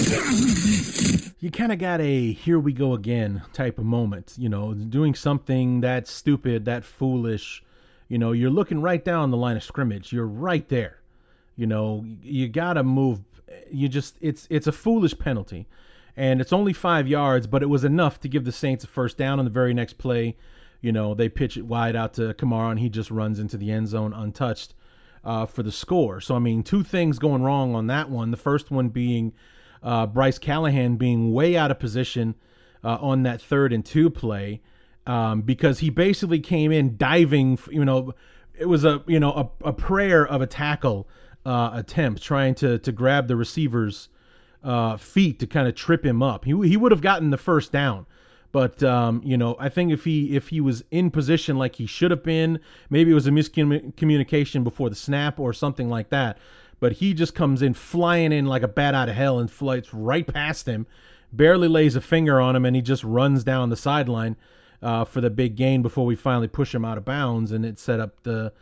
you 1.45 1.51
kind 1.51 1.73
of 1.73 1.79
got 1.79 2.01
a 2.01 2.33
here 2.33 2.59
we 2.59 2.73
go 2.73 2.95
again 2.95 3.43
type 3.53 3.79
of 3.79 3.85
moment, 3.85 4.33
you 4.39 4.49
know, 4.49 4.73
doing 4.73 5.15
something 5.15 5.83
that 5.83 6.09
stupid, 6.09 6.65
that 6.65 6.87
foolish. 6.87 7.63
You 8.09 8.17
know, 8.17 8.33
you're 8.33 8.49
looking 8.49 8.81
right 8.81 9.05
down 9.05 9.31
the 9.31 9.37
line 9.37 9.55
of 9.55 9.63
scrimmage. 9.63 10.11
You're 10.11 10.27
right 10.27 10.67
there. 10.71 11.01
You 11.55 11.67
know, 11.67 12.03
you 12.23 12.49
got 12.49 12.73
to 12.75 12.83
move. 12.83 13.21
You 13.71 13.91
just 13.91 14.17
it's 14.23 14.47
it's 14.49 14.67
a 14.67 14.73
foolish 14.73 15.19
penalty. 15.19 15.67
and 16.17 16.41
it's 16.41 16.51
only 16.51 16.73
five 16.73 17.07
yards, 17.07 17.47
but 17.47 17.63
it 17.63 17.69
was 17.69 17.85
enough 17.85 18.21
to 18.21 18.29
give 18.29 18.47
the 18.47 18.53
Saints 18.53 18.83
a 18.85 18.87
first 18.87 19.19
down 19.19 19.39
on 19.39 19.45
the 19.45 19.51
very 19.51 19.75
next 19.75 19.99
play. 19.99 20.39
You 20.81 20.93
know, 20.93 21.13
they 21.13 21.29
pitch 21.29 21.59
it 21.59 21.67
wide 21.67 21.95
out 21.95 22.15
to 22.15 22.33
Kamara, 22.33 22.71
and 22.71 22.81
he 22.81 22.89
just 22.89 23.11
runs 23.11 23.39
into 23.39 23.59
the 23.59 23.71
end 23.71 23.89
zone 23.89 24.15
untouched 24.15 24.73
uh, 25.23 25.45
for 25.45 25.63
the 25.63 25.73
score. 25.73 26.23
So, 26.23 26.37
I 26.37 26.39
mean, 26.39 26.63
two 26.63 26.83
things 26.83 27.19
going 27.19 27.43
wrong 27.43 27.75
on 27.75 27.87
that 27.89 28.09
one. 28.09 28.31
The 28.31 28.39
first 28.39 28.71
one 28.71 28.89
being 28.89 29.35
uh, 29.85 30.07
Bryce 30.07 30.39
Callahan 30.39 30.97
being 30.97 31.33
way 31.33 31.57
out 31.57 31.71
of 31.71 31.79
position 31.79 32.35
uh, 32.83 32.99
on 33.01 33.23
that 33.23 33.41
third 33.41 33.73
and 33.73 33.85
two 33.85 34.11
play 34.11 34.61
um, 35.07 35.43
because 35.43 35.79
he 35.81 35.91
basically 35.91 36.41
came 36.41 36.73
in 36.73 36.97
diving, 36.97 37.59
you 37.71 37.85
know, 37.85 38.15
it 38.59 38.67
was 38.67 38.85
a, 38.85 39.05
you 39.07 39.21
know, 39.21 39.53
a, 39.63 39.69
a 39.69 39.73
prayer 39.73 40.27
of 40.27 40.41
a 40.41 40.47
tackle 40.47 41.07
uh, 41.45 41.71
attempt 41.75 42.23
trying 42.23 42.55
to, 42.57 42.79
to 42.79 42.91
grab 42.91 43.29
the 43.29 43.37
receiver's 43.37 44.09
uh, 44.63 44.97
feet 44.97 45.39
to 45.39 45.47
kind 45.47 45.69
of 45.69 45.75
trip 45.75 46.05
him 46.05 46.23
up. 46.23 46.47
He, 46.47 46.53
he 46.67 46.77
would 46.77 46.91
have 46.91 47.03
gotten 47.03 47.31
the 47.31 47.37
first 47.37 47.71
down. 47.71 48.07
But 48.55 48.85
um, 48.85 49.21
you 49.25 49.37
know, 49.37 49.57
I 49.59 49.69
think 49.69 49.91
if 49.91 50.05
he 50.05 50.37
if 50.37 50.51
he 50.51 50.61
was 50.61 50.85
in 50.93 51.11
position 51.11 51.59
like 51.59 51.75
he 51.75 51.87
should 51.87 52.13
have 52.13 52.23
been, 52.23 52.61
maybe 52.89 53.11
it 53.11 53.15
was 53.15 53.27
a 53.27 53.31
miscommunication 53.33 54.63
before 54.63 54.89
the 54.89 54.95
snap 54.95 55.41
or 55.41 55.53
something 55.53 55.91
like 55.91 56.11
that. 56.11 56.39
But 56.85 56.93
he 56.93 57.15
just 57.15 57.35
comes 57.35 57.63
in 57.63 57.73
flying 57.73 58.31
in 58.31 58.45
like 58.45 58.63
a 58.63 58.69
bat 58.69 58.95
out 58.95 59.09
of 59.09 59.15
hell 59.15 59.39
and 59.39 59.51
flies 59.51 59.95
right 59.95 60.27
past 60.27 60.69
him, 60.69 60.87
barely 61.33 61.67
lays 61.67 61.97
a 61.97 62.01
finger 62.03 62.39
on 62.39 62.55
him, 62.55 62.67
and 62.67 62.77
he 62.77 62.83
just 62.83 63.03
runs 63.03 63.43
down 63.43 63.71
the 63.71 63.75
sideline 63.75 64.37
uh, 64.83 65.07
for 65.07 65.23
the 65.23 65.31
big 65.31 65.57
gain 65.57 65.81
before 65.81 66.05
we 66.05 66.15
finally 66.15 66.47
push 66.47 66.75
him 66.75 66.85
out 66.85 66.99
of 66.99 67.07
bounds, 67.07 67.53
and 67.53 67.65
it 67.65 67.79
set 67.79 68.01
up 68.01 68.23
the 68.25 68.53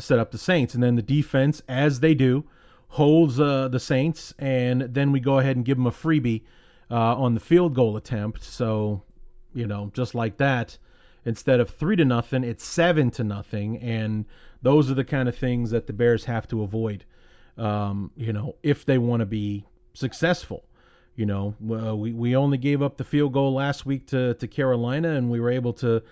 set 0.00 0.18
up 0.18 0.32
the 0.32 0.36
Saints. 0.36 0.74
And 0.74 0.82
then 0.82 0.96
the 0.96 1.00
defense, 1.00 1.62
as 1.68 2.00
they 2.00 2.12
do, 2.12 2.44
holds 2.88 3.38
uh, 3.38 3.68
the 3.68 3.78
Saints, 3.78 4.34
and 4.36 4.80
then 4.92 5.12
we 5.12 5.20
go 5.20 5.38
ahead 5.38 5.54
and 5.54 5.64
give 5.64 5.76
them 5.76 5.86
a 5.86 5.92
freebie 5.92 6.42
uh, 6.90 7.14
on 7.14 7.34
the 7.34 7.40
field 7.40 7.76
goal 7.76 7.96
attempt. 7.96 8.42
So 8.42 9.04
you 9.54 9.68
know, 9.68 9.92
just 9.94 10.12
like 10.12 10.38
that. 10.38 10.76
Instead 11.24 11.60
of 11.60 11.70
three 11.70 11.94
to 11.94 12.04
nothing, 12.04 12.42
it's 12.42 12.64
seven 12.64 13.12
to 13.12 13.22
nothing, 13.22 13.76
and 13.76 14.24
those 14.60 14.90
are 14.90 14.94
the 14.94 15.04
kind 15.04 15.28
of 15.28 15.38
things 15.38 15.70
that 15.70 15.86
the 15.86 15.92
Bears 15.92 16.24
have 16.24 16.48
to 16.48 16.64
avoid. 16.64 17.04
Um, 17.56 18.10
you 18.16 18.32
know, 18.32 18.56
if 18.62 18.84
they 18.84 18.98
want 18.98 19.20
to 19.20 19.26
be 19.26 19.66
successful. 19.94 20.64
You 21.16 21.26
know, 21.26 21.54
we 21.60 22.12
we 22.12 22.36
only 22.36 22.56
gave 22.56 22.82
up 22.82 22.96
the 22.96 23.04
field 23.04 23.32
goal 23.32 23.52
last 23.54 23.84
week 23.84 24.06
to 24.08 24.34
to 24.34 24.48
Carolina, 24.48 25.10
and 25.10 25.30
we 25.30 25.40
were 25.40 25.50
able 25.50 25.72
to 25.74 26.02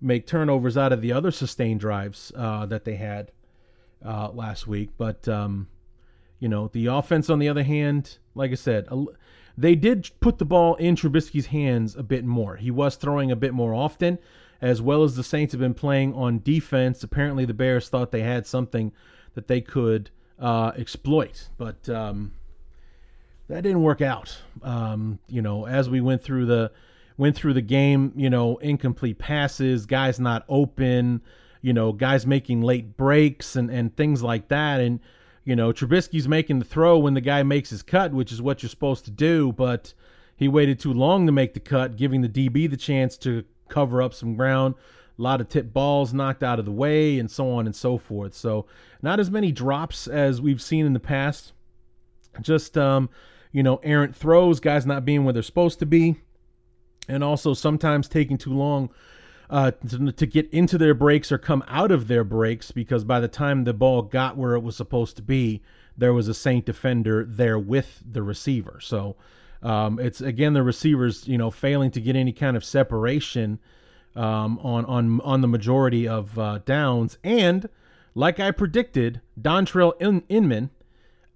make 0.00 0.26
turnovers 0.26 0.76
out 0.76 0.92
of 0.92 1.00
the 1.00 1.12
other 1.12 1.30
sustained 1.30 1.80
drives 1.80 2.32
uh, 2.36 2.66
that 2.66 2.84
they 2.84 2.96
had 2.96 3.32
uh, 4.04 4.30
last 4.30 4.66
week. 4.66 4.90
But 4.98 5.28
um, 5.28 5.68
you 6.40 6.48
know, 6.48 6.68
the 6.68 6.86
offense, 6.86 7.30
on 7.30 7.38
the 7.38 7.48
other 7.48 7.62
hand, 7.62 8.18
like 8.34 8.50
I 8.50 8.54
said, 8.54 8.88
they 9.56 9.74
did 9.74 10.10
put 10.20 10.38
the 10.38 10.44
ball 10.44 10.74
in 10.76 10.96
Trubisky's 10.96 11.46
hands 11.46 11.94
a 11.94 12.02
bit 12.02 12.24
more. 12.24 12.56
He 12.56 12.70
was 12.70 12.96
throwing 12.96 13.30
a 13.30 13.36
bit 13.36 13.54
more 13.54 13.74
often, 13.74 14.18
as 14.60 14.82
well 14.82 15.04
as 15.04 15.16
the 15.16 15.24
Saints 15.24 15.52
have 15.52 15.60
been 15.60 15.74
playing 15.74 16.12
on 16.14 16.40
defense. 16.42 17.04
Apparently, 17.04 17.44
the 17.44 17.54
Bears 17.54 17.88
thought 17.88 18.10
they 18.10 18.22
had 18.22 18.46
something 18.46 18.92
that 19.34 19.48
they 19.48 19.60
could 19.60 20.10
uh, 20.38 20.72
exploit, 20.76 21.48
but 21.56 21.88
um, 21.88 22.32
that 23.48 23.62
didn't 23.62 23.82
work 23.82 24.00
out. 24.00 24.38
Um, 24.62 25.18
you 25.28 25.42
know, 25.42 25.66
as 25.66 25.88
we 25.88 26.00
went 26.00 26.22
through 26.22 26.46
the 26.46 26.70
went 27.16 27.36
through 27.36 27.54
the 27.54 27.62
game, 27.62 28.12
you 28.16 28.28
know, 28.28 28.56
incomplete 28.58 29.18
passes, 29.18 29.86
guys 29.86 30.20
not 30.20 30.44
open, 30.48 31.22
you 31.62 31.72
know, 31.72 31.92
guys 31.92 32.26
making 32.26 32.62
late 32.62 32.96
breaks 32.96 33.56
and 33.56 33.70
and 33.70 33.96
things 33.96 34.22
like 34.22 34.48
that, 34.48 34.80
and 34.80 35.00
you 35.44 35.54
know, 35.54 35.72
Trubisky's 35.72 36.26
making 36.26 36.58
the 36.58 36.64
throw 36.64 36.98
when 36.98 37.14
the 37.14 37.20
guy 37.20 37.42
makes 37.44 37.70
his 37.70 37.82
cut, 37.82 38.12
which 38.12 38.32
is 38.32 38.42
what 38.42 38.62
you're 38.62 38.70
supposed 38.70 39.04
to 39.04 39.12
do, 39.12 39.52
but 39.52 39.94
he 40.36 40.48
waited 40.48 40.80
too 40.80 40.92
long 40.92 41.24
to 41.26 41.32
make 41.32 41.54
the 41.54 41.60
cut, 41.60 41.96
giving 41.96 42.20
the 42.20 42.28
DB 42.28 42.68
the 42.68 42.76
chance 42.76 43.16
to 43.18 43.44
cover 43.68 44.02
up 44.02 44.12
some 44.12 44.34
ground. 44.34 44.74
A 45.18 45.22
lot 45.22 45.40
of 45.40 45.48
tip 45.48 45.72
balls 45.72 46.12
knocked 46.12 46.42
out 46.42 46.58
of 46.58 46.64
the 46.64 46.72
way, 46.72 47.18
and 47.18 47.30
so 47.30 47.50
on 47.50 47.66
and 47.66 47.74
so 47.74 47.96
forth. 47.96 48.34
So, 48.34 48.66
not 49.00 49.18
as 49.18 49.30
many 49.30 49.50
drops 49.50 50.06
as 50.06 50.40
we've 50.40 50.60
seen 50.60 50.84
in 50.84 50.92
the 50.92 51.00
past. 51.00 51.52
Just, 52.42 52.76
um, 52.76 53.08
you 53.50 53.62
know, 53.62 53.80
errant 53.82 54.14
throws, 54.14 54.60
guys 54.60 54.84
not 54.84 55.06
being 55.06 55.24
where 55.24 55.32
they're 55.32 55.42
supposed 55.42 55.78
to 55.78 55.86
be, 55.86 56.16
and 57.08 57.24
also 57.24 57.54
sometimes 57.54 58.08
taking 58.08 58.36
too 58.36 58.52
long 58.52 58.90
uh, 59.48 59.70
to, 59.88 60.12
to, 60.12 60.26
get 60.26 60.52
into 60.52 60.76
their 60.76 60.94
breaks 60.94 61.30
or 61.30 61.38
come 61.38 61.64
out 61.68 61.90
of 61.90 62.08
their 62.08 62.24
breaks 62.24 62.70
because 62.70 63.04
by 63.04 63.20
the 63.20 63.28
time 63.28 63.64
the 63.64 63.72
ball 63.72 64.02
got 64.02 64.36
where 64.36 64.54
it 64.54 64.60
was 64.60 64.76
supposed 64.76 65.16
to 65.16 65.22
be, 65.22 65.62
there 65.96 66.12
was 66.12 66.28
a 66.28 66.34
Saint 66.34 66.66
defender 66.66 67.24
there 67.24 67.58
with 67.58 68.02
the 68.10 68.22
receiver. 68.22 68.78
So 68.82 69.16
um, 69.62 69.98
it's 69.98 70.20
again 70.20 70.52
the 70.52 70.62
receivers, 70.62 71.26
you 71.28 71.38
know, 71.38 71.50
failing 71.50 71.90
to 71.92 72.00
get 72.00 72.16
any 72.16 72.32
kind 72.32 72.56
of 72.56 72.64
separation 72.64 73.58
um, 74.16 74.58
on 74.60 74.84
on 74.86 75.20
on 75.20 75.40
the 75.42 75.48
majority 75.48 76.08
of 76.08 76.38
uh, 76.38 76.58
downs. 76.64 77.18
And 77.22 77.68
like 78.14 78.40
I 78.40 78.50
predicted, 78.50 79.20
Dontrelle 79.40 80.00
In- 80.00 80.24
Inman 80.28 80.70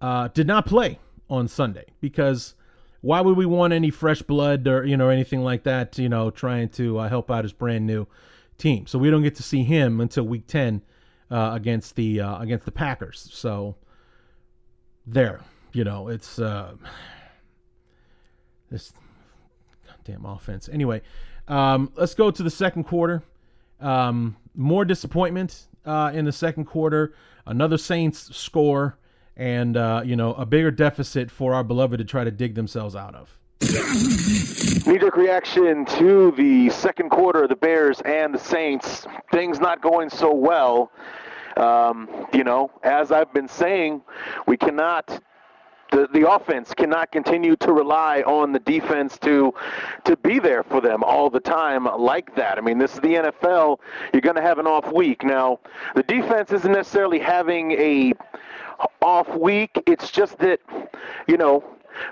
uh, 0.01 0.29
did 0.29 0.47
not 0.47 0.67
play 0.67 0.99
on 1.29 1.47
Sunday 1.47 1.87
because 2.01 2.55
why 3.03 3.21
would 3.21 3.37
we 3.37 3.47
want 3.47 3.73
any 3.73 3.91
fresh 3.91 4.23
blood 4.23 4.67
or 4.67 4.85
you 4.85 4.97
know 4.97 5.09
anything 5.09 5.43
like 5.45 5.65
that? 5.65 5.99
You 5.99 6.09
know, 6.09 6.31
trying 6.31 6.71
to 6.71 6.99
uh, 6.99 7.09
help 7.09 7.31
out 7.31 7.45
his 7.45 7.53
brand 7.53 7.87
new 7.87 8.07
team. 8.59 8.87
So 8.87 8.99
we 8.99 9.11
don't 9.11 9.23
get 9.23 9.35
to 9.37 9.43
see 9.43 9.63
him 9.63 10.01
until 10.01 10.25
week 10.25 10.47
ten 10.47 10.83
uh, 11.31 11.51
against 11.55 11.97
the 11.97 12.21
uh, 12.21 12.41
against 12.41 12.65
the 12.65 12.73
Packers. 12.73 13.29
So 13.33 13.77
there, 15.07 15.41
you 15.73 15.85
know, 15.85 16.09
it's 16.09 16.39
uh, 16.39 16.75
this 18.71 18.93
damn 20.05 20.25
offense. 20.25 20.69
Anyway, 20.73 21.03
um, 21.51 21.93
let's 21.97 22.15
go 22.15 22.31
to 22.31 22.43
the 22.43 22.51
second 22.51 22.85
quarter. 22.85 23.23
Um, 23.81 24.37
more 24.55 24.85
disappointment 24.85 25.67
uh, 25.85 26.13
in 26.15 26.25
the 26.25 26.33
second 26.33 26.65
quarter. 26.65 27.15
Another 27.47 27.77
Saints 27.79 28.35
score 28.37 28.97
and 29.37 29.77
uh, 29.77 30.03
you 30.05 30.17
know 30.17 30.35
a 30.35 30.47
bigger 30.47 30.71
deficit 30.71 31.31
for 31.31 31.55
our 31.55 31.65
beloved 31.65 31.99
to 31.99 32.05
try 32.05 32.25
to 32.25 32.31
dig 32.31 32.55
themselves 32.55 32.95
out 32.95 33.15
of. 33.15 33.37
Knee-jerk 34.87 35.17
reaction 35.17 35.85
to 35.85 36.33
the 36.33 36.71
second 36.71 37.11
quarter 37.11 37.43
of 37.43 37.49
the 37.49 37.57
Bears 37.57 38.01
and 38.03 38.35
the 38.35 38.39
Saints. 38.39 39.07
Things 39.33 39.61
not 39.61 39.83
going 39.83 40.09
so 40.09 40.33
well. 40.33 40.91
Um, 41.57 42.27
you 42.33 42.45
know, 42.45 42.71
as 42.83 43.13
I've 43.13 43.33
been 43.35 43.49
saying, 43.49 44.03
we 44.47 44.57
cannot 44.57 45.23
the, 45.91 46.09
the 46.13 46.31
offense 46.31 46.73
cannot 46.75 47.13
continue 47.13 47.57
to 47.57 47.73
rely 47.73 48.23
on 48.23 48.53
the 48.53 48.59
defense 48.61 49.19
to 49.19 49.53
to 50.05 50.17
be 50.19 50.39
there 50.39 50.63
for 50.63 50.81
them 50.81 51.03
all 51.03 51.31
the 51.31 51.41
time 51.41 51.85
like 51.99 52.35
that. 52.37 52.59
I 52.59 52.61
mean, 52.61 52.79
this 52.79 52.95
is 52.95 53.01
the 53.01 53.15
NFL. 53.15 53.79
You're 54.13 54.23
going 54.23 54.37
to 54.37 54.43
have 54.43 54.59
an 54.59 54.67
off 54.67 54.93
week. 54.93 55.25
Now, 55.25 55.61
the 55.95 56.03
defense 56.03 56.53
isn't 56.53 56.73
necessarily 56.73 57.19
having 57.19 57.73
a 57.73 58.13
off 59.03 59.29
week. 59.37 59.71
It's 59.87 60.11
just 60.11 60.39
that, 60.39 60.61
you 61.27 61.37
know, 61.37 61.65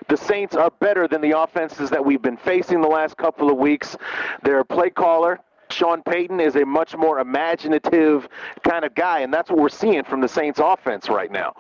the 0.09 0.17
Saints 0.17 0.55
are 0.55 0.71
better 0.81 1.09
than 1.09 1.21
the 1.21 1.39
offenses 1.39 1.91
that 1.91 2.05
we've 2.05 2.23
been 2.23 2.37
facing 2.37 2.81
the 2.81 2.89
last 2.89 3.17
couple 3.17 3.51
of 3.51 3.57
weeks. 3.57 3.97
Their 4.43 4.65
play 4.65 4.91
caller, 4.91 5.41
Sean 5.73 6.03
Payton 6.03 6.41
is 6.41 6.57
a 6.57 6.65
much 6.65 6.97
more 6.97 7.19
imaginative 7.19 8.29
kind 8.63 8.85
of 8.85 8.95
guy, 8.95 9.21
and 9.21 9.33
that's 9.33 9.51
what 9.51 9.59
we're 9.59 9.69
seeing 9.69 10.05
from 10.05 10.21
the 10.21 10.29
Saints 10.29 10.61
offense 10.63 11.09
right 11.09 11.31
now. 11.31 11.55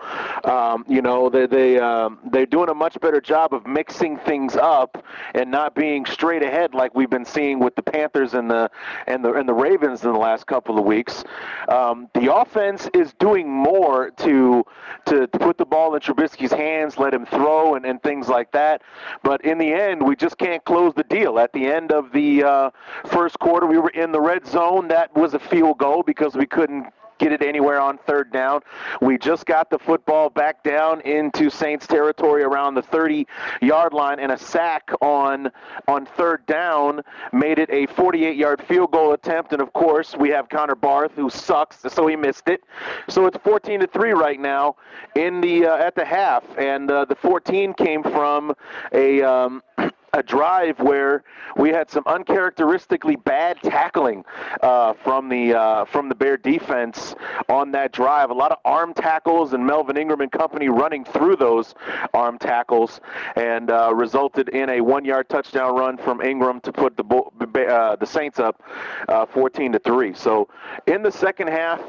Um, 0.45 0.85
you 0.89 1.03
know, 1.03 1.29
they 1.29 1.47
they 1.47 1.79
um, 1.79 2.19
they're 2.31 2.47
doing 2.47 2.69
a 2.69 2.75
much 2.75 2.99
better 3.01 3.21
job 3.21 3.53
of 3.53 3.67
mixing 3.67 4.19
things 4.19 4.57
up 4.57 5.05
and 5.35 5.51
not 5.51 5.75
being 5.75 6.07
straight 6.07 6.43
ahead 6.43 6.75
like 6.75 6.95
we've 6.95 7.11
been 7.11 7.25
seeing 7.25 7.59
with 7.59 7.75
the 7.75 7.83
Panthers 7.83 8.35
and 8.35 8.51
the 8.51 8.71
and 9.07 9.25
the 9.25 9.33
and 9.33 9.49
the 9.49 9.55
Ravens 9.55 10.05
in 10.05 10.13
the 10.13 10.19
last 10.19 10.47
couple 10.47 10.79
of 10.79 10.85
weeks. 10.85 11.25
Um, 11.69 12.09
the 12.15 12.35
offense 12.35 12.89
is 12.95 13.13
doing 13.15 13.49
more 13.49 14.11
to, 14.11 14.65
to 15.07 15.29
put 15.29 15.59
the 15.59 15.65
ball 15.65 15.95
in 15.95 16.01
Trubisky's 16.01 16.53
hands, 16.53 16.99
let 16.99 17.13
him 17.13 17.27
throw, 17.27 17.75
and, 17.75 17.85
and 17.85 18.03
things 18.03 18.29
like 18.29 18.51
that. 18.53 18.83
But 19.23 19.45
in 19.45 19.59
the 19.59 19.73
end, 19.73 20.03
we 20.03 20.17
just 20.17 20.39
can't 20.39 20.65
close 20.65 20.95
the 20.95 21.05
deal. 21.05 21.39
At 21.39 21.53
the 21.53 21.67
end 21.67 21.93
of 21.93 22.13
the 22.13 22.45
uh, 22.45 22.71
first 23.07 23.39
quarter, 23.39 23.67
we 23.67 23.79
were 23.79 23.93
in 23.99 24.13
the 24.13 24.21
red 24.21 24.47
zone. 24.47 24.89
That 24.89 25.15
was 25.15 25.35
a 25.35 25.39
field 25.39 25.79
goal 25.79 26.03
because 26.03 26.35
we 26.35 26.47
couldn't 26.47 26.87
get 27.19 27.33
it 27.33 27.43
anywhere 27.43 27.81
on 27.81 27.99
third 27.99 28.33
down. 28.33 28.61
We 29.01 29.19
just 29.19 29.45
got 29.45 29.71
the 29.71 29.79
football 29.79 30.31
back 30.31 30.63
down 30.63 31.01
into 31.03 31.51
Saints 31.51 31.87
territory 31.87 32.43
around 32.43 32.75
the 32.75 32.83
30 32.83 33.27
yard 33.61 33.93
line 33.93 34.21
and 34.21 34.33
a 34.33 34.39
sack 34.39 34.91
on 35.01 35.51
on 35.87 36.07
third 36.07 36.47
down 36.47 37.03
made 37.33 37.59
it 37.59 37.69
a 37.71 37.87
48 37.87 38.37
yard 38.37 38.63
field 38.63 38.93
goal 38.93 39.13
attempt 39.13 39.53
and 39.53 39.61
of 39.61 39.73
course 39.73 40.17
we 40.17 40.31
have 40.31 40.49
Connor 40.49 40.77
Barth 40.77 41.13
who 41.17 41.29
sucks 41.29 41.79
so 41.89 42.07
he 42.07 42.17
missed 42.17 42.49
it. 42.49 42.63
So 43.09 43.27
it's 43.27 43.37
14 43.39 43.81
to 43.81 43.87
3 43.87 44.13
right 44.13 44.41
now 44.41 44.77
in 45.17 45.41
the 45.41 45.67
uh, 45.67 45.77
at 45.77 45.95
the 45.95 46.05
half 46.05 46.45
and 46.57 46.91
uh, 46.91 47.05
the 47.05 47.17
14 47.17 47.75
came 47.75 48.03
from 48.03 48.55
a 48.93 49.23
um, 49.23 49.63
a 50.19 50.23
drive 50.23 50.81
where 50.81 51.23
we 51.57 51.71
had 51.71 51.89
some 51.89 52.03
uncharacteristically 52.07 53.15
bad 53.17 53.57
tackling 53.63 54.25
uh, 54.63 54.93
from 54.93 55.29
the 55.29 55.55
uh, 55.55 55.85
from 55.85 56.09
the 56.09 56.15
Bear 56.15 56.37
defense 56.37 57.15
on 57.49 57.71
that 57.73 57.93
drive. 57.93 58.31
A 58.31 58.35
lot 58.35 58.51
of 58.51 58.59
arm 58.65 58.93
tackles 58.93 59.53
and 59.53 59.65
Melvin 59.65 59.97
Ingram 59.97 60.21
and 60.21 60.33
company 60.33 60.69
running 60.69 61.05
through 61.05 61.37
those 61.37 61.75
arm 62.13 62.37
tackles, 62.39 63.01
and 63.37 63.71
uh, 63.71 63.93
resulted 63.95 64.49
in 64.49 64.69
a 64.71 64.81
one-yard 64.81 65.29
touchdown 65.29 65.77
run 65.77 65.97
from 65.97 66.21
Ingram 66.21 66.61
to 66.63 66.73
put 66.73 66.97
the 66.97 67.05
uh, 67.05 67.97
the 67.97 68.07
Saints 68.07 68.41
up 68.41 68.63
uh, 69.09 69.25
14 69.27 69.73
to 69.73 69.79
three. 69.79 70.15
So 70.15 70.49
in 70.87 71.03
the 71.03 71.13
second 71.13 71.49
half. 71.49 71.81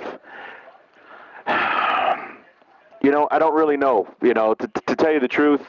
You 3.02 3.12
know, 3.12 3.28
I 3.32 3.40
don't 3.40 3.54
really 3.54 3.78
know. 3.78 4.08
You 4.22 4.34
know, 4.34 4.54
to, 4.54 4.68
to 4.68 4.96
tell 4.96 5.12
you 5.12 5.20
the 5.20 5.28
truth, 5.28 5.62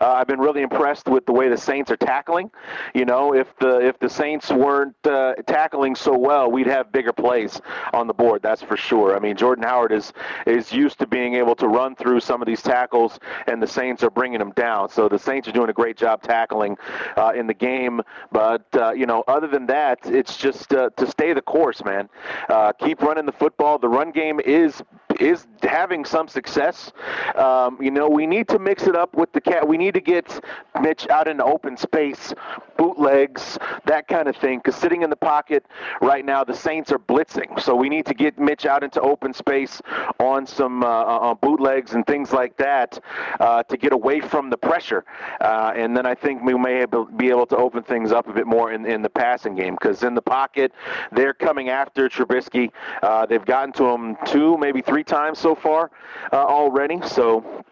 uh, 0.00 0.12
I've 0.12 0.26
been 0.26 0.40
really 0.40 0.62
impressed 0.62 1.08
with 1.08 1.26
the 1.26 1.32
way 1.32 1.48
the 1.48 1.56
Saints 1.56 1.90
are 1.90 1.96
tackling. 1.96 2.50
You 2.94 3.04
know, 3.04 3.34
if 3.34 3.48
the 3.58 3.78
if 3.86 3.98
the 3.98 4.08
Saints 4.08 4.50
weren't 4.50 4.94
uh, 5.04 5.34
tackling 5.46 5.94
so 5.96 6.16
well, 6.16 6.50
we'd 6.50 6.66
have 6.66 6.92
bigger 6.92 7.12
plays 7.12 7.60
on 7.92 8.06
the 8.06 8.14
board. 8.14 8.42
That's 8.42 8.62
for 8.62 8.76
sure. 8.76 9.16
I 9.16 9.18
mean, 9.18 9.36
Jordan 9.36 9.64
Howard 9.64 9.92
is 9.92 10.12
is 10.46 10.72
used 10.72 10.98
to 11.00 11.06
being 11.06 11.34
able 11.34 11.54
to 11.56 11.68
run 11.68 11.96
through 11.96 12.20
some 12.20 12.40
of 12.40 12.46
these 12.46 12.62
tackles, 12.62 13.18
and 13.46 13.62
the 13.62 13.66
Saints 13.66 14.02
are 14.02 14.10
bringing 14.10 14.38
them 14.38 14.52
down. 14.52 14.88
So 14.88 15.08
the 15.08 15.18
Saints 15.18 15.48
are 15.48 15.52
doing 15.52 15.70
a 15.70 15.74
great 15.74 15.96
job 15.96 16.22
tackling 16.22 16.76
uh, 17.16 17.32
in 17.34 17.46
the 17.46 17.54
game. 17.54 18.00
But 18.32 18.66
uh, 18.74 18.92
you 18.92 19.06
know, 19.06 19.24
other 19.28 19.48
than 19.48 19.66
that, 19.66 19.98
it's 20.04 20.36
just 20.36 20.72
uh, 20.72 20.90
to 20.96 21.06
stay 21.06 21.32
the 21.32 21.42
course, 21.42 21.84
man. 21.84 22.08
Uh, 22.48 22.72
keep 22.72 23.02
running 23.02 23.26
the 23.26 23.32
football. 23.32 23.78
The 23.78 23.88
run 23.88 24.12
game 24.12 24.40
is 24.40 24.82
is 25.20 25.46
having 25.62 26.04
some 26.04 26.28
success. 26.28 26.92
Um, 27.34 27.78
you 27.80 27.90
know, 27.90 28.08
we 28.08 28.26
need 28.26 28.48
to 28.48 28.58
mix 28.58 28.86
it 28.86 28.96
up 28.96 29.14
with 29.14 29.32
the 29.32 29.40
cat. 29.40 29.66
We 29.66 29.76
need 29.76 29.94
to 29.94 30.00
get 30.00 30.40
Mitch 30.80 31.08
out 31.08 31.28
in 31.28 31.36
the 31.38 31.44
open 31.44 31.76
space, 31.76 32.34
bootlegs, 32.76 33.58
that 33.86 34.08
kind 34.08 34.28
of 34.28 34.36
thing. 34.36 34.58
Because 34.58 34.76
sitting 34.76 35.02
in 35.02 35.10
the 35.10 35.16
pocket 35.16 35.66
right 36.00 36.24
now, 36.24 36.44
the 36.44 36.54
Saints 36.54 36.92
are 36.92 36.98
blitzing. 36.98 37.60
So 37.60 37.74
we 37.74 37.88
need 37.88 38.06
to 38.06 38.14
get 38.14 38.38
Mitch 38.38 38.66
out 38.66 38.82
into 38.82 39.00
open 39.00 39.32
space 39.32 39.80
on 40.20 40.46
some 40.46 40.82
uh, 40.82 40.86
on 40.86 41.38
bootlegs 41.40 41.94
and 41.94 42.06
things 42.06 42.32
like 42.32 42.56
that 42.58 42.98
uh, 43.40 43.62
to 43.64 43.76
get 43.76 43.92
away 43.92 44.20
from 44.20 44.50
the 44.50 44.56
pressure. 44.56 45.04
Uh, 45.40 45.72
and 45.74 45.96
then 45.96 46.06
I 46.06 46.14
think 46.14 46.42
we 46.42 46.54
may 46.54 46.84
be 47.16 47.30
able 47.30 47.46
to 47.46 47.56
open 47.56 47.82
things 47.82 48.12
up 48.12 48.28
a 48.28 48.32
bit 48.32 48.46
more 48.46 48.72
in, 48.72 48.86
in 48.86 49.02
the 49.02 49.10
passing 49.10 49.54
game. 49.54 49.74
Because 49.74 50.02
in 50.02 50.14
the 50.14 50.22
pocket, 50.22 50.72
they're 51.12 51.34
coming 51.34 51.68
after 51.68 52.08
Trubisky. 52.08 52.70
Uh, 53.02 53.26
they've 53.26 53.44
gotten 53.44 53.72
to 53.74 53.84
him 53.84 54.16
two, 54.26 54.56
maybe 54.58 54.82
three 54.82 55.04
times 55.06 55.38
so 55.38 55.54
far 55.54 55.90
uh, 56.32 56.36
already. 56.36 57.00
So. 57.06 57.64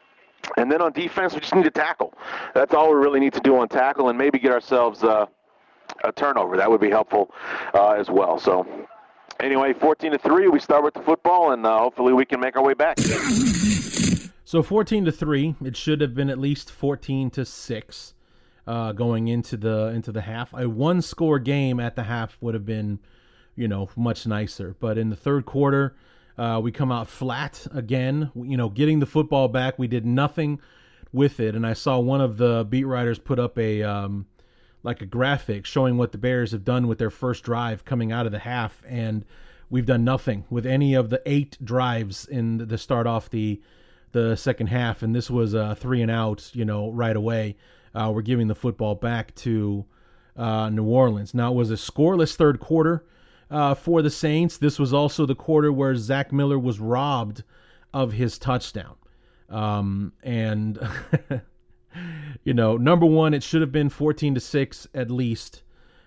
And 0.59 0.71
then 0.71 0.83
on 0.83 0.93
defense, 0.93 1.33
we 1.33 1.41
just 1.41 1.55
need 1.55 1.65
to 1.65 1.71
tackle. 1.71 2.13
That's 2.55 2.75
all 2.75 2.91
we 2.91 2.97
really 2.97 3.19
need 3.19 3.33
to 3.33 3.41
do 3.41 3.57
on 3.57 3.67
tackle, 3.67 4.11
and 4.11 4.19
maybe 4.19 4.39
get 4.39 4.53
ourselves 4.53 5.03
uh, 5.03 5.25
a 6.05 6.13
turnover. 6.13 6.59
That 6.59 6.71
would 6.71 6.83
be 6.83 6.91
helpful 6.91 7.31
uh, 7.73 7.93
as 7.93 8.11
well. 8.11 8.39
So, 8.39 8.67
anyway, 9.41 9.73
14 9.73 10.13
to 10.13 10.19
three. 10.19 10.49
We 10.49 10.61
start 10.61 10.85
with 10.85 10.93
the 10.93 11.01
football, 11.01 11.53
and 11.53 11.65
uh, 11.65 11.79
hopefully 11.79 12.13
we 12.13 12.27
can 12.27 12.41
make 12.41 12.59
our 12.59 12.63
way 12.63 12.75
back. 12.75 12.99
So 14.45 14.63
14 14.63 15.07
to 15.07 15.13
three. 15.13 15.57
It 15.65 15.77
should 15.77 16.01
have 16.01 16.15
been 16.15 16.31
at 16.31 16.39
least 16.39 16.71
14 16.71 17.31
to 17.31 17.45
six 17.45 18.15
uh, 18.67 18.93
going 18.93 19.29
into 19.29 19.57
the 19.57 19.87
into 19.89 20.13
the 20.13 20.21
half. 20.21 20.53
A 20.53 20.69
one 20.69 21.03
score 21.03 21.39
game 21.39 21.81
at 21.81 21.97
the 21.97 22.05
half 22.05 22.37
would 22.41 22.55
have 22.55 22.67
been, 22.67 23.01
you 23.57 23.67
know, 23.67 23.89
much 23.97 24.27
nicer. 24.27 24.77
But 24.79 24.99
in 24.99 25.11
the 25.11 25.17
third 25.17 25.47
quarter, 25.47 25.97
uh, 26.37 26.61
we 26.63 26.73
come 26.73 26.91
out 26.91 27.09
flat 27.09 27.67
again. 27.73 28.31
You 28.35 28.57
know, 28.57 28.69
getting 28.69 29.01
the 29.01 29.07
football 29.07 29.49
back, 29.49 29.79
we 29.79 29.87
did 29.87 30.05
nothing 30.05 30.61
with 31.13 31.39
it. 31.41 31.55
And 31.55 31.67
I 31.67 31.75
saw 31.75 31.99
one 31.99 32.21
of 32.21 32.39
the 32.39 32.67
beat 32.69 32.85
writers 32.85 33.19
put 33.19 33.39
up 33.39 33.59
a 33.59 33.83
um, 33.83 34.27
like 34.83 35.01
a 35.01 35.07
graphic 35.07 35.65
showing 35.65 35.97
what 35.97 36.13
the 36.13 36.19
Bears 36.19 36.53
have 36.53 36.65
done 36.65 36.87
with 36.87 36.99
their 36.99 37.11
first 37.11 37.45
drive 37.45 37.85
coming 37.85 38.13
out 38.13 38.27
of 38.27 38.33
the 38.33 38.41
half, 38.41 38.83
and 38.87 39.25
we've 39.71 39.87
done 39.87 40.05
nothing 40.05 40.45
with 40.51 40.67
any 40.67 40.95
of 40.95 41.11
the 41.11 41.23
eight 41.25 41.57
drives 41.65 42.27
in 42.27 42.59
the 42.59 42.79
start 42.79 43.07
off 43.07 43.31
the 43.31 43.61
the 44.13 44.37
second 44.37 44.69
half. 44.69 45.03
And 45.03 45.15
this 45.15 45.31
was 45.31 45.55
a 45.55 45.75
three 45.75 46.03
and 46.03 46.11
out, 46.11 46.51
you 46.53 46.65
know, 46.65 46.91
right 46.91 47.17
away. 47.17 47.57
Uh, 47.95 48.11
we're 48.15 48.23
giving 48.23 48.49
the 48.49 48.55
football 48.55 48.95
back 48.95 49.35
to 49.37 49.85
uh, 50.37 50.69
New 50.69 50.85
Orleans. 50.85 51.33
Now 51.33 51.53
it 51.53 51.57
was 51.57 51.71
a 51.71 51.75
scoreless 51.75 52.35
third 52.35 52.61
quarter 52.61 53.05
uh, 53.55 53.73
for 53.73 54.03
the 54.03 54.11
Saints. 54.11 54.59
This 54.59 54.81
was 54.81 54.93
also 54.93 55.27
the 55.27 55.37
quarter 55.37 55.73
where 55.73 55.95
Zach 55.95 56.33
Miller 56.33 56.59
was 56.59 56.81
robbed 56.81 57.45
of 57.95 58.13
his 58.13 58.37
touchdown. 58.37 58.97
Um, 59.49 60.13
and, 60.25 60.77
you 62.45 62.53
know, 62.53 62.77
number 62.77 63.07
one, 63.07 63.33
it 63.33 63.45
should 63.45 63.61
have 63.61 63.71
been 63.71 63.91
14 63.91 64.35
to 64.35 64.41
6 64.41 64.89
at 64.93 65.09
least 65.09 65.63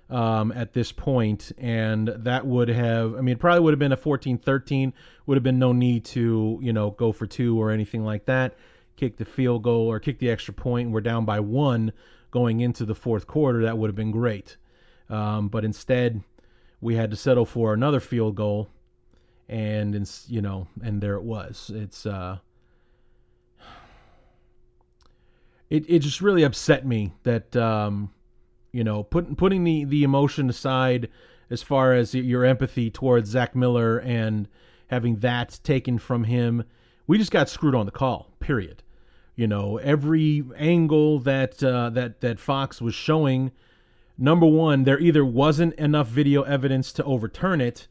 um, 0.09 0.51
at 0.51 0.73
this 0.73 0.91
point, 0.91 1.53
And 1.57 2.09
that 2.09 2.45
would 2.45 2.67
have, 2.67 3.15
I 3.15 3.21
mean, 3.21 3.33
it 3.33 3.39
probably 3.39 3.61
would 3.61 3.71
have 3.71 3.79
been 3.79 3.93
a 3.93 3.97
14 3.97 4.37
13. 4.37 4.93
Would 5.25 5.35
have 5.35 5.43
been 5.43 5.59
no 5.59 5.71
need 5.71 6.03
to, 6.05 6.59
you 6.61 6.73
know, 6.73 6.91
go 6.91 7.13
for 7.13 7.27
two 7.27 7.61
or 7.61 7.71
anything 7.71 8.03
like 8.03 8.25
that. 8.25 8.55
Kick 8.97 9.17
the 9.17 9.25
field 9.25 9.63
goal 9.63 9.87
or 9.87 10.01
kick 10.01 10.19
the 10.19 10.29
extra 10.29 10.53
point. 10.53 10.91
We're 10.91 11.01
down 11.01 11.23
by 11.23 11.39
one 11.39 11.93
going 12.31 12.59
into 12.59 12.83
the 12.83 12.95
fourth 12.95 13.25
quarter. 13.25 13.63
That 13.63 13.77
would 13.77 13.87
have 13.87 13.95
been 13.95 14.11
great. 14.11 14.57
Um, 15.09 15.47
but 15.47 15.63
instead, 15.63 16.23
we 16.81 16.95
had 16.95 17.11
to 17.11 17.17
settle 17.17 17.45
for 17.45 17.73
another 17.73 17.99
field 17.99 18.35
goal, 18.35 18.69
and 19.49 20.09
you 20.27 20.41
know, 20.41 20.67
and 20.81 21.01
there 21.01 21.15
it 21.15 21.23
was. 21.23 21.71
It's 21.73 22.05
uh, 22.05 22.39
it 25.69 25.85
it 25.89 25.99
just 25.99 26.21
really 26.21 26.43
upset 26.43 26.85
me 26.85 27.13
that 27.23 27.55
um, 27.55 28.11
you 28.71 28.83
know, 28.83 29.03
putting 29.03 29.35
putting 29.35 29.63
the 29.63 29.85
the 29.85 30.03
emotion 30.03 30.49
aside 30.49 31.09
as 31.49 31.63
far 31.63 31.93
as 31.93 32.13
your 32.13 32.43
empathy 32.43 32.91
towards 32.91 33.29
Zach 33.29 33.55
Miller 33.55 33.97
and 33.97 34.47
having 34.87 35.17
that 35.17 35.59
taken 35.63 35.97
from 35.97 36.25
him, 36.25 36.63
we 37.07 37.17
just 37.17 37.31
got 37.31 37.49
screwed 37.49 37.75
on 37.75 37.85
the 37.85 37.91
call. 37.91 38.31
Period. 38.39 38.83
You 39.35 39.47
know, 39.47 39.77
every 39.77 40.43
angle 40.57 41.19
that 41.19 41.63
uh, 41.63 41.89
that 41.91 42.21
that 42.21 42.39
Fox 42.39 42.81
was 42.81 42.95
showing 42.95 43.51
number 44.17 44.45
one, 44.45 44.83
there 44.83 44.99
either 44.99 45.25
wasn't 45.25 45.73
enough 45.75 46.07
video 46.07 46.43
evidence 46.43 46.91
to 46.93 47.03
overturn 47.03 47.61
it, 47.61 47.87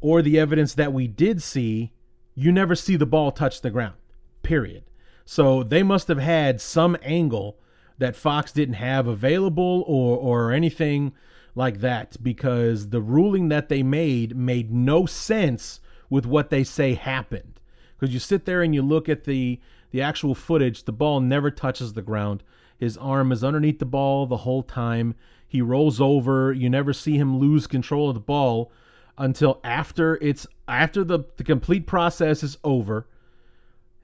or 0.00 0.22
the 0.22 0.38
evidence 0.38 0.74
that 0.74 0.92
we 0.92 1.06
did 1.06 1.42
see, 1.42 1.92
you 2.34 2.52
never 2.52 2.74
see 2.74 2.96
the 2.96 3.06
ball 3.06 3.30
touch 3.32 3.60
the 3.60 3.70
ground, 3.70 3.96
period. 4.42 4.84
So 5.24 5.62
they 5.62 5.82
must 5.82 6.08
have 6.08 6.18
had 6.18 6.60
some 6.60 6.96
angle 7.02 7.58
that 7.98 8.16
Fox 8.16 8.50
didn't 8.50 8.74
have 8.74 9.06
available 9.06 9.84
or, 9.86 10.16
or 10.16 10.52
anything 10.52 11.12
like 11.54 11.80
that 11.80 12.16
because 12.22 12.88
the 12.88 13.00
ruling 13.00 13.48
that 13.48 13.68
they 13.68 13.82
made 13.82 14.36
made 14.36 14.72
no 14.72 15.06
sense 15.06 15.80
with 16.08 16.26
what 16.26 16.50
they 16.50 16.64
say 16.64 16.94
happened. 16.94 17.60
Because 17.98 18.14
you 18.14 18.20
sit 18.20 18.46
there 18.46 18.62
and 18.62 18.74
you 18.74 18.82
look 18.82 19.08
at 19.08 19.24
the 19.24 19.60
the 19.90 20.00
actual 20.00 20.36
footage, 20.36 20.84
the 20.84 20.92
ball 20.92 21.20
never 21.20 21.50
touches 21.50 21.92
the 21.92 22.02
ground. 22.02 22.44
His 22.78 22.96
arm 22.96 23.32
is 23.32 23.42
underneath 23.42 23.80
the 23.80 23.86
ball 23.86 24.26
the 24.26 24.38
whole 24.38 24.62
time. 24.62 25.14
He 25.50 25.60
rolls 25.60 26.00
over. 26.00 26.52
You 26.52 26.70
never 26.70 26.92
see 26.92 27.16
him 27.16 27.36
lose 27.36 27.66
control 27.66 28.08
of 28.08 28.14
the 28.14 28.20
ball 28.20 28.70
until 29.18 29.58
after 29.64 30.16
it's 30.22 30.46
after 30.68 31.02
the, 31.02 31.24
the 31.38 31.42
complete 31.42 31.88
process 31.88 32.44
is 32.44 32.56
over. 32.62 33.08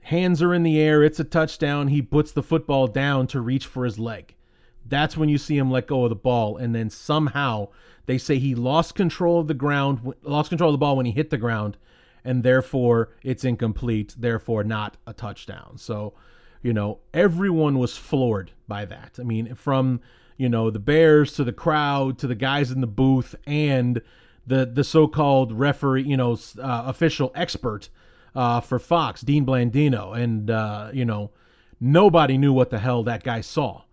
Hands 0.01 0.41
are 0.41 0.53
in 0.53 0.63
the 0.63 0.77
air. 0.77 1.01
It's 1.03 1.21
a 1.21 1.23
touchdown. 1.23 1.87
He 1.87 2.01
puts 2.01 2.33
the 2.33 2.43
football 2.43 2.87
down 2.87 3.27
to 3.27 3.39
reach 3.39 3.65
for 3.65 3.85
his 3.85 3.97
leg. 3.97 4.35
That's 4.85 5.15
when 5.15 5.29
you 5.29 5.37
see 5.37 5.57
him 5.57 5.71
let 5.71 5.87
go 5.87 6.03
of 6.03 6.09
the 6.09 6.17
ball. 6.17 6.57
And 6.57 6.75
then 6.75 6.89
somehow 6.89 7.69
they 8.07 8.17
say 8.17 8.39
he 8.39 8.53
lost 8.53 8.93
control 8.95 9.39
of 9.39 9.47
the 9.47 9.53
ground, 9.53 10.13
lost 10.23 10.49
control 10.49 10.71
of 10.71 10.73
the 10.73 10.79
ball 10.79 10.97
when 10.97 11.05
he 11.05 11.13
hit 11.13 11.29
the 11.29 11.37
ground, 11.37 11.77
and 12.25 12.43
therefore 12.43 13.11
it's 13.23 13.45
incomplete, 13.45 14.15
therefore 14.17 14.65
not 14.65 14.97
a 15.07 15.13
touchdown. 15.13 15.77
So, 15.77 16.13
you 16.61 16.73
know, 16.73 16.99
everyone 17.13 17.79
was 17.79 17.95
floored 17.95 18.51
by 18.67 18.83
that. 18.83 19.17
I 19.17 19.23
mean, 19.23 19.55
from 19.55 20.01
you 20.37 20.49
know 20.49 20.69
the 20.69 20.79
Bears 20.79 21.33
to 21.33 21.43
the 21.43 21.53
crowd 21.53 22.17
to 22.19 22.27
the 22.27 22.35
guys 22.35 22.71
in 22.71 22.81
the 22.81 22.87
booth 22.87 23.35
and 23.45 24.01
the 24.45 24.65
the 24.65 24.83
so-called 24.83 25.51
referee, 25.51 26.03
you 26.03 26.17
know, 26.17 26.33
uh, 26.59 26.83
official 26.85 27.31
expert 27.35 27.89
uh, 28.33 28.61
for 28.61 28.79
Fox, 28.79 29.21
Dean 29.21 29.45
Blandino, 29.45 30.17
and 30.17 30.49
uh, 30.49 30.89
you 30.93 31.05
know 31.05 31.31
nobody 31.79 32.37
knew 32.37 32.53
what 32.53 32.69
the 32.69 32.79
hell 32.79 33.03
that 33.03 33.23
guy 33.23 33.41
saw, 33.41 33.83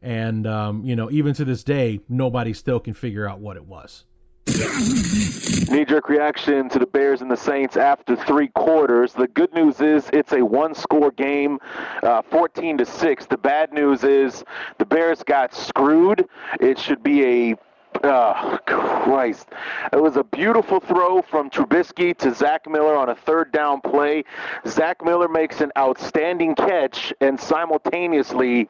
and 0.00 0.46
um, 0.46 0.84
you 0.84 0.94
know 0.94 1.10
even 1.10 1.34
to 1.34 1.44
this 1.44 1.64
day 1.64 2.00
nobody 2.08 2.52
still 2.52 2.78
can 2.78 2.94
figure 2.94 3.28
out 3.28 3.40
what 3.40 3.56
it 3.56 3.66
was. 3.66 4.04
Knee 4.46 5.84
jerk 5.84 6.08
reaction 6.08 6.68
to 6.68 6.78
the 6.78 6.86
Bears 6.86 7.22
and 7.22 7.30
the 7.30 7.36
Saints 7.36 7.76
after 7.76 8.14
three 8.14 8.48
quarters. 8.48 9.12
The 9.12 9.28
good 9.28 9.52
news 9.54 9.80
is 9.80 10.08
it's 10.12 10.32
a 10.32 10.42
one 10.42 10.74
score 10.74 11.10
game, 11.10 11.58
uh, 12.02 12.22
14 12.22 12.78
to 12.78 12.86
6. 12.86 13.26
The 13.26 13.38
bad 13.38 13.72
news 13.72 14.04
is 14.04 14.44
the 14.78 14.84
Bears 14.84 15.22
got 15.22 15.54
screwed. 15.54 16.28
It 16.60 16.78
should 16.78 17.02
be 17.02 17.24
a 17.24 17.54
Oh, 18.02 18.58
Christ. 18.66 19.48
It 19.92 20.02
was 20.02 20.16
a 20.16 20.24
beautiful 20.24 20.80
throw 20.80 21.22
from 21.22 21.48
Trubisky 21.48 22.14
to 22.18 22.34
Zach 22.34 22.68
Miller 22.68 22.96
on 22.96 23.08
a 23.08 23.14
third 23.14 23.52
down 23.52 23.80
play. 23.80 24.24
Zach 24.66 25.02
Miller 25.02 25.28
makes 25.28 25.60
an 25.60 25.70
outstanding 25.78 26.54
catch 26.54 27.14
and 27.20 27.38
simultaneously 27.40 28.68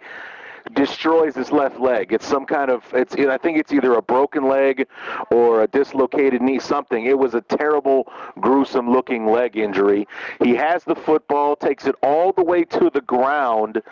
destroys 0.72 1.34
his 1.34 1.52
left 1.52 1.78
leg. 1.78 2.12
It's 2.12 2.26
some 2.26 2.46
kind 2.46 2.70
of 2.70 2.82
it's 2.94 3.14
I 3.14 3.38
think 3.38 3.58
it's 3.58 3.72
either 3.72 3.94
a 3.94 4.02
broken 4.02 4.48
leg 4.48 4.86
or 5.30 5.62
a 5.62 5.66
dislocated 5.66 6.40
knee 6.40 6.58
something. 6.58 7.04
It 7.06 7.18
was 7.18 7.34
a 7.34 7.42
terrible 7.42 8.10
gruesome 8.40 8.90
looking 8.90 9.26
leg 9.30 9.56
injury. 9.56 10.08
He 10.42 10.54
has 10.54 10.84
the 10.84 10.94
football, 10.94 11.56
takes 11.56 11.86
it 11.86 11.94
all 12.02 12.32
the 12.32 12.42
way 12.42 12.64
to 12.64 12.90
the 12.90 13.02
ground 13.02 13.82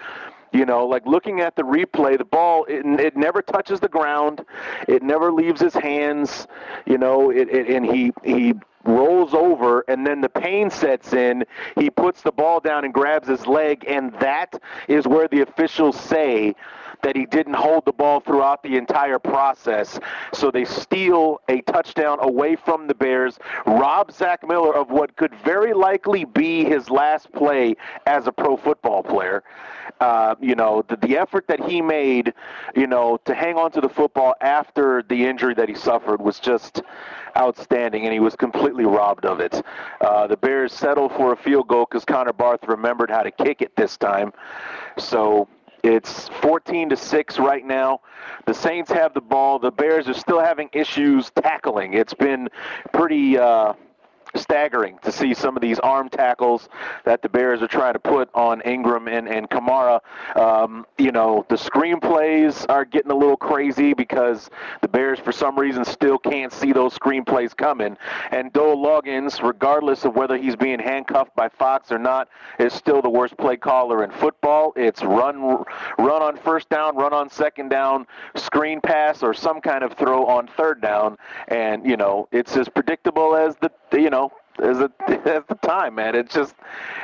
you 0.52 0.66
know, 0.66 0.86
like 0.86 1.06
looking 1.06 1.40
at 1.40 1.56
the 1.56 1.62
replay, 1.62 2.18
the 2.18 2.24
ball 2.24 2.64
it, 2.68 2.84
it 3.00 3.16
never 3.16 3.42
touches 3.42 3.80
the 3.80 3.88
ground, 3.88 4.44
it 4.88 5.02
never 5.02 5.32
leaves 5.32 5.60
his 5.60 5.74
hands. 5.74 6.46
You 6.86 6.98
know, 6.98 7.30
it, 7.30 7.48
it 7.48 7.68
and 7.68 7.84
he 7.84 8.12
he 8.22 8.54
rolls 8.84 9.32
over 9.32 9.84
and 9.88 10.06
then 10.06 10.20
the 10.20 10.28
pain 10.28 10.68
sets 10.68 11.12
in 11.12 11.44
he 11.78 11.88
puts 11.88 12.22
the 12.22 12.32
ball 12.32 12.58
down 12.58 12.84
and 12.84 12.92
grabs 12.92 13.28
his 13.28 13.46
leg 13.46 13.84
and 13.86 14.12
that 14.14 14.60
is 14.88 15.06
where 15.06 15.28
the 15.28 15.40
officials 15.40 15.98
say 15.98 16.52
that 17.02 17.16
he 17.16 17.26
didn't 17.26 17.54
hold 17.54 17.84
the 17.84 17.92
ball 17.92 18.20
throughout 18.20 18.62
the 18.62 18.76
entire 18.76 19.18
process. 19.18 19.98
So 20.32 20.50
they 20.50 20.64
steal 20.64 21.40
a 21.48 21.60
touchdown 21.62 22.18
away 22.20 22.56
from 22.56 22.86
the 22.86 22.94
Bears, 22.94 23.38
rob 23.66 24.12
Zach 24.12 24.46
Miller 24.46 24.74
of 24.74 24.90
what 24.90 25.16
could 25.16 25.34
very 25.44 25.74
likely 25.74 26.24
be 26.24 26.64
his 26.64 26.90
last 26.90 27.30
play 27.32 27.76
as 28.06 28.26
a 28.26 28.32
pro 28.32 28.56
football 28.56 29.02
player. 29.02 29.42
Uh, 30.00 30.34
you 30.40 30.54
know, 30.54 30.84
the, 30.88 30.96
the 30.96 31.16
effort 31.16 31.46
that 31.48 31.60
he 31.60 31.80
made, 31.80 32.32
you 32.74 32.86
know, 32.86 33.18
to 33.24 33.34
hang 33.34 33.56
on 33.56 33.70
to 33.72 33.80
the 33.80 33.88
football 33.88 34.34
after 34.40 35.02
the 35.08 35.26
injury 35.26 35.54
that 35.54 35.68
he 35.68 35.74
suffered 35.74 36.20
was 36.20 36.40
just 36.40 36.82
outstanding, 37.36 38.04
and 38.04 38.12
he 38.12 38.20
was 38.20 38.36
completely 38.36 38.84
robbed 38.84 39.24
of 39.24 39.40
it. 39.40 39.62
Uh, 40.00 40.26
the 40.26 40.36
Bears 40.36 40.72
settled 40.72 41.12
for 41.12 41.32
a 41.32 41.36
field 41.36 41.68
goal 41.68 41.86
because 41.88 42.04
Connor 42.04 42.32
Barth 42.32 42.66
remembered 42.66 43.10
how 43.10 43.22
to 43.22 43.30
kick 43.30 43.62
it 43.62 43.74
this 43.76 43.96
time. 43.96 44.32
So 44.98 45.48
it's 45.82 46.28
14 46.40 46.90
to 46.90 46.96
6 46.96 47.38
right 47.38 47.64
now. 47.64 48.00
The 48.46 48.54
Saints 48.54 48.90
have 48.92 49.14
the 49.14 49.20
ball. 49.20 49.58
The 49.58 49.70
Bears 49.70 50.08
are 50.08 50.14
still 50.14 50.40
having 50.40 50.68
issues 50.72 51.30
tackling. 51.30 51.94
It's 51.94 52.14
been 52.14 52.48
pretty 52.92 53.36
uh, 53.36 53.74
staggering 54.34 54.98
to 55.02 55.12
see 55.12 55.34
some 55.34 55.56
of 55.56 55.62
these 55.62 55.78
arm 55.80 56.08
tackles 56.08 56.68
that 57.04 57.22
the 57.22 57.28
Bears 57.28 57.62
are 57.62 57.68
trying 57.68 57.92
to 57.94 57.98
put 57.98 58.28
on 58.34 58.60
Ingram 58.62 59.08
and, 59.08 59.28
and 59.28 59.48
Kamara. 59.50 60.00
Um, 60.36 60.86
you 60.98 61.12
know, 61.12 61.44
the 61.48 61.56
screenplays 61.56 62.64
are 62.68 62.84
getting 62.84 63.10
a 63.10 63.16
little 63.16 63.36
crazy 63.36 63.94
because 63.94 64.50
the 64.80 64.88
Bears, 64.88 65.18
for 65.18 65.32
some 65.32 65.58
reason, 65.58 65.84
still 65.84 66.18
can't 66.18 66.52
see 66.52 66.72
those 66.72 66.96
screenplays 66.98 67.56
coming. 67.56 67.96
And 68.30 68.52
Dowell 68.52 68.76
Loggains, 68.76 69.42
regardless 69.42 70.04
of 70.04 70.14
whether 70.14 70.36
he's 70.36 70.56
being 70.56 70.78
handcuffed 70.78 71.34
by 71.34 71.48
Fox 71.48 71.90
or 71.92 71.98
not, 71.98 72.28
is 72.58 72.72
still 72.72 73.02
the 73.02 73.10
worst 73.10 73.36
play 73.36 73.56
caller 73.56 74.04
in 74.04 74.10
football. 74.10 74.72
It's 74.76 75.02
run, 75.02 75.42
run 75.98 76.22
on 76.22 76.36
first 76.36 76.68
down, 76.68 76.96
run 76.96 77.12
on 77.12 77.30
second 77.30 77.68
down, 77.68 78.06
screen 78.36 78.80
pass, 78.80 79.22
or 79.22 79.34
some 79.34 79.60
kind 79.60 79.84
of 79.84 79.94
throw 79.94 80.26
on 80.26 80.46
third 80.46 80.80
down. 80.80 81.16
And, 81.48 81.84
you 81.84 81.96
know, 81.96 82.28
it's 82.32 82.56
as 82.56 82.68
predictable 82.68 83.34
as 83.34 83.56
the, 83.56 83.70
you 83.92 84.10
know, 84.10 84.21
as 84.60 84.78
a 84.78 84.90
as 85.08 85.42
the 85.48 85.58
time, 85.62 85.94
man. 85.96 86.14
It's 86.14 86.34
just 86.34 86.54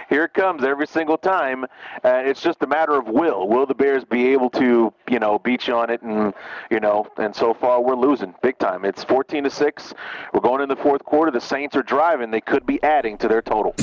here 0.08 0.24
it 0.24 0.34
comes 0.34 0.64
every 0.64 0.86
single 0.86 1.18
time. 1.18 1.64
Uh, 2.04 2.22
it's 2.24 2.40
just 2.40 2.62
a 2.62 2.66
matter 2.66 2.94
of 2.94 3.08
will. 3.08 3.48
Will 3.48 3.66
the 3.66 3.74
Bears 3.74 4.04
be 4.04 4.28
able 4.28 4.50
to, 4.50 4.92
you 5.08 5.18
know, 5.18 5.38
beat 5.38 5.68
you 5.68 5.74
on 5.74 5.90
it? 5.90 6.02
And 6.02 6.32
you 6.70 6.80
know, 6.80 7.06
and 7.16 7.34
so 7.34 7.54
far 7.54 7.82
we're 7.82 7.96
losing 7.96 8.34
big 8.42 8.58
time. 8.58 8.84
It's 8.84 9.04
14 9.04 9.44
to 9.44 9.50
six. 9.50 9.94
We're 10.32 10.40
going 10.40 10.62
in 10.62 10.68
the 10.68 10.76
fourth 10.76 11.04
quarter. 11.04 11.30
The 11.30 11.40
Saints 11.40 11.76
are 11.76 11.82
driving. 11.82 12.30
They 12.30 12.40
could 12.40 12.66
be 12.66 12.82
adding 12.82 13.18
to 13.18 13.28
their 13.28 13.42
total. 13.42 13.74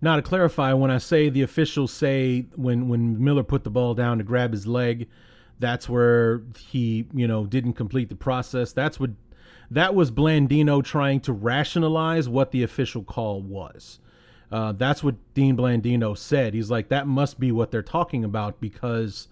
Now 0.00 0.16
to 0.16 0.22
clarify, 0.22 0.72
when 0.74 0.90
I 0.90 0.98
say 0.98 1.30
the 1.30 1.42
officials 1.42 1.92
say 1.92 2.46
when 2.56 2.88
when 2.88 3.22
Miller 3.22 3.42
put 3.42 3.64
the 3.64 3.70
ball 3.70 3.94
down 3.94 4.18
to 4.18 4.24
grab 4.24 4.52
his 4.52 4.66
leg, 4.66 5.08
that's 5.58 5.88
where 5.88 6.42
he 6.58 7.06
you 7.14 7.26
know 7.26 7.46
didn't 7.46 7.74
complete 7.74 8.08
the 8.10 8.16
process. 8.16 8.72
That's 8.72 9.00
what 9.00 9.10
that 9.70 9.94
was 9.94 10.10
Blandino 10.10 10.84
trying 10.84 11.20
to 11.20 11.32
rationalize 11.32 12.28
what 12.28 12.50
the 12.50 12.62
official 12.62 13.02
call 13.02 13.40
was. 13.40 13.98
Uh, 14.52 14.72
that's 14.72 15.02
what 15.02 15.16
Dean 15.34 15.56
Blandino 15.56 16.16
said. 16.16 16.54
He's 16.54 16.70
like, 16.70 16.88
that 16.88 17.06
must 17.06 17.40
be 17.40 17.50
what 17.50 17.70
they're 17.70 17.82
talking 17.82 18.24
about 18.24 18.60
because 18.60 19.28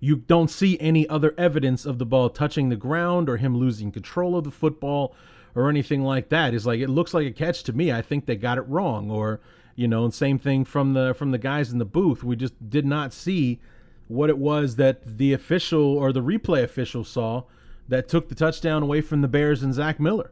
you 0.00 0.16
don't 0.16 0.50
see 0.50 0.78
any 0.80 1.08
other 1.08 1.34
evidence 1.36 1.84
of 1.84 1.98
the 1.98 2.06
ball 2.06 2.30
touching 2.30 2.68
the 2.68 2.76
ground 2.76 3.28
or 3.28 3.36
him 3.36 3.56
losing 3.56 3.92
control 3.92 4.36
of 4.36 4.44
the 4.44 4.50
football 4.50 5.14
or 5.54 5.68
anything 5.68 6.02
like 6.02 6.28
that. 6.30 6.54
It's 6.54 6.66
like 6.66 6.80
it 6.80 6.88
looks 6.88 7.14
like 7.14 7.26
a 7.26 7.32
catch 7.32 7.62
to 7.64 7.72
me. 7.72 7.92
I 7.92 8.02
think 8.02 8.26
they 8.26 8.36
got 8.36 8.58
it 8.58 8.62
wrong. 8.62 9.10
Or 9.10 9.40
you 9.76 9.88
know, 9.88 10.04
and 10.04 10.14
same 10.14 10.38
thing 10.38 10.64
from 10.64 10.94
the 10.94 11.14
from 11.14 11.30
the 11.30 11.38
guys 11.38 11.72
in 11.72 11.78
the 11.78 11.84
booth. 11.84 12.24
We 12.24 12.36
just 12.36 12.68
did 12.70 12.86
not 12.86 13.12
see 13.12 13.60
what 14.08 14.30
it 14.30 14.38
was 14.38 14.76
that 14.76 15.18
the 15.18 15.32
official 15.32 15.96
or 15.96 16.12
the 16.12 16.22
replay 16.22 16.62
official 16.62 17.04
saw 17.04 17.44
that 17.88 18.08
took 18.08 18.28
the 18.28 18.34
touchdown 18.34 18.82
away 18.82 19.00
from 19.00 19.20
the 19.20 19.28
Bears 19.28 19.62
and 19.62 19.74
Zach 19.74 20.00
Miller. 20.00 20.30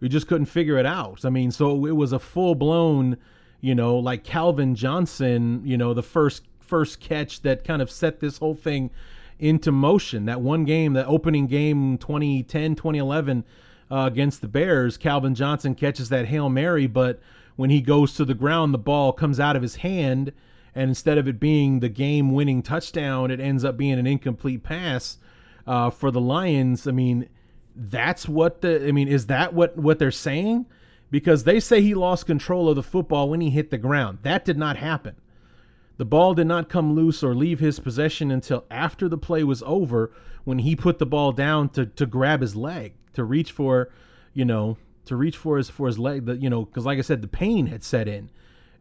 We 0.00 0.08
just 0.08 0.26
couldn't 0.26 0.46
figure 0.46 0.78
it 0.78 0.86
out. 0.86 1.24
I 1.24 1.30
mean, 1.30 1.50
so 1.50 1.86
it 1.86 1.96
was 1.96 2.12
a 2.12 2.18
full 2.18 2.54
blown, 2.54 3.18
you 3.60 3.74
know, 3.74 3.96
like 3.96 4.24
Calvin 4.24 4.74
Johnson, 4.74 5.62
you 5.64 5.76
know, 5.76 5.92
the 5.92 6.02
first 6.02 6.44
first 6.60 7.00
catch 7.00 7.42
that 7.42 7.64
kind 7.64 7.82
of 7.82 7.90
set 7.90 8.20
this 8.20 8.38
whole 8.38 8.54
thing 8.54 8.90
into 9.38 9.72
motion. 9.72 10.26
That 10.26 10.40
one 10.40 10.64
game, 10.64 10.92
that 10.92 11.06
opening 11.06 11.46
game 11.46 11.98
2010, 11.98 12.76
2011 12.76 13.44
uh, 13.90 14.08
against 14.10 14.40
the 14.40 14.48
Bears, 14.48 14.96
Calvin 14.96 15.34
Johnson 15.34 15.74
catches 15.74 16.10
that 16.10 16.26
Hail 16.26 16.48
Mary, 16.48 16.86
but 16.86 17.20
when 17.56 17.70
he 17.70 17.80
goes 17.80 18.14
to 18.14 18.24
the 18.24 18.34
ground, 18.34 18.72
the 18.72 18.78
ball 18.78 19.12
comes 19.12 19.40
out 19.40 19.56
of 19.56 19.62
his 19.62 19.76
hand, 19.76 20.32
and 20.74 20.88
instead 20.88 21.18
of 21.18 21.26
it 21.26 21.40
being 21.40 21.80
the 21.80 21.88
game 21.88 22.32
winning 22.32 22.62
touchdown, 22.62 23.30
it 23.30 23.40
ends 23.40 23.64
up 23.64 23.76
being 23.76 23.98
an 23.98 24.06
incomplete 24.06 24.62
pass 24.62 25.18
uh, 25.66 25.90
for 25.90 26.10
the 26.10 26.20
Lions. 26.20 26.86
I 26.86 26.92
mean, 26.92 27.28
that's 27.74 28.28
what 28.28 28.60
the 28.60 28.86
I 28.86 28.92
mean, 28.92 29.08
is 29.08 29.26
that 29.26 29.54
what 29.54 29.76
what 29.76 29.98
they're 29.98 30.10
saying? 30.10 30.66
Because 31.10 31.44
they 31.44 31.58
say 31.58 31.80
he 31.80 31.94
lost 31.94 32.26
control 32.26 32.68
of 32.68 32.76
the 32.76 32.82
football 32.82 33.28
when 33.28 33.40
he 33.40 33.50
hit 33.50 33.70
the 33.70 33.78
ground. 33.78 34.18
That 34.22 34.44
did 34.44 34.56
not 34.56 34.76
happen. 34.76 35.16
The 35.96 36.04
ball 36.04 36.34
did 36.34 36.46
not 36.46 36.68
come 36.68 36.94
loose 36.94 37.22
or 37.22 37.34
leave 37.34 37.60
his 37.60 37.78
possession 37.78 38.30
until 38.30 38.64
after 38.70 39.08
the 39.08 39.18
play 39.18 39.44
was 39.44 39.62
over 39.66 40.12
when 40.44 40.60
he 40.60 40.74
put 40.74 40.98
the 40.98 41.06
ball 41.06 41.32
down 41.32 41.68
to, 41.70 41.84
to 41.84 42.06
grab 42.06 42.40
his 42.40 42.56
leg, 42.56 42.94
to 43.12 43.22
reach 43.22 43.52
for, 43.52 43.90
you 44.32 44.44
know, 44.44 44.78
to 45.04 45.16
reach 45.16 45.36
for 45.36 45.58
his 45.58 45.68
for 45.68 45.86
his 45.86 45.98
leg 45.98 46.24
that 46.26 46.40
you 46.40 46.48
know, 46.48 46.64
because 46.64 46.86
like 46.86 46.98
I 46.98 47.02
said, 47.02 47.22
the 47.22 47.28
pain 47.28 47.66
had 47.66 47.82
set 47.84 48.08
in. 48.08 48.30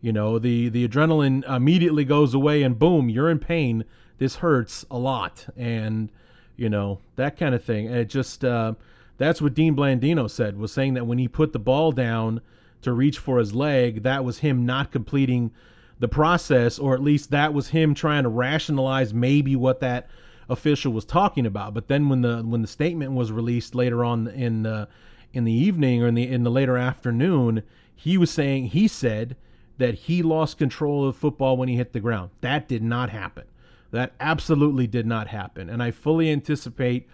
You 0.02 0.14
know, 0.14 0.40
the 0.40 0.70
the 0.70 0.88
adrenaline 0.88 1.44
immediately 1.50 2.06
goes 2.06 2.34
away 2.34 2.64
and 2.64 2.80
boom, 2.80 3.10
you're 3.10 3.30
in 3.30 3.40
pain. 3.40 3.84
This 4.18 4.36
hurts 4.38 4.86
a 4.90 4.98
lot. 4.98 5.48
And 5.58 6.12
you 6.60 6.70
know 6.70 7.00
that 7.16 7.38
kind 7.38 7.56
of 7.56 7.64
thing. 7.64 7.88
And 7.88 7.98
it 7.98 8.10
just 8.10 8.44
uh, 8.44 8.74
that's 9.18 9.42
what 9.42 9.54
Dean 9.54 9.76
Blandino 9.76 10.30
said 10.30 10.58
was 10.58 10.72
saying 10.72 10.94
that 10.96 11.08
when 11.08 11.18
he 11.18 11.28
put 11.28 11.54
the 11.54 11.60
ball 11.60 11.92
down 11.92 12.42
to 12.82 12.94
reach 12.94 13.18
for 13.18 13.40
his 13.40 13.54
leg, 13.54 14.04
that 14.04 14.24
was 14.24 14.40
him 14.40 14.66
not 14.66 14.92
completing 14.92 15.52
the 16.00 16.08
process, 16.08 16.80
or 16.80 16.94
at 16.94 17.02
least 17.02 17.32
that 17.32 17.54
was 17.54 17.70
him 17.70 17.94
trying 17.94 18.24
to 18.24 18.30
rationalize 18.30 19.14
maybe 19.14 19.56
what 19.56 19.82
that 19.82 20.08
official 20.50 20.92
was 20.92 21.06
talking 21.06 21.46
about. 21.46 21.74
But 21.74 21.88
then 21.88 22.10
when 22.10 22.22
the 22.22 22.42
when 22.42 22.62
the 22.62 22.68
statement 22.68 23.14
was 23.14 23.32
released 23.32 23.76
later 23.76 24.04
on 24.04 24.28
in 24.28 24.64
the 24.64 24.88
in 25.34 25.44
the 25.44 25.54
evening 25.54 26.04
or 26.04 26.08
in 26.08 26.16
the 26.16 26.28
in 26.28 26.44
the 26.44 26.52
later 26.52 26.78
afternoon, 26.78 27.64
he 27.96 28.18
was 28.18 28.32
saying 28.32 28.68
he 28.68 28.88
said 28.88 29.36
that 29.78 29.94
he 29.94 30.22
lost 30.22 30.58
control 30.58 31.08
of 31.08 31.16
football 31.16 31.58
when 31.58 31.70
he 31.70 31.76
hit 31.76 31.94
the 31.94 32.00
ground. 32.00 32.32
That 32.42 32.68
did 32.68 32.84
not 32.84 33.10
happen. 33.10 33.46
That 33.92 34.14
absolutely 34.20 34.88
did 34.88 35.06
not 35.06 35.28
happen. 35.28 35.70
And 35.70 35.82
I 35.82 35.92
fully 35.92 36.30
anticipate 36.30 37.08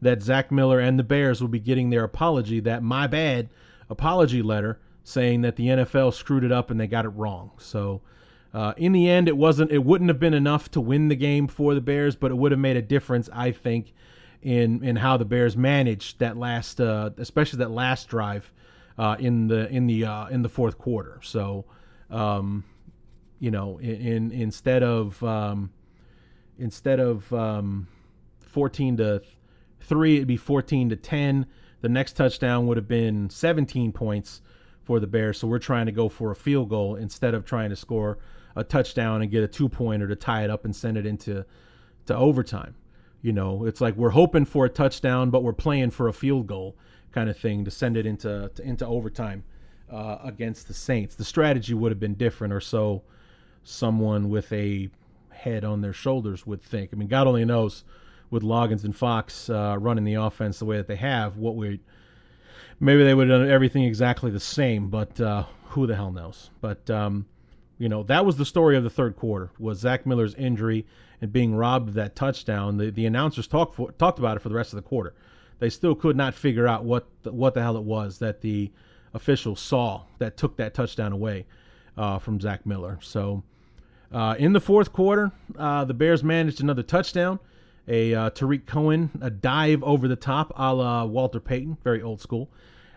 that 0.00 0.22
Zach 0.22 0.50
Miller 0.50 0.80
and 0.80 0.98
the 0.98 1.04
Bears 1.04 1.40
will 1.40 1.48
be 1.48 1.60
getting 1.60 1.90
their 1.90 2.04
apology, 2.04 2.60
that 2.60 2.82
my 2.82 3.06
bad 3.06 3.50
apology 3.88 4.42
letter 4.42 4.80
saying 5.04 5.42
that 5.42 5.56
the 5.56 5.66
NFL 5.66 6.14
screwed 6.14 6.44
it 6.44 6.52
up 6.52 6.70
and 6.70 6.80
they 6.80 6.86
got 6.86 7.04
it 7.04 7.10
wrong. 7.10 7.52
So 7.58 8.02
uh, 8.54 8.74
in 8.76 8.92
the 8.92 9.08
end, 9.08 9.28
it 9.28 9.36
wasn't. 9.36 9.70
It 9.72 9.84
wouldn't 9.84 10.08
have 10.08 10.20
been 10.20 10.34
enough 10.34 10.70
to 10.72 10.80
win 10.80 11.08
the 11.08 11.16
game 11.16 11.48
for 11.48 11.74
the 11.74 11.80
Bears, 11.80 12.16
but 12.16 12.30
it 12.30 12.34
would 12.34 12.52
have 12.52 12.60
made 12.60 12.76
a 12.76 12.82
difference, 12.82 13.30
I 13.32 13.50
think, 13.50 13.94
in 14.42 14.84
in 14.84 14.96
how 14.96 15.16
the 15.16 15.24
Bears 15.24 15.56
managed 15.56 16.18
that 16.18 16.36
last, 16.36 16.80
uh, 16.80 17.10
especially 17.16 17.60
that 17.60 17.70
last 17.70 18.08
drive 18.08 18.52
uh, 18.98 19.16
in 19.18 19.48
the 19.48 19.70
in 19.70 19.86
the 19.86 20.04
uh, 20.04 20.26
in 20.26 20.42
the 20.42 20.50
fourth 20.50 20.76
quarter. 20.76 21.18
So, 21.22 21.64
um, 22.10 22.64
you 23.38 23.50
know, 23.50 23.78
in, 23.78 24.00
in 24.00 24.32
instead 24.32 24.82
of 24.82 25.22
um, 25.22 25.70
instead 26.58 27.00
of 27.00 27.32
um, 27.32 27.88
14 28.46 28.96
to 28.98 29.22
3 29.80 30.16
it'd 30.16 30.28
be 30.28 30.36
14 30.36 30.90
to 30.90 30.96
10 30.96 31.46
the 31.82 31.88
next 31.88 32.16
touchdown 32.16 32.66
would 32.66 32.76
have 32.76 32.88
been 32.88 33.28
17 33.28 33.92
points 33.92 34.40
for 34.84 35.00
the 35.00 35.06
bears. 35.06 35.38
So 35.38 35.48
we're 35.48 35.58
trying 35.58 35.86
to 35.86 35.92
go 35.92 36.08
for 36.08 36.30
a 36.30 36.36
field 36.36 36.68
goal 36.68 36.96
instead 36.96 37.34
of 37.34 37.44
trying 37.44 37.70
to 37.70 37.76
score 37.76 38.18
a 38.56 38.64
touchdown 38.64 39.22
and 39.22 39.30
get 39.30 39.42
a 39.42 39.48
two 39.48 39.68
pointer 39.68 40.08
to 40.08 40.16
tie 40.16 40.44
it 40.44 40.50
up 40.50 40.64
and 40.64 40.74
send 40.74 40.96
it 40.96 41.06
into 41.06 41.44
to 42.06 42.16
overtime. 42.16 42.74
You 43.20 43.32
know 43.32 43.64
it's 43.66 43.80
like 43.80 43.96
we're 43.96 44.10
hoping 44.10 44.44
for 44.44 44.64
a 44.64 44.68
touchdown 44.68 45.30
but 45.30 45.42
we're 45.42 45.52
playing 45.52 45.90
for 45.90 46.08
a 46.08 46.12
field 46.12 46.48
goal 46.48 46.76
kind 47.12 47.30
of 47.30 47.38
thing 47.38 47.64
to 47.64 47.70
send 47.70 47.96
it 47.96 48.06
into 48.06 48.50
to, 48.54 48.62
into 48.62 48.86
overtime 48.86 49.44
uh, 49.90 50.18
against 50.24 50.68
the 50.68 50.74
saints. 50.74 51.14
The 51.14 51.24
strategy 51.24 51.74
would 51.74 51.92
have 51.92 52.00
been 52.00 52.14
different 52.14 52.52
or 52.52 52.60
so 52.60 53.02
someone 53.62 54.28
with 54.28 54.52
a 54.52 54.88
head 55.42 55.64
on 55.64 55.80
their 55.80 55.92
shoulders 55.92 56.46
would 56.46 56.62
think. 56.62 56.90
I 56.92 56.96
mean, 56.96 57.08
God 57.08 57.26
only 57.26 57.44
knows 57.44 57.84
with 58.30 58.42
Loggains 58.42 58.84
and 58.84 58.96
Fox 58.96 59.50
uh, 59.50 59.76
running 59.78 60.04
the 60.04 60.14
offense 60.14 60.58
the 60.58 60.64
way 60.64 60.76
that 60.78 60.86
they 60.86 60.96
have, 60.96 61.36
what 61.36 61.54
we 61.54 61.80
maybe 62.80 63.04
they 63.04 63.14
would 63.14 63.28
have 63.28 63.40
done 63.40 63.50
everything 63.50 63.84
exactly 63.84 64.30
the 64.30 64.40
same, 64.40 64.88
but 64.88 65.20
uh, 65.20 65.44
who 65.68 65.86
the 65.86 65.94
hell 65.94 66.10
knows? 66.10 66.50
But 66.60 66.88
um, 66.90 67.26
you 67.78 67.88
know, 67.88 68.02
that 68.04 68.24
was 68.24 68.36
the 68.36 68.44
story 68.44 68.76
of 68.76 68.84
the 68.84 68.90
third 68.90 69.16
quarter 69.16 69.50
was 69.58 69.78
Zach 69.78 70.06
Miller's 70.06 70.34
injury 70.34 70.86
and 71.20 71.32
being 71.32 71.54
robbed 71.54 71.88
of 71.88 71.94
that 71.94 72.16
touchdown. 72.16 72.78
The 72.78 72.90
the 72.90 73.06
announcers 73.06 73.46
talked 73.46 73.74
for, 73.74 73.92
talked 73.92 74.18
about 74.18 74.36
it 74.36 74.40
for 74.40 74.48
the 74.48 74.54
rest 74.54 74.72
of 74.72 74.76
the 74.76 74.88
quarter. 74.88 75.14
They 75.58 75.70
still 75.70 75.94
could 75.94 76.16
not 76.16 76.34
figure 76.34 76.66
out 76.66 76.84
what 76.84 77.06
the, 77.22 77.32
what 77.32 77.54
the 77.54 77.62
hell 77.62 77.76
it 77.76 77.84
was 77.84 78.18
that 78.18 78.40
the 78.40 78.72
officials 79.14 79.60
saw 79.60 80.04
that 80.18 80.36
took 80.36 80.56
that 80.56 80.74
touchdown 80.74 81.12
away 81.12 81.46
uh, 81.96 82.18
from 82.18 82.40
Zach 82.40 82.66
Miller. 82.66 82.98
So 83.02 83.44
uh, 84.12 84.34
in 84.38 84.52
the 84.52 84.60
fourth 84.60 84.92
quarter, 84.92 85.32
uh, 85.58 85.84
the 85.84 85.94
Bears 85.94 86.22
managed 86.22 86.60
another 86.60 86.82
touchdown. 86.82 87.38
A 87.88 88.14
uh, 88.14 88.30
Tarik 88.30 88.66
Cohen, 88.66 89.10
a 89.20 89.30
dive 89.30 89.82
over 89.82 90.06
the 90.06 90.16
top, 90.16 90.52
a 90.54 90.72
la 90.72 91.04
Walter 91.04 91.40
Payton, 91.40 91.78
very 91.82 92.00
old 92.00 92.20
school. 92.20 92.48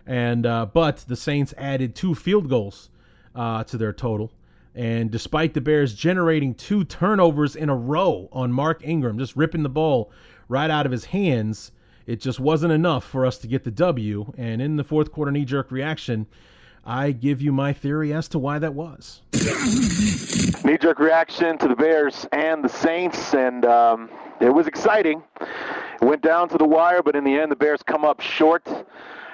And 0.06 0.46
uh, 0.46 0.66
but 0.66 0.98
the 1.08 1.16
Saints 1.16 1.52
added 1.58 1.96
two 1.96 2.14
field 2.14 2.48
goals 2.48 2.90
uh, 3.34 3.64
to 3.64 3.76
their 3.76 3.92
total. 3.92 4.30
And 4.74 5.10
despite 5.10 5.54
the 5.54 5.60
Bears 5.60 5.94
generating 5.94 6.54
two 6.54 6.84
turnovers 6.84 7.56
in 7.56 7.68
a 7.68 7.74
row 7.74 8.28
on 8.30 8.52
Mark 8.52 8.86
Ingram, 8.86 9.18
just 9.18 9.34
ripping 9.34 9.62
the 9.62 9.70
ball 9.70 10.12
right 10.48 10.70
out 10.70 10.86
of 10.86 10.92
his 10.92 11.06
hands, 11.06 11.72
it 12.06 12.20
just 12.20 12.38
wasn't 12.38 12.72
enough 12.72 13.02
for 13.02 13.26
us 13.26 13.38
to 13.38 13.48
get 13.48 13.64
the 13.64 13.70
W. 13.70 14.32
And 14.36 14.60
in 14.62 14.76
the 14.76 14.84
fourth 14.84 15.10
quarter 15.10 15.32
knee 15.32 15.46
jerk 15.46 15.72
reaction, 15.72 16.26
I 16.86 17.10
give 17.10 17.42
you 17.42 17.52
my 17.52 17.72
theory 17.72 18.12
as 18.12 18.28
to 18.28 18.38
why 18.38 18.60
that 18.60 18.72
was. 18.72 19.20
Knee 20.64 20.78
jerk 20.78 21.00
reaction 21.00 21.58
to 21.58 21.66
the 21.66 21.74
Bears 21.74 22.26
and 22.30 22.62
the 22.62 22.68
Saints, 22.68 23.34
and 23.34 23.64
um, 23.64 24.08
it 24.40 24.50
was 24.50 24.68
exciting. 24.68 25.22
It 25.40 26.04
went 26.04 26.22
down 26.22 26.48
to 26.50 26.58
the 26.58 26.64
wire, 26.64 27.02
but 27.02 27.16
in 27.16 27.24
the 27.24 27.34
end, 27.34 27.50
the 27.50 27.56
Bears 27.56 27.82
come 27.82 28.04
up 28.04 28.20
short. 28.20 28.66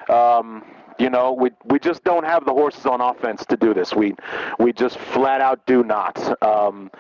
Um, 0.09 0.65
you 0.99 1.11
know, 1.11 1.33
we 1.33 1.51
we 1.65 1.79
just 1.79 2.05
don't 2.05 2.25
have 2.25 2.45
the 2.45 2.53
horses 2.53 2.87
on 2.87 3.01
offense 3.01 3.45
to 3.47 3.57
do 3.57 3.75
this. 3.75 3.95
We 3.95 4.15
we 4.59 4.73
just 4.73 4.99
flat 4.99 5.41
out 5.41 5.65
do 5.67 5.83
not. 5.85 6.17
Um, 6.43 6.91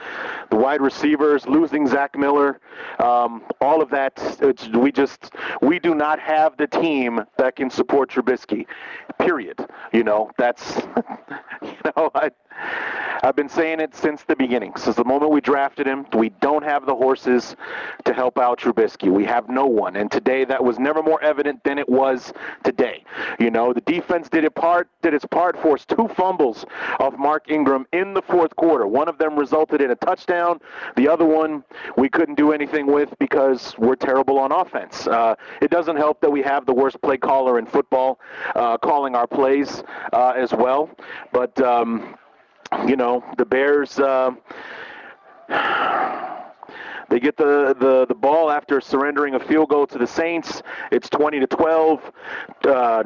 the 0.50 0.56
wide 0.56 0.80
receivers 0.80 1.46
losing 1.46 1.86
Zach 1.86 2.16
Miller, 2.16 2.60
um, 2.98 3.42
all 3.60 3.82
of 3.82 3.90
that. 3.90 4.20
we 4.74 4.92
just 4.92 5.32
we 5.60 5.78
do 5.78 5.94
not 5.94 6.18
have 6.20 6.56
the 6.56 6.66
team 6.66 7.24
that 7.38 7.56
can 7.56 7.70
support 7.70 8.10
Trubisky. 8.10 8.66
Period. 9.18 9.66
You 9.92 10.04
know, 10.04 10.30
that's 10.38 10.76
you 11.62 11.76
know 11.96 12.10
I 12.14 12.30
I've 13.24 13.36
been 13.36 13.48
saying 13.48 13.78
it 13.78 13.94
since 13.94 14.24
the 14.24 14.34
beginning. 14.34 14.72
Since 14.76 14.96
the 14.96 15.04
moment 15.04 15.30
we 15.30 15.40
drafted 15.40 15.86
him, 15.86 16.06
we 16.12 16.30
don't 16.40 16.64
have 16.64 16.86
the 16.86 16.94
horses 16.94 17.54
to 18.04 18.12
help 18.12 18.36
out 18.36 18.58
Trubisky. 18.58 19.12
We 19.12 19.24
have 19.26 19.48
no 19.48 19.64
one. 19.64 19.94
And 19.94 20.10
today 20.10 20.44
that 20.46 20.62
was 20.62 20.80
never 20.80 21.04
more 21.04 21.22
evident 21.22 21.62
than 21.62 21.78
it 21.78 21.88
was 21.88 22.32
today. 22.64 23.04
You 23.38 23.52
know, 23.52 23.72
the 23.72 23.80
defense 23.82 24.28
did 24.28 24.42
it 24.42 24.56
part 24.56 24.88
did 25.02 25.14
its 25.14 25.24
part, 25.24 25.60
forced 25.60 25.88
two 25.88 26.08
fumbles 26.16 26.64
of 26.98 27.16
Mark 27.16 27.48
Ingram 27.48 27.86
in 27.92 28.12
the 28.12 28.22
fourth 28.22 28.54
quarter. 28.56 28.88
One 28.88 29.08
of 29.08 29.18
them 29.18 29.38
resulted 29.38 29.80
in 29.80 29.92
a 29.92 29.96
touchdown. 29.96 30.60
The 30.96 31.08
other 31.08 31.24
one 31.24 31.62
we 31.96 32.08
couldn't 32.08 32.34
do 32.34 32.52
anything 32.52 32.86
with 32.86 33.14
because 33.20 33.76
we're 33.78 33.96
terrible 33.96 34.38
on 34.38 34.50
offense. 34.50 35.06
Uh, 35.06 35.36
it 35.60 35.70
doesn't 35.70 35.96
help 35.96 36.20
that 36.22 36.30
we 36.30 36.42
have 36.42 36.66
the 36.66 36.74
worst 36.74 37.00
play 37.02 37.18
caller 37.18 37.58
in 37.60 37.66
football 37.66 38.18
uh, 38.56 38.78
calling 38.78 39.14
our 39.14 39.28
plays 39.28 39.82
uh, 40.12 40.32
as 40.36 40.52
well. 40.52 40.90
But 41.32 41.60
um, 41.60 42.16
you 42.86 42.96
know, 42.96 43.24
the 43.38 43.44
Bears. 43.44 43.98
Uh, 43.98 44.32
they 47.08 47.20
get 47.20 47.36
the, 47.36 47.76
the, 47.78 48.06
the 48.06 48.14
ball 48.14 48.50
after 48.50 48.80
surrendering 48.80 49.34
a 49.34 49.40
field 49.40 49.68
goal 49.68 49.86
to 49.86 49.98
the 49.98 50.06
Saints. 50.06 50.62
It's 50.90 51.10
20 51.10 51.40
to 51.40 51.46
12. 51.46 52.12
Uh, 52.64 53.02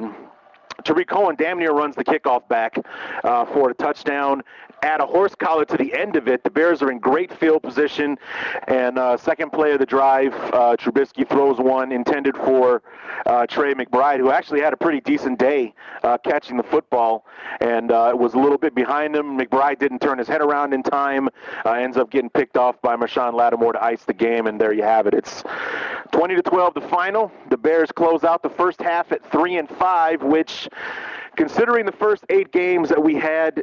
Tarik 0.84 1.08
Cohen 1.08 1.34
damn 1.36 1.58
near 1.58 1.72
runs 1.72 1.96
the 1.96 2.04
kickoff 2.04 2.46
back 2.48 2.78
uh, 3.24 3.44
for 3.46 3.70
a 3.70 3.74
touchdown 3.74 4.42
add 4.82 5.00
a 5.00 5.06
horse 5.06 5.34
collar 5.34 5.64
to 5.64 5.76
the 5.76 5.94
end 5.94 6.16
of 6.16 6.28
it. 6.28 6.44
The 6.44 6.50
Bears 6.50 6.82
are 6.82 6.90
in 6.90 6.98
great 6.98 7.32
field 7.32 7.62
position, 7.62 8.18
and 8.68 8.98
uh, 8.98 9.16
second 9.16 9.50
play 9.52 9.72
of 9.72 9.78
the 9.78 9.86
drive, 9.86 10.34
uh, 10.34 10.76
Trubisky 10.76 11.28
throws 11.28 11.58
one 11.58 11.92
intended 11.92 12.36
for 12.36 12.82
uh, 13.26 13.46
Tre 13.46 13.74
McBride, 13.74 14.18
who 14.18 14.30
actually 14.30 14.60
had 14.60 14.72
a 14.72 14.76
pretty 14.76 15.00
decent 15.00 15.38
day 15.38 15.74
uh, 16.02 16.18
catching 16.18 16.56
the 16.56 16.62
football, 16.62 17.26
and 17.60 17.90
uh, 17.90 18.12
was 18.14 18.34
a 18.34 18.38
little 18.38 18.58
bit 18.58 18.74
behind 18.74 19.14
him. 19.14 19.38
McBride 19.38 19.78
didn't 19.78 20.00
turn 20.00 20.18
his 20.18 20.28
head 20.28 20.40
around 20.40 20.72
in 20.72 20.82
time, 20.82 21.28
uh, 21.64 21.72
ends 21.72 21.96
up 21.96 22.10
getting 22.10 22.30
picked 22.30 22.56
off 22.56 22.80
by 22.82 22.96
Marshon 22.96 23.34
Lattimore 23.34 23.72
to 23.72 23.82
ice 23.82 24.04
the 24.04 24.14
game, 24.14 24.46
and 24.46 24.60
there 24.60 24.72
you 24.72 24.82
have 24.82 25.06
it. 25.06 25.14
It's 25.14 25.42
20 26.12 26.36
to 26.36 26.42
12 26.42 26.74
the 26.74 26.80
final. 26.82 27.32
The 27.50 27.56
Bears 27.56 27.90
close 27.92 28.24
out 28.24 28.42
the 28.42 28.50
first 28.50 28.80
half 28.80 29.12
at 29.12 29.28
three 29.30 29.56
and 29.56 29.68
five, 29.68 30.22
which 30.22 30.68
considering 31.36 31.86
the 31.86 31.92
first 31.92 32.24
eight 32.30 32.52
games 32.52 32.88
that 32.88 33.02
we 33.02 33.14
had 33.14 33.62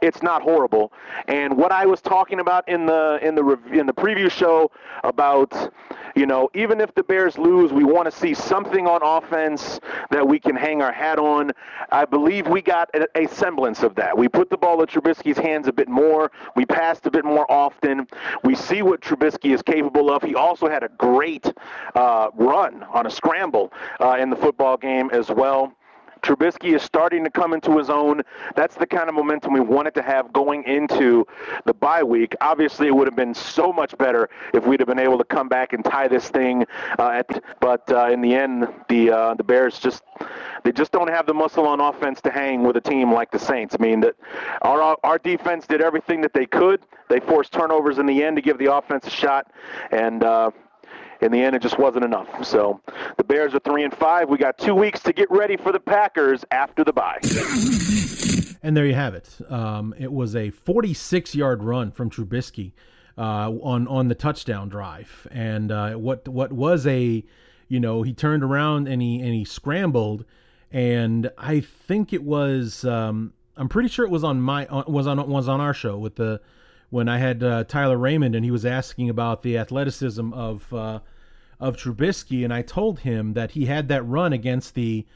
it's 0.00 0.22
not 0.22 0.42
horrible. 0.42 0.92
And 1.28 1.56
what 1.56 1.72
I 1.72 1.86
was 1.86 2.00
talking 2.00 2.40
about 2.40 2.68
in 2.68 2.86
the 2.86 3.18
in 3.22 3.34
the 3.34 3.58
in 3.72 3.86
the 3.86 3.94
preview 3.94 4.30
show 4.30 4.70
about 5.04 5.72
you 6.16 6.24
know, 6.24 6.48
even 6.54 6.80
if 6.80 6.94
the 6.94 7.02
Bears 7.02 7.36
lose, 7.36 7.74
we 7.74 7.84
want 7.84 8.10
to 8.10 8.10
see 8.10 8.32
something 8.32 8.86
on 8.86 9.02
offense 9.02 9.78
that 10.10 10.26
we 10.26 10.40
can 10.40 10.56
hang 10.56 10.80
our 10.80 10.90
hat 10.90 11.18
on. 11.18 11.52
I 11.92 12.06
believe 12.06 12.48
we 12.48 12.62
got 12.62 12.88
a, 12.94 13.06
a 13.14 13.28
semblance 13.28 13.82
of 13.82 13.94
that. 13.96 14.16
We 14.16 14.26
put 14.26 14.48
the 14.48 14.56
ball 14.56 14.80
in 14.80 14.86
Trubisky's 14.86 15.36
hands 15.36 15.68
a 15.68 15.72
bit 15.74 15.88
more. 15.88 16.32
We 16.56 16.64
passed 16.64 17.04
a 17.04 17.10
bit 17.10 17.26
more 17.26 17.50
often. 17.52 18.08
We 18.44 18.54
see 18.54 18.80
what 18.80 19.02
Trubisky 19.02 19.52
is 19.52 19.60
capable 19.60 20.10
of. 20.10 20.22
He 20.22 20.34
also 20.34 20.70
had 20.70 20.82
a 20.82 20.88
great 20.88 21.52
uh, 21.94 22.30
run 22.34 22.82
on 22.84 23.06
a 23.06 23.10
scramble 23.10 23.70
uh, 24.00 24.16
in 24.18 24.30
the 24.30 24.36
football 24.36 24.78
game 24.78 25.10
as 25.12 25.28
well. 25.28 25.76
Trubisky 26.26 26.74
is 26.74 26.82
starting 26.82 27.22
to 27.22 27.30
come 27.30 27.52
into 27.52 27.78
his 27.78 27.88
own. 27.88 28.20
That's 28.56 28.74
the 28.74 28.86
kind 28.86 29.08
of 29.08 29.14
momentum 29.14 29.52
we 29.52 29.60
wanted 29.60 29.94
to 29.94 30.02
have 30.02 30.32
going 30.32 30.64
into 30.64 31.24
the 31.66 31.72
bye 31.72 32.02
week. 32.02 32.34
Obviously, 32.40 32.88
it 32.88 32.94
would 32.94 33.06
have 33.06 33.14
been 33.14 33.32
so 33.32 33.72
much 33.72 33.96
better 33.96 34.28
if 34.52 34.66
we'd 34.66 34.80
have 34.80 34.88
been 34.88 34.98
able 34.98 35.18
to 35.18 35.24
come 35.24 35.48
back 35.48 35.72
and 35.72 35.84
tie 35.84 36.08
this 36.08 36.28
thing. 36.28 36.66
Uh, 36.98 37.10
at, 37.10 37.44
but 37.60 37.88
uh, 37.92 38.10
in 38.10 38.20
the 38.22 38.34
end, 38.34 38.66
the 38.88 39.08
uh, 39.10 39.34
the 39.34 39.44
Bears 39.44 39.78
just 39.78 40.02
they 40.64 40.72
just 40.72 40.90
don't 40.90 41.08
have 41.08 41.26
the 41.26 41.34
muscle 41.34 41.64
on 41.64 41.78
offense 41.78 42.20
to 42.22 42.30
hang 42.32 42.64
with 42.64 42.76
a 42.76 42.80
team 42.80 43.12
like 43.12 43.30
the 43.30 43.38
Saints. 43.38 43.76
I 43.78 43.80
mean 43.80 44.00
that 44.00 44.16
our 44.62 44.96
our 45.04 45.18
defense 45.18 45.64
did 45.68 45.80
everything 45.80 46.20
that 46.22 46.32
they 46.32 46.46
could. 46.46 46.82
They 47.08 47.20
forced 47.20 47.52
turnovers 47.52 47.98
in 47.98 48.06
the 48.06 48.24
end 48.24 48.34
to 48.34 48.42
give 48.42 48.58
the 48.58 48.74
offense 48.74 49.06
a 49.06 49.10
shot, 49.10 49.52
and 49.92 50.24
uh, 50.24 50.50
in 51.20 51.32
the 51.32 51.40
end, 51.42 51.56
it 51.56 51.62
just 51.62 51.78
wasn't 51.78 52.04
enough. 52.04 52.44
So 52.44 52.80
the 53.16 53.24
Bears 53.24 53.54
are 53.54 53.60
three 53.60 53.84
and 53.84 53.94
five. 53.94 54.28
We 54.28 54.38
got 54.38 54.58
two 54.58 54.74
weeks 54.74 55.00
to 55.02 55.12
get 55.12 55.30
ready 55.30 55.56
for 55.56 55.72
the 55.72 55.80
Packers 55.80 56.44
after 56.50 56.84
the 56.84 56.92
bye. 56.92 57.18
And 58.62 58.76
there 58.76 58.86
you 58.86 58.94
have 58.94 59.14
it. 59.14 59.38
Um, 59.48 59.94
it 59.98 60.12
was 60.12 60.34
a 60.34 60.50
46 60.50 61.34
yard 61.34 61.62
run 61.62 61.90
from 61.92 62.10
Trubisky 62.10 62.72
uh, 63.18 63.50
on 63.50 63.86
on 63.88 64.08
the 64.08 64.14
touchdown 64.14 64.68
drive, 64.68 65.26
and 65.30 65.72
uh, 65.72 65.94
what 65.94 66.28
what 66.28 66.52
was 66.52 66.86
a 66.86 67.24
you 67.68 67.80
know 67.80 68.02
he 68.02 68.12
turned 68.12 68.42
around 68.42 68.88
and 68.88 69.00
he 69.00 69.20
and 69.20 69.32
he 69.32 69.44
scrambled, 69.44 70.24
and 70.70 71.30
I 71.38 71.60
think 71.60 72.12
it 72.12 72.22
was 72.22 72.84
um, 72.84 73.32
I'm 73.56 73.68
pretty 73.68 73.88
sure 73.88 74.04
it 74.04 74.10
was 74.10 74.24
on 74.24 74.40
my 74.40 74.66
on, 74.66 74.84
was 74.92 75.06
on 75.06 75.28
was 75.28 75.48
on 75.48 75.60
our 75.60 75.74
show 75.74 75.96
with 75.96 76.16
the 76.16 76.40
when 76.90 77.08
I 77.08 77.18
had 77.18 77.42
uh, 77.42 77.64
Tyler 77.64 77.96
Raymond 77.96 78.34
and 78.34 78.44
he 78.44 78.50
was 78.50 78.64
asking 78.64 79.10
about 79.10 79.42
the 79.42 79.58
athleticism 79.58 80.32
of 80.32 80.72
uh, 80.72 81.00
of 81.58 81.76
Trubisky, 81.76 82.44
and 82.44 82.52
I 82.52 82.62
told 82.62 83.00
him 83.00 83.32
that 83.32 83.52
he 83.52 83.66
had 83.66 83.88
that 83.88 84.02
run 84.02 84.32
against 84.32 84.74
the 84.74 85.06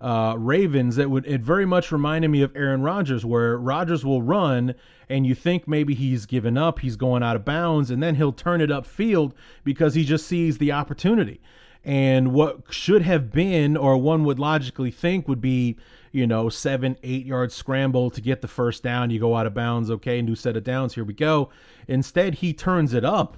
uh, 0.00 0.34
Ravens 0.36 0.96
that 0.96 1.10
would 1.10 1.26
it 1.26 1.40
very 1.40 1.64
much 1.64 1.90
reminded 1.90 2.28
me 2.28 2.42
of 2.42 2.54
Aaron 2.54 2.82
Rodgers, 2.82 3.24
where 3.24 3.56
Rodgers 3.56 4.04
will 4.04 4.22
run 4.22 4.74
and 5.08 5.26
you 5.26 5.34
think 5.34 5.68
maybe 5.68 5.94
he's 5.94 6.26
given 6.26 6.58
up, 6.58 6.80
he's 6.80 6.96
going 6.96 7.22
out 7.22 7.36
of 7.36 7.44
bounds, 7.44 7.90
and 7.90 8.02
then 8.02 8.16
he'll 8.16 8.32
turn 8.32 8.60
it 8.60 8.70
upfield 8.70 9.32
because 9.64 9.94
he 9.94 10.04
just 10.04 10.26
sees 10.26 10.58
the 10.58 10.72
opportunity. 10.72 11.40
And 11.86 12.34
what 12.34 12.64
should 12.68 13.02
have 13.02 13.32
been, 13.32 13.76
or 13.76 13.96
one 13.96 14.24
would 14.24 14.38
logically 14.38 14.90
think, 14.90 15.28
would 15.28 15.40
be 15.40 15.76
you 16.16 16.26
know, 16.26 16.48
seven, 16.48 16.96
eight 17.02 17.26
yard 17.26 17.52
scramble 17.52 18.08
to 18.10 18.22
get 18.22 18.40
the 18.40 18.48
first 18.48 18.82
down. 18.82 19.10
You 19.10 19.20
go 19.20 19.36
out 19.36 19.46
of 19.46 19.52
bounds. 19.52 19.90
Okay, 19.90 20.22
new 20.22 20.34
set 20.34 20.56
of 20.56 20.64
downs. 20.64 20.94
Here 20.94 21.04
we 21.04 21.12
go. 21.12 21.50
Instead, 21.86 22.36
he 22.36 22.54
turns 22.54 22.94
it 22.94 23.04
up. 23.04 23.36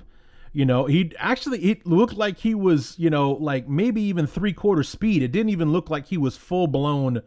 You 0.53 0.65
know, 0.65 0.87
he 0.87 1.11
actually 1.19 1.59
it 1.65 1.85
looked 1.85 2.15
like 2.15 2.39
he 2.39 2.55
was, 2.55 2.97
you 2.97 3.11
know, 3.11 3.33
like 3.33 3.69
maybe 3.69 4.01
even 4.03 4.29
three 4.29 4.53
quarter 4.53 4.85
speed. 4.85 5.25
It 5.25 5.33
didn't 5.33 5.51
even 5.51 5.73
look 5.73 5.91
like 5.91 6.07
he 6.07 6.17
was 6.17 6.37
full 6.37 6.69
blown 6.69 7.23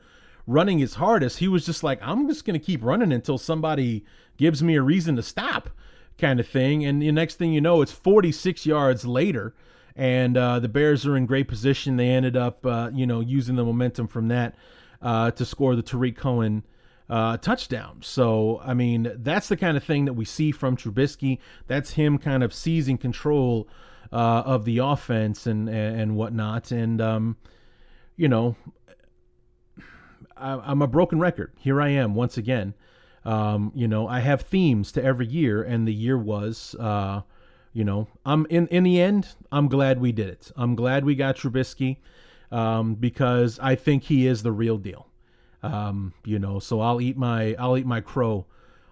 running 0.47 0.79
his 0.79 0.95
hardest. 0.95 1.39
He 1.39 1.49
was 1.49 1.65
just 1.65 1.83
like, 1.83 1.99
I'm 2.01 2.29
just 2.29 2.45
gonna 2.45 2.57
keep 2.57 2.81
running 2.81 3.11
until 3.11 3.37
somebody 3.37 4.05
gives 4.37 4.63
me 4.63 4.75
a 4.75 4.81
reason 4.81 5.17
to 5.17 5.21
stop, 5.21 5.69
kind 6.17 6.39
of 6.39 6.47
thing. 6.47 6.85
And 6.85 7.01
the 7.01 7.11
next 7.11 7.35
thing 7.35 7.51
you 7.51 7.59
know, 7.59 7.81
it's 7.81 7.91
46 7.91 8.65
yards 8.65 9.05
later, 9.05 9.53
and 10.01 10.35
uh, 10.35 10.59
the 10.59 10.67
Bears 10.67 11.05
are 11.05 11.15
in 11.15 11.27
great 11.27 11.47
position. 11.47 11.95
They 11.95 12.09
ended 12.09 12.35
up, 12.35 12.65
uh, 12.65 12.89
you 12.91 13.05
know, 13.05 13.19
using 13.19 13.55
the 13.55 13.63
momentum 13.63 14.07
from 14.07 14.29
that 14.29 14.55
uh, 14.99 15.29
to 15.29 15.45
score 15.45 15.75
the 15.75 15.83
Tarik 15.83 16.17
Cohen 16.17 16.63
uh, 17.07 17.37
touchdown. 17.37 17.99
So, 18.01 18.59
I 18.63 18.73
mean, 18.73 19.13
that's 19.17 19.47
the 19.47 19.55
kind 19.55 19.77
of 19.77 19.83
thing 19.83 20.05
that 20.05 20.13
we 20.13 20.25
see 20.25 20.51
from 20.51 20.75
Trubisky. 20.75 21.37
That's 21.67 21.91
him 21.91 22.17
kind 22.17 22.41
of 22.41 22.51
seizing 22.51 22.97
control 22.97 23.67
uh, 24.11 24.41
of 24.43 24.65
the 24.65 24.79
offense 24.79 25.45
and 25.45 25.69
and 25.69 26.15
whatnot. 26.15 26.71
And 26.71 26.99
um, 26.99 27.37
you 28.17 28.27
know, 28.27 28.55
I, 30.35 30.71
am 30.71 30.81
a 30.81 30.87
broken 30.87 31.19
record. 31.19 31.53
Here 31.59 31.79
I 31.79 31.89
am 31.89 32.15
once 32.15 32.37
again. 32.39 32.73
Um, 33.23 33.71
you 33.75 33.87
know, 33.87 34.07
I 34.07 34.21
have 34.21 34.41
themes 34.41 34.91
to 34.93 35.03
every 35.03 35.27
year, 35.27 35.61
and 35.61 35.87
the 35.87 35.93
year 35.93 36.17
was, 36.17 36.75
uh, 36.79 37.21
you 37.73 37.83
know, 37.83 38.07
I'm 38.25 38.45
in 38.49 38.67
in 38.67 38.83
the 38.83 39.01
end. 39.01 39.29
I'm 39.51 39.67
glad 39.67 39.99
we 39.99 40.11
did 40.11 40.27
it. 40.27 40.51
I'm 40.55 40.75
glad 40.75 41.05
we 41.05 41.15
got 41.15 41.37
Trubisky 41.37 41.97
um, 42.51 42.95
because 42.95 43.59
I 43.59 43.75
think 43.75 44.03
he 44.03 44.27
is 44.27 44.43
the 44.43 44.51
real 44.51 44.77
deal. 44.77 45.07
Um, 45.63 46.13
you 46.25 46.39
know, 46.39 46.59
so 46.59 46.81
I'll 46.81 46.99
eat 46.99 47.17
my 47.17 47.55
I'll 47.57 47.77
eat 47.77 47.85
my 47.85 48.01
crow 48.01 48.45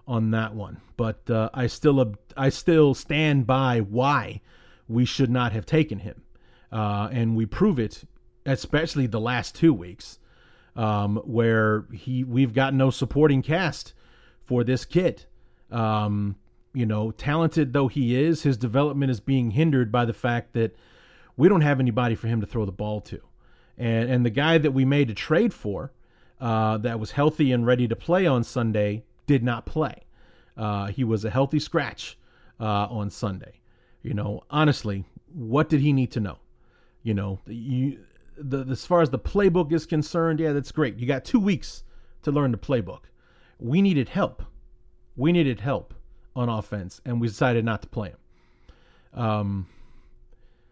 on 0.07 0.31
that 0.31 0.55
one. 0.55 0.81
But 0.97 1.29
uh, 1.29 1.49
I 1.53 1.67
still 1.67 2.15
I 2.37 2.49
still 2.49 2.93
stand 2.93 3.45
by 3.47 3.79
why 3.79 4.41
we 4.87 5.05
should 5.05 5.29
not 5.29 5.51
have 5.51 5.65
taken 5.65 5.99
him, 5.99 6.23
uh, 6.71 7.09
and 7.11 7.35
we 7.35 7.45
prove 7.45 7.79
it, 7.79 8.03
especially 8.45 9.07
the 9.07 9.19
last 9.19 9.55
two 9.55 9.73
weeks, 9.73 10.19
um, 10.75 11.17
where 11.25 11.85
he 11.91 12.23
we've 12.23 12.53
got 12.53 12.73
no 12.73 12.89
supporting 12.91 13.41
cast 13.41 13.93
for 14.45 14.63
this 14.63 14.85
kid. 14.85 15.25
Um, 15.71 16.37
you 16.73 16.85
know, 16.85 17.11
talented 17.11 17.73
though 17.73 17.87
he 17.87 18.15
is, 18.15 18.43
his 18.43 18.57
development 18.57 19.11
is 19.11 19.19
being 19.19 19.51
hindered 19.51 19.91
by 19.91 20.05
the 20.05 20.13
fact 20.13 20.53
that 20.53 20.75
we 21.35 21.49
don't 21.49 21.61
have 21.61 21.79
anybody 21.79 22.15
for 22.15 22.27
him 22.27 22.41
to 22.41 22.47
throw 22.47 22.65
the 22.65 22.71
ball 22.71 23.01
to, 23.01 23.19
and 23.77 24.09
and 24.09 24.25
the 24.25 24.29
guy 24.29 24.57
that 24.57 24.71
we 24.71 24.85
made 24.85 25.09
a 25.09 25.13
trade 25.13 25.53
for 25.53 25.91
uh, 26.39 26.77
that 26.77 26.99
was 26.99 27.11
healthy 27.11 27.51
and 27.51 27.65
ready 27.65 27.87
to 27.87 27.95
play 27.95 28.25
on 28.25 28.43
Sunday 28.43 29.03
did 29.25 29.43
not 29.43 29.65
play. 29.65 30.03
Uh, 30.55 30.87
he 30.87 31.03
was 31.03 31.23
a 31.25 31.29
healthy 31.29 31.59
scratch 31.59 32.17
uh, 32.59 32.87
on 32.89 33.09
Sunday. 33.09 33.61
You 34.01 34.13
know, 34.13 34.43
honestly, 34.49 35.05
what 35.33 35.69
did 35.69 35.81
he 35.81 35.93
need 35.93 36.11
to 36.11 36.19
know? 36.19 36.37
You 37.03 37.13
know, 37.13 37.39
you 37.47 37.99
the, 38.37 38.65
as 38.69 38.85
far 38.85 39.01
as 39.01 39.09
the 39.09 39.19
playbook 39.19 39.71
is 39.71 39.85
concerned, 39.85 40.39
yeah, 40.39 40.53
that's 40.53 40.71
great. 40.71 40.97
You 40.97 41.07
got 41.07 41.25
two 41.25 41.39
weeks 41.39 41.83
to 42.23 42.31
learn 42.31 42.51
the 42.51 42.57
playbook. 42.57 43.03
We 43.59 43.81
needed 43.81 44.09
help. 44.09 44.43
We 45.15 45.31
needed 45.31 45.61
help 45.61 45.93
on 46.39 46.47
offense, 46.47 47.01
and 47.03 47.19
we 47.19 47.27
decided 47.27 47.65
not 47.65 47.81
to 47.81 47.87
play 47.87 48.09
him. 48.09 49.21
Um, 49.21 49.67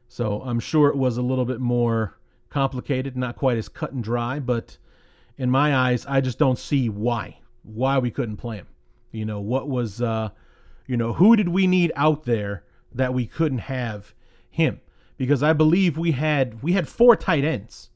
so 0.07 0.41
I'm 0.41 0.61
sure 0.61 0.87
it 0.87 0.95
was 0.95 1.17
a 1.17 1.21
little 1.21 1.43
bit 1.43 1.59
more 1.59 2.17
complicated, 2.49 3.17
not 3.17 3.35
quite 3.35 3.57
as 3.57 3.67
cut 3.67 3.91
and 3.91 4.01
dry, 4.01 4.39
but 4.39 4.77
in 5.37 5.51
my 5.51 5.75
eyes, 5.75 6.05
I 6.05 6.21
just 6.21 6.39
don't 6.39 6.57
see 6.57 6.89
why 6.89 7.39
why 7.63 7.97
we 7.97 8.09
couldn't 8.09 8.37
play 8.37 8.55
him. 8.55 8.67
You 9.11 9.25
know, 9.25 9.41
what 9.41 9.67
was 9.67 10.01
uh 10.01 10.29
you 10.85 10.95
know, 10.95 11.13
who 11.13 11.35
did 11.35 11.49
we 11.49 11.67
need 11.67 11.91
out 11.97 12.23
there 12.23 12.63
that 12.93 13.13
we 13.13 13.27
couldn't 13.27 13.59
have 13.59 14.13
him? 14.49 14.79
Because 15.17 15.43
I 15.43 15.51
believe 15.51 15.97
we 15.97 16.13
had 16.13 16.63
we 16.63 16.73
had 16.73 16.87
four 16.87 17.17
tight 17.17 17.43
ends 17.43 17.89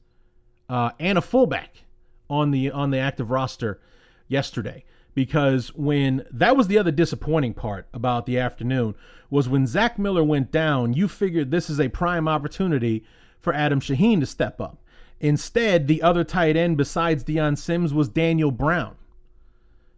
uh 0.68 0.90
and 1.00 1.16
a 1.16 1.22
fullback 1.22 1.84
on 2.28 2.50
the 2.50 2.70
on 2.70 2.90
the 2.90 2.98
active 2.98 3.30
roster 3.30 3.80
yesterday. 4.28 4.84
Because 5.14 5.74
when 5.74 6.24
that 6.30 6.56
was 6.56 6.68
the 6.68 6.78
other 6.78 6.90
disappointing 6.90 7.54
part 7.54 7.86
about 7.92 8.26
the 8.26 8.38
afternoon 8.38 8.94
was 9.28 9.48
when 9.48 9.66
Zach 9.66 9.98
Miller 9.98 10.24
went 10.24 10.50
down, 10.50 10.94
you 10.94 11.08
figured 11.08 11.50
this 11.50 11.68
is 11.68 11.80
a 11.80 11.88
prime 11.88 12.28
opportunity 12.28 13.04
for 13.38 13.52
Adam 13.52 13.80
Shaheen 13.80 14.20
to 14.20 14.26
step 14.26 14.60
up. 14.60 14.78
Instead, 15.20 15.86
the 15.86 16.02
other 16.02 16.24
tight 16.24 16.56
end 16.56 16.76
besides 16.76 17.22
Dion 17.24 17.56
Sims 17.56 17.94
was 17.94 18.08
Daniel 18.08 18.50
Brown. 18.50 18.96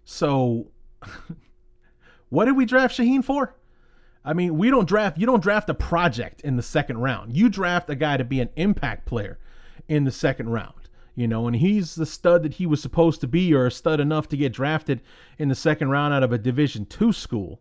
So, 0.04 0.68
what 2.28 2.44
did 2.44 2.56
we 2.56 2.66
draft 2.66 2.98
Shaheen 2.98 3.24
for? 3.24 3.54
I 4.24 4.32
mean, 4.32 4.56
we 4.56 4.70
don't 4.70 4.88
draft, 4.88 5.18
you 5.18 5.26
don't 5.26 5.42
draft 5.42 5.68
a 5.68 5.74
project 5.74 6.40
in 6.40 6.56
the 6.56 6.62
second 6.62 6.98
round. 6.98 7.36
You 7.36 7.48
draft 7.48 7.90
a 7.90 7.94
guy 7.94 8.16
to 8.16 8.24
be 8.24 8.40
an 8.40 8.50
impact 8.56 9.06
player 9.06 9.38
in 9.88 10.04
the 10.04 10.12
second 10.12 10.48
round, 10.48 10.83
you 11.14 11.28
know, 11.28 11.46
and 11.46 11.56
he's 11.56 11.94
the 11.94 12.06
stud 12.06 12.42
that 12.42 12.54
he 12.54 12.66
was 12.66 12.82
supposed 12.82 13.20
to 13.20 13.28
be 13.28 13.54
or 13.54 13.66
a 13.66 13.70
stud 13.70 14.00
enough 14.00 14.28
to 14.28 14.36
get 14.36 14.52
drafted 14.52 15.00
in 15.38 15.48
the 15.48 15.54
second 15.54 15.90
round 15.90 16.12
out 16.12 16.22
of 16.22 16.32
a 16.32 16.38
Division 16.38 16.86
two 16.86 17.12
school. 17.12 17.60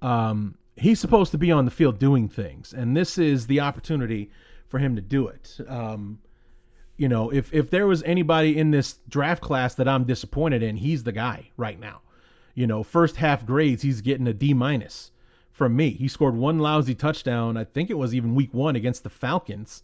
Um, 0.00 0.56
he's 0.76 0.98
supposed 0.98 1.30
to 1.32 1.38
be 1.38 1.52
on 1.52 1.66
the 1.66 1.70
field 1.70 1.98
doing 1.98 2.28
things, 2.28 2.72
and 2.72 2.96
this 2.96 3.18
is 3.18 3.46
the 3.46 3.60
opportunity 3.60 4.30
for 4.68 4.78
him 4.78 4.96
to 4.96 5.02
do 5.02 5.28
it. 5.28 5.58
Um, 5.68 6.20
you 6.96 7.08
know, 7.08 7.30
if 7.30 7.52
if 7.52 7.70
there 7.70 7.86
was 7.86 8.02
anybody 8.02 8.58
in 8.58 8.70
this 8.70 8.98
draft 9.08 9.42
class 9.42 9.74
that 9.74 9.88
I'm 9.88 10.04
disappointed 10.04 10.62
in, 10.62 10.76
he's 10.76 11.04
the 11.04 11.12
guy 11.12 11.50
right 11.56 11.78
now. 11.78 12.00
You 12.54 12.66
know, 12.66 12.82
first 12.82 13.16
half 13.16 13.46
grades, 13.46 13.82
he's 13.82 14.00
getting 14.00 14.26
a 14.26 14.34
D 14.34 14.54
minus 14.54 15.10
from 15.50 15.76
me. 15.76 15.90
He 15.90 16.08
scored 16.08 16.36
one 16.36 16.58
lousy 16.58 16.94
touchdown. 16.94 17.56
I 17.56 17.64
think 17.64 17.90
it 17.90 17.98
was 17.98 18.14
even 18.14 18.34
week 18.34 18.54
one 18.54 18.76
against 18.76 19.02
the 19.02 19.10
Falcons. 19.10 19.82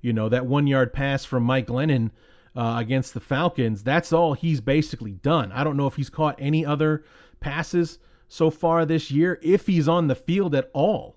You 0.00 0.12
know, 0.12 0.28
that 0.28 0.46
one 0.46 0.66
yard 0.66 0.92
pass 0.92 1.24
from 1.24 1.42
Mike 1.42 1.66
Glennon 1.66 2.10
uh, 2.56 2.76
against 2.78 3.14
the 3.14 3.20
Falcons. 3.20 3.82
That's 3.82 4.12
all 4.12 4.32
he's 4.32 4.60
basically 4.60 5.12
done. 5.12 5.52
I 5.52 5.62
don't 5.62 5.76
know 5.76 5.86
if 5.86 5.96
he's 5.96 6.10
caught 6.10 6.36
any 6.38 6.64
other 6.64 7.04
passes 7.38 7.98
so 8.28 8.50
far 8.50 8.84
this 8.84 9.10
year, 9.10 9.38
if 9.42 9.66
he's 9.66 9.86
on 9.86 10.08
the 10.08 10.14
field 10.14 10.54
at 10.54 10.70
all 10.72 11.16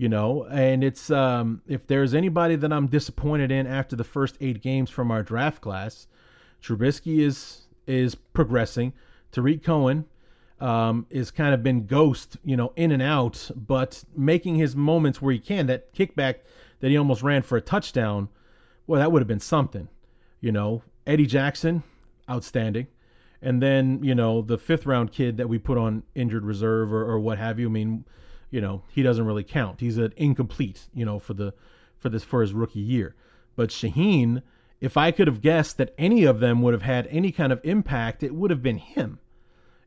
you 0.00 0.08
know 0.08 0.44
and 0.44 0.82
it's 0.82 1.10
um, 1.10 1.60
if 1.68 1.86
there's 1.86 2.14
anybody 2.14 2.56
that 2.56 2.72
i'm 2.72 2.86
disappointed 2.86 3.52
in 3.52 3.66
after 3.66 3.94
the 3.94 4.02
first 4.02 4.34
eight 4.40 4.62
games 4.62 4.88
from 4.88 5.10
our 5.10 5.22
draft 5.22 5.60
class 5.60 6.06
Trubisky 6.62 7.20
is 7.20 7.66
is 7.86 8.14
progressing 8.14 8.94
Tarik 9.30 9.62
Cohen 9.62 10.06
um, 10.58 11.06
is 11.10 11.30
kind 11.30 11.52
of 11.52 11.62
been 11.62 11.86
ghost 11.86 12.38
you 12.42 12.56
know 12.56 12.72
in 12.76 12.92
and 12.92 13.02
out 13.02 13.50
but 13.54 14.02
making 14.16 14.54
his 14.54 14.74
moments 14.74 15.20
where 15.20 15.34
he 15.34 15.38
can 15.38 15.66
that 15.66 15.92
kickback 15.92 16.36
that 16.80 16.88
he 16.88 16.96
almost 16.96 17.22
ran 17.22 17.42
for 17.42 17.58
a 17.58 17.60
touchdown 17.60 18.30
well 18.86 19.00
that 19.00 19.12
would 19.12 19.20
have 19.20 19.28
been 19.28 19.38
something 19.38 19.86
you 20.40 20.52
know 20.52 20.82
Eddie 21.06 21.26
Jackson 21.26 21.82
outstanding 22.28 22.86
and 23.42 23.62
then 23.62 24.02
you 24.02 24.14
know 24.14 24.42
the 24.42 24.58
fifth 24.58 24.86
round 24.86 25.12
kid 25.12 25.36
that 25.36 25.48
we 25.48 25.58
put 25.58 25.78
on 25.78 26.02
injured 26.14 26.44
reserve 26.44 26.92
or, 26.92 27.04
or 27.04 27.18
what 27.18 27.38
have 27.38 27.58
you 27.58 27.68
I 27.68 27.72
mean 27.72 28.04
you 28.50 28.60
know, 28.60 28.82
he 28.88 29.02
doesn't 29.02 29.24
really 29.24 29.44
count. 29.44 29.80
He's 29.80 29.96
an 29.96 30.12
incomplete, 30.16 30.88
you 30.92 31.04
know, 31.04 31.18
for 31.18 31.34
the 31.34 31.54
for 31.96 32.08
this 32.08 32.24
for 32.24 32.40
his 32.42 32.52
rookie 32.52 32.80
year. 32.80 33.14
But 33.56 33.70
Shaheen, 33.70 34.42
if 34.80 34.96
I 34.96 35.12
could 35.12 35.28
have 35.28 35.40
guessed 35.40 35.76
that 35.78 35.94
any 35.96 36.24
of 36.24 36.40
them 36.40 36.62
would 36.62 36.74
have 36.74 36.82
had 36.82 37.06
any 37.08 37.32
kind 37.32 37.52
of 37.52 37.60
impact, 37.62 38.22
it 38.22 38.34
would 38.34 38.50
have 38.50 38.62
been 38.62 38.78
him. 38.78 39.20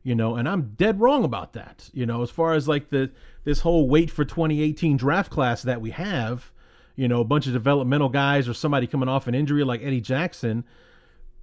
You 0.02 0.14
know, 0.14 0.36
and 0.36 0.48
I'm 0.48 0.74
dead 0.76 1.00
wrong 1.00 1.24
about 1.24 1.54
that. 1.54 1.90
You 1.92 2.04
know, 2.04 2.22
as 2.22 2.30
far 2.30 2.54
as 2.54 2.68
like 2.68 2.90
the 2.90 3.10
this 3.44 3.60
whole 3.60 3.88
wait 3.88 4.10
for 4.10 4.24
2018 4.24 4.96
draft 4.96 5.30
class 5.30 5.62
that 5.62 5.80
we 5.80 5.90
have, 5.90 6.50
you 6.96 7.08
know, 7.08 7.20
a 7.20 7.24
bunch 7.24 7.46
of 7.46 7.52
developmental 7.52 8.08
guys 8.08 8.48
or 8.48 8.54
somebody 8.54 8.86
coming 8.86 9.08
off 9.08 9.26
an 9.26 9.34
injury 9.34 9.64
like 9.64 9.82
Eddie 9.82 10.00
Jackson, 10.00 10.64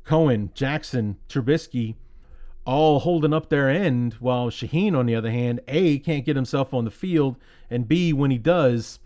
Cohen, 0.03 0.51
Jackson, 0.53 1.17
Trubisky, 1.29 1.95
all 2.65 2.99
holding 2.99 3.33
up 3.33 3.49
their 3.49 3.69
end, 3.69 4.13
while 4.15 4.49
Shaheen, 4.49 4.95
on 4.95 5.05
the 5.05 5.15
other 5.15 5.31
hand, 5.31 5.61
A, 5.67 5.99
can't 5.99 6.25
get 6.25 6.35
himself 6.35 6.73
on 6.73 6.85
the 6.85 6.91
field, 6.91 7.37
and 7.69 7.87
B, 7.87 8.13
when 8.13 8.31
he 8.31 8.37
does, 8.37 8.99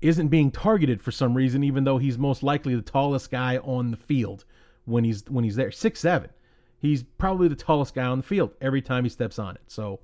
isn't 0.00 0.28
being 0.28 0.50
targeted 0.50 1.00
for 1.00 1.12
some 1.12 1.34
reason, 1.34 1.62
even 1.64 1.84
though 1.84 1.98
he's 1.98 2.18
most 2.18 2.42
likely 2.42 2.74
the 2.74 2.82
tallest 2.82 3.30
guy 3.30 3.58
on 3.58 3.90
the 3.90 3.96
field 3.96 4.44
when 4.84 5.04
he's 5.04 5.24
when 5.28 5.44
he's 5.44 5.56
there. 5.56 5.70
Six 5.70 6.00
seven. 6.00 6.30
He's 6.78 7.02
probably 7.02 7.48
the 7.48 7.54
tallest 7.54 7.94
guy 7.94 8.04
on 8.04 8.18
the 8.18 8.24
field 8.24 8.52
every 8.60 8.82
time 8.82 9.04
he 9.04 9.10
steps 9.10 9.38
on 9.38 9.54
it. 9.54 9.62
So 9.68 10.00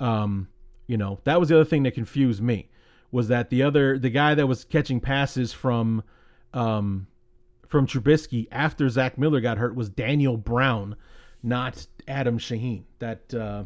um, 0.00 0.48
you 0.86 0.96
know, 0.96 1.18
that 1.24 1.38
was 1.38 1.48
the 1.48 1.56
other 1.56 1.64
thing 1.64 1.82
that 1.82 1.94
confused 1.94 2.42
me 2.42 2.68
was 3.10 3.28
that 3.28 3.50
the 3.50 3.62
other 3.62 3.98
the 3.98 4.10
guy 4.10 4.34
that 4.34 4.46
was 4.46 4.64
catching 4.64 5.00
passes 5.00 5.52
from 5.52 6.02
um 6.52 7.06
from 7.66 7.86
Trubisky 7.86 8.46
after 8.50 8.88
Zach 8.88 9.18
Miller 9.18 9.40
got 9.40 9.58
hurt 9.58 9.74
was 9.74 9.88
Daniel 9.88 10.36
Brown 10.36 10.96
not 11.46 11.86
Adam 12.08 12.38
Shaheen. 12.38 12.82
That 12.98 13.32
uh, 13.32 13.64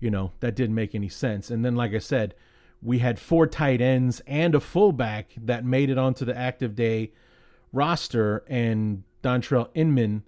you 0.00 0.10
know 0.10 0.32
that 0.40 0.56
didn't 0.56 0.74
make 0.74 0.94
any 0.94 1.08
sense. 1.08 1.50
And 1.50 1.64
then, 1.64 1.76
like 1.76 1.92
I 1.94 1.98
said, 1.98 2.34
we 2.80 2.98
had 2.98 3.18
four 3.18 3.46
tight 3.46 3.80
ends 3.80 4.20
and 4.26 4.54
a 4.54 4.60
fullback 4.60 5.32
that 5.36 5.64
made 5.64 5.90
it 5.90 5.98
onto 5.98 6.24
the 6.24 6.36
active 6.36 6.74
day 6.74 7.12
roster, 7.72 8.44
and 8.48 9.04
Dontrelle 9.22 9.68
Inman, 9.74 10.24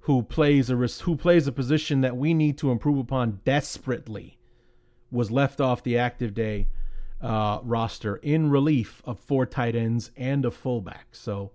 who 0.00 0.22
plays 0.22 0.70
a 0.70 0.76
who 0.76 1.16
plays 1.16 1.46
a 1.46 1.52
position 1.52 2.02
that 2.02 2.16
we 2.16 2.34
need 2.34 2.58
to 2.58 2.70
improve 2.70 2.98
upon 2.98 3.40
desperately, 3.44 4.38
was 5.10 5.30
left 5.30 5.60
off 5.60 5.82
the 5.82 5.98
active 5.98 6.34
day 6.34 6.68
uh, 7.22 7.60
roster 7.62 8.16
in 8.16 8.50
relief 8.50 9.00
of 9.04 9.18
four 9.18 9.46
tight 9.46 9.74
ends 9.76 10.10
and 10.16 10.44
a 10.44 10.50
fullback. 10.50 11.08
So 11.12 11.52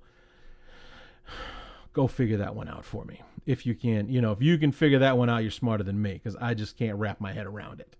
go 1.94 2.08
figure 2.08 2.38
that 2.38 2.56
one 2.56 2.68
out 2.68 2.86
for 2.86 3.06
me 3.06 3.22
if 3.48 3.66
you 3.66 3.74
can. 3.74 4.10
You 4.10 4.22
know, 4.22 4.32
if 4.32 4.42
you 4.42 4.58
can 4.60 4.72
figure 4.72 5.00
that 5.00 5.18
one 5.18 5.30
out, 5.30 5.42
you're 5.42 5.50
smarter 5.50 5.84
than 5.84 6.00
me 6.00 6.14
because 6.14 6.36
I 6.36 6.54
just 6.54 6.78
can't 6.78 6.98
wrap 6.98 7.20
my 7.20 7.34
head 7.34 7.48
around 7.48 7.80
it. 7.80 7.96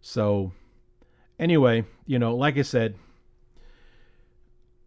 So, 0.00 0.52
anyway, 1.38 1.84
you 2.06 2.18
know, 2.18 2.34
like 2.36 2.56
I 2.56 2.62
said, 2.62 2.94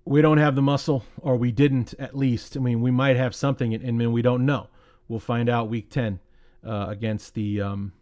we 0.05 0.21
don't 0.21 0.37
have 0.39 0.55
the 0.55 0.61
muscle, 0.61 1.03
or 1.21 1.35
we 1.35 1.51
didn't 1.51 1.93
at 1.99 2.17
least. 2.17 2.57
I 2.57 2.61
mean, 2.61 2.81
we 2.81 2.89
might 2.89 3.17
have 3.17 3.35
something, 3.35 3.73
and, 3.75 4.01
and 4.01 4.13
we 4.13 4.21
don't 4.23 4.45
know. 4.45 4.67
We'll 5.07 5.19
find 5.19 5.49
out 5.49 5.69
week 5.69 5.91
10 5.91 6.19
uh, 6.65 6.85
against 6.89 7.35
the 7.35 7.61
um, 7.61 7.93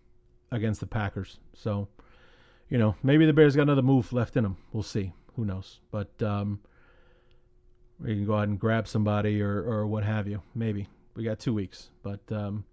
against 0.51 0.80
the 0.80 0.88
Packers. 0.88 1.39
So, 1.53 1.89
you 2.70 2.78
know, 2.78 2.95
maybe 3.03 3.26
the 3.26 3.34
Bears 3.34 3.55
got 3.55 3.63
another 3.63 3.82
move 3.82 4.11
left 4.13 4.38
in 4.38 4.43
them. 4.43 4.57
We'll 4.74 4.84
see. 4.84 5.13
Who 5.36 5.45
knows? 5.45 5.80
But 5.91 6.22
um, 6.22 6.59
we 7.99 8.15
can 8.15 8.26
go 8.26 8.34
ahead 8.34 8.49
and 8.49 8.59
grab 8.59 8.88
somebody 8.88 9.41
or 9.41 9.61
or 9.61 9.88
what 9.88 10.03
have 10.03 10.28
you. 10.28 10.41
Maybe 10.55 10.88
we 11.15 11.24
got 11.24 11.39
two 11.39 11.53
weeks, 11.53 11.89
but. 12.03 12.22
Um, 12.32 12.65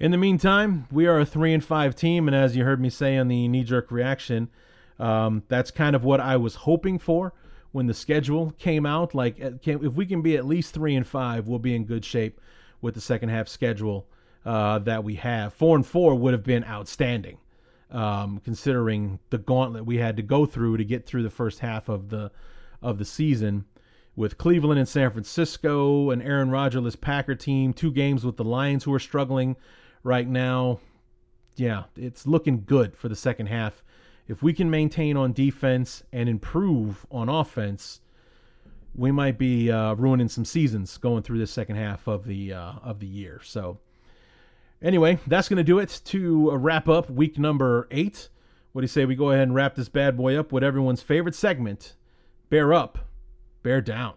in 0.00 0.10
the 0.10 0.18
meantime, 0.18 0.88
we 0.90 1.06
are 1.06 1.20
a 1.20 1.24
three 1.24 1.54
and 1.54 1.64
five 1.64 1.94
team, 1.94 2.26
and 2.26 2.34
as 2.34 2.56
you 2.56 2.64
heard 2.64 2.80
me 2.80 2.90
say 2.90 3.16
on 3.16 3.28
the 3.28 3.46
knee 3.46 3.62
jerk 3.62 3.92
reaction, 3.92 4.48
um, 4.98 5.44
that's 5.46 5.70
kind 5.70 5.94
of 5.94 6.02
what 6.02 6.18
I 6.18 6.36
was 6.36 6.56
hoping 6.56 6.98
for 6.98 7.32
when 7.70 7.86
the 7.86 7.94
schedule 7.94 8.52
came 8.58 8.84
out. 8.84 9.14
Like, 9.14 9.40
uh, 9.40 9.52
if 9.64 9.92
we 9.92 10.04
can 10.06 10.20
be 10.20 10.36
at 10.36 10.44
least 10.44 10.74
three 10.74 10.96
and 10.96 11.06
five, 11.06 11.46
we'll 11.46 11.60
be 11.60 11.76
in 11.76 11.84
good 11.84 12.04
shape 12.04 12.40
with 12.80 12.94
the 12.94 13.00
second 13.00 13.28
half 13.28 13.46
schedule 13.46 14.08
uh, 14.44 14.80
that 14.80 15.04
we 15.04 15.14
have. 15.16 15.54
Four 15.54 15.76
and 15.76 15.86
four 15.86 16.16
would 16.16 16.32
have 16.32 16.42
been 16.42 16.64
outstanding, 16.64 17.38
um, 17.92 18.40
considering 18.42 19.18
the 19.30 19.38
gauntlet 19.38 19.86
we 19.86 19.98
had 19.98 20.16
to 20.16 20.22
go 20.22 20.46
through 20.46 20.78
to 20.78 20.84
get 20.84 21.06
through 21.06 21.22
the 21.22 21.30
first 21.30 21.60
half 21.60 21.88
of 21.88 22.08
the 22.08 22.30
of 22.80 22.98
the 22.98 23.04
season. 23.04 23.64
With 24.14 24.36
Cleveland 24.36 24.78
and 24.78 24.88
San 24.88 25.10
Francisco, 25.10 26.10
an 26.10 26.20
Aaron 26.20 26.50
Rodgers 26.50 26.96
Packer 26.96 27.34
team, 27.34 27.72
two 27.72 27.90
games 27.90 28.26
with 28.26 28.36
the 28.36 28.44
Lions 28.44 28.84
who 28.84 28.92
are 28.92 28.98
struggling 28.98 29.56
right 30.02 30.28
now, 30.28 30.80
yeah, 31.56 31.84
it's 31.96 32.26
looking 32.26 32.64
good 32.66 32.94
for 32.96 33.08
the 33.08 33.16
second 33.16 33.46
half. 33.46 33.82
If 34.28 34.42
we 34.42 34.52
can 34.52 34.70
maintain 34.70 35.16
on 35.16 35.32
defense 35.32 36.02
and 36.12 36.28
improve 36.28 37.06
on 37.10 37.28
offense, 37.28 38.00
we 38.94 39.10
might 39.10 39.38
be 39.38 39.70
uh, 39.70 39.94
ruining 39.94 40.28
some 40.28 40.44
seasons 40.44 40.98
going 40.98 41.22
through 41.22 41.38
the 41.38 41.46
second 41.46 41.76
half 41.76 42.06
of 42.06 42.26
the 42.26 42.52
uh, 42.52 42.72
of 42.82 43.00
the 43.00 43.06
year. 43.06 43.40
So, 43.42 43.78
anyway, 44.82 45.18
that's 45.26 45.48
going 45.48 45.58
to 45.58 45.64
do 45.64 45.78
it 45.78 46.00
to 46.06 46.50
uh, 46.50 46.56
wrap 46.56 46.88
up 46.88 47.08
week 47.08 47.38
number 47.38 47.88
eight. 47.90 48.28
What 48.72 48.80
do 48.80 48.84
you 48.84 48.88
say 48.88 49.04
we 49.04 49.14
go 49.14 49.30
ahead 49.30 49.44
and 49.44 49.54
wrap 49.54 49.74
this 49.74 49.88
bad 49.88 50.16
boy 50.16 50.36
up 50.36 50.52
with 50.52 50.64
everyone's 50.64 51.02
favorite 51.02 51.34
segment? 51.34 51.94
Bear 52.50 52.72
up, 52.74 52.98
bear 53.62 53.80
down. 53.80 54.14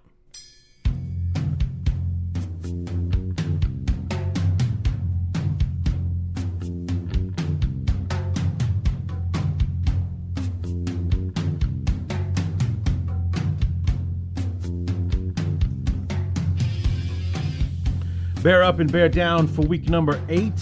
Bear 18.45 18.61
up 18.61 18.77
and 18.77 18.91
bear 18.91 19.09
down 19.09 19.47
for 19.47 19.63
week 19.63 19.89
number 19.89 20.21
eight 20.29 20.53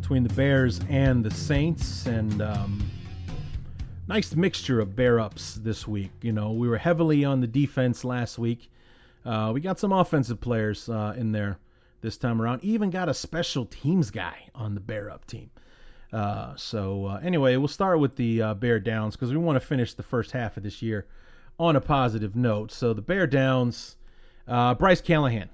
between 0.00 0.22
the 0.22 0.32
Bears 0.34 0.80
and 0.88 1.24
the 1.24 1.32
Saints. 1.32 2.06
And 2.06 2.40
um, 2.40 2.88
nice 4.06 4.36
mixture 4.36 4.78
of 4.78 4.94
bear 4.94 5.18
ups 5.18 5.56
this 5.56 5.88
week. 5.88 6.12
You 6.22 6.30
know, 6.30 6.52
we 6.52 6.68
were 6.68 6.78
heavily 6.78 7.24
on 7.24 7.40
the 7.40 7.48
defense 7.48 8.04
last 8.04 8.38
week. 8.38 8.70
Uh, 9.24 9.50
we 9.52 9.60
got 9.60 9.80
some 9.80 9.90
offensive 9.90 10.40
players 10.40 10.88
uh, 10.88 11.12
in 11.16 11.32
there 11.32 11.58
this 12.02 12.16
time 12.16 12.40
around. 12.40 12.62
Even 12.62 12.90
got 12.90 13.08
a 13.08 13.14
special 13.14 13.64
teams 13.64 14.12
guy 14.12 14.48
on 14.54 14.76
the 14.76 14.80
bear 14.80 15.10
up 15.10 15.26
team. 15.26 15.50
Uh, 16.12 16.54
so 16.54 17.06
uh, 17.06 17.20
anyway, 17.20 17.56
we'll 17.56 17.66
start 17.66 17.98
with 17.98 18.14
the 18.14 18.40
uh, 18.40 18.54
bear 18.54 18.78
downs 18.78 19.16
because 19.16 19.32
we 19.32 19.38
want 19.38 19.60
to 19.60 19.66
finish 19.66 19.92
the 19.92 20.04
first 20.04 20.30
half 20.30 20.56
of 20.56 20.62
this 20.62 20.82
year 20.82 21.04
on 21.58 21.74
a 21.74 21.80
positive 21.80 22.36
note. 22.36 22.70
So 22.70 22.92
the 22.92 23.02
bear 23.02 23.26
downs, 23.26 23.96
uh, 24.46 24.74
Bryce 24.74 25.00
Callahan 25.00 25.48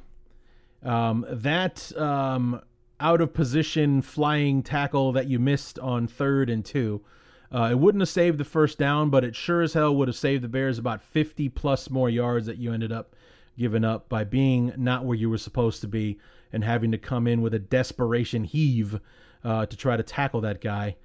um, 0.85 1.26
that 1.28 1.97
um, 1.99 2.61
out 3.01 3.20
of 3.20 3.35
position 3.35 4.03
flying 4.03 4.62
tackle 4.62 5.12
that 5.12 5.26
you 5.26 5.39
missed 5.39 5.78
on 5.78 6.07
third 6.07 6.51
and 6.51 6.64
two, 6.64 7.03
uh, 7.53 7.68
it 7.70 7.78
wouldn't 7.78 8.03
have 8.03 8.09
saved 8.09 8.39
the 8.39 8.45
first 8.45 8.78
down, 8.78 9.11
but 9.11 9.24
it 9.24 9.37
sure 9.37 9.62
as 9.62 9.74
hell 9.74 9.95
would 9.95 10.09
have 10.09 10.16
saved 10.16 10.43
the 10.43 10.49
Bears 10.49 10.78
about 10.78 11.03
50 11.03 11.49
plus 11.51 11.89
more 11.89 12.11
yards 12.11 12.47
that 12.47 12.59
you 12.59 12.72
ended 12.72 12.93
up 12.93 13.14
giving 13.57 13.85
up 13.85 14.09
by 14.09 14.24
being 14.24 14.72
not 14.76 15.05
where 15.05 15.16
you 15.16 15.30
were 15.30 15.39
supposed 15.39 15.80
to 15.80 15.89
be 15.89 16.18
and 16.53 16.64
having 16.64 16.91
to 16.91 16.99
come 16.99 17.26
in 17.26 17.43
with 17.43 17.55
a 17.55 17.59
desperation 17.59 18.45
heave 18.45 19.01
uh, 19.45 19.66
to 19.66 19.76
try 19.76 19.97
to 19.97 20.03
tackle 20.03 20.41
that 20.41 20.61
guy. 20.61 20.97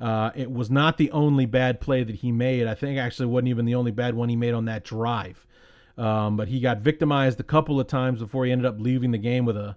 Uh, 0.00 0.30
it 0.34 0.50
was 0.50 0.70
not 0.70 0.96
the 0.96 1.10
only 1.10 1.44
bad 1.44 1.80
play 1.80 2.04
that 2.04 2.16
he 2.16 2.30
made. 2.30 2.66
I 2.66 2.74
think 2.74 2.98
actually 2.98 3.26
wasn't 3.26 3.48
even 3.48 3.64
the 3.64 3.74
only 3.74 3.90
bad 3.90 4.14
one 4.14 4.28
he 4.28 4.36
made 4.36 4.54
on 4.54 4.66
that 4.66 4.84
drive. 4.84 5.46
Um, 5.98 6.36
but 6.36 6.46
he 6.46 6.60
got 6.60 6.78
victimized 6.78 7.40
a 7.40 7.44
couple 7.44 7.80
of 7.80 7.88
times 7.88 8.20
before 8.20 8.46
he 8.46 8.52
ended 8.52 8.66
up 8.66 8.76
leaving 8.78 9.10
the 9.10 9.18
game 9.18 9.44
with 9.44 9.56
a, 9.56 9.76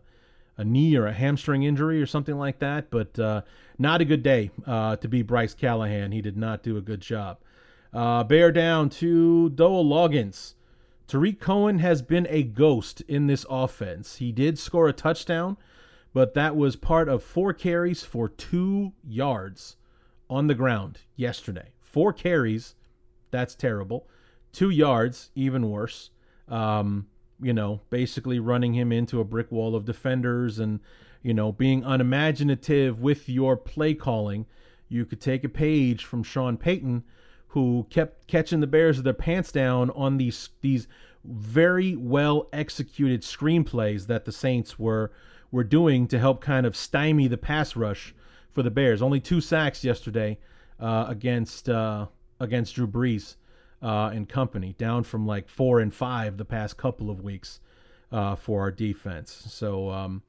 a 0.56 0.64
knee 0.64 0.96
or 0.96 1.08
a 1.08 1.14
hamstring 1.14 1.64
injury 1.64 2.00
or 2.00 2.06
something 2.06 2.38
like 2.38 2.60
that. 2.60 2.92
But 2.92 3.18
uh, 3.18 3.42
not 3.80 4.02
a 4.02 4.06
good 4.06 4.22
day 4.22 4.52
uh, 4.68 4.98
to 4.98 5.08
be 5.08 5.24
Bryce 5.24 5.56
Callahan. 5.56 6.12
He 6.12 6.22
did 6.22 6.38
not 6.38 6.62
do 6.62 6.78
a 6.78 6.82
good 6.82 7.02
job. 7.02 7.40
Uh, 7.92 8.24
bear 8.24 8.52
down 8.52 8.90
to 8.90 9.50
Dowell 9.50 9.84
Loggains. 9.84 10.54
Tarik 11.08 11.42
Cohen 11.42 11.80
has 11.80 12.02
been 12.04 12.28
a 12.30 12.44
ghost 12.44 13.02
in 13.02 13.26
this 13.28 13.46
offense. 13.50 14.18
He 14.18 14.32
did 14.32 14.60
score 14.60 14.88
a 14.88 14.94
touchdown, 14.94 15.58
but 16.14 16.36
that 16.36 16.56
was 16.56 16.76
part 16.76 17.10
of 17.10 17.24
four 17.24 17.52
carries 17.52 18.04
for 18.04 18.30
two 18.30 18.94
yards 19.04 19.76
on 20.30 20.48
the 20.48 20.56
ground 20.56 21.00
yesterday. 21.18 21.72
Four 21.82 22.14
carries, 22.14 22.76
that's 23.32 23.56
terrible 23.56 24.08
two 24.52 24.70
yards, 24.70 25.30
even 25.36 25.70
worse. 25.70 26.12
Um, 26.47 27.08
you 27.41 27.54
know, 27.54 27.82
basically 27.89 28.39
running 28.39 28.74
him 28.74 28.91
into 28.91 29.20
a 29.20 29.26
brick 29.26 29.52
wall 29.52 29.76
of 29.76 29.86
defenders 29.86 30.60
and, 30.60 30.80
you 31.24 31.34
know, 31.34 31.52
being 31.52 31.84
unimaginative 31.84 33.02
with 33.02 33.28
your 33.28 33.58
play 33.58 33.93
calling. 33.93 34.45
You 34.88 35.06
could 35.06 35.22
take 35.22 35.43
a 35.43 35.49
page 35.49 36.06
from 36.06 36.24
Sean 36.24 36.58
Payton, 36.58 37.04
who 37.47 37.88
kept 37.89 38.28
catching 38.28 38.60
the 38.60 38.68
Bears 38.68 38.97
with 38.97 39.06
their 39.06 39.14
pants 39.14 39.52
down 39.52 39.89
on 39.91 40.18
these 40.18 40.49
these 40.62 40.88
very 41.24 41.95
well 41.95 42.47
executed 42.54 43.22
screenplays 43.22 44.08
that 44.08 44.26
the 44.26 44.32
Saints 44.32 44.78
were 44.78 45.12
were 45.49 45.64
doing 45.64 46.08
to 46.08 46.20
help 46.20 46.41
kind 46.41 46.66
of 46.66 46.76
stymie 46.76 47.28
the 47.28 47.38
pass 47.38 47.76
rush 47.76 48.14
for 48.52 48.64
the 48.64 48.72
Bears. 48.72 49.02
Only 49.02 49.20
two 49.20 49.41
sacks 49.41 49.84
yesterday 49.84 50.38
uh, 50.80 51.06
against 51.08 51.70
uh, 51.70 52.08
against 52.39 52.76
Drew 52.76 52.88
Brees 52.88 53.36
uh, 53.82 54.12
and 54.14 54.30
company, 54.30 54.76
down 54.78 55.04
from 55.04 55.26
like 55.26 55.50
four 55.50 55.80
and 55.80 55.94
five 55.94 56.38
the 56.38 56.46
past 56.46 56.78
couple 56.78 57.10
of 57.10 57.22
weeks 57.22 57.60
uh, 58.12 58.36
for 58.36 58.62
our 58.62 58.72
defense. 58.72 59.44
So, 59.48 59.90
um, 59.90 60.24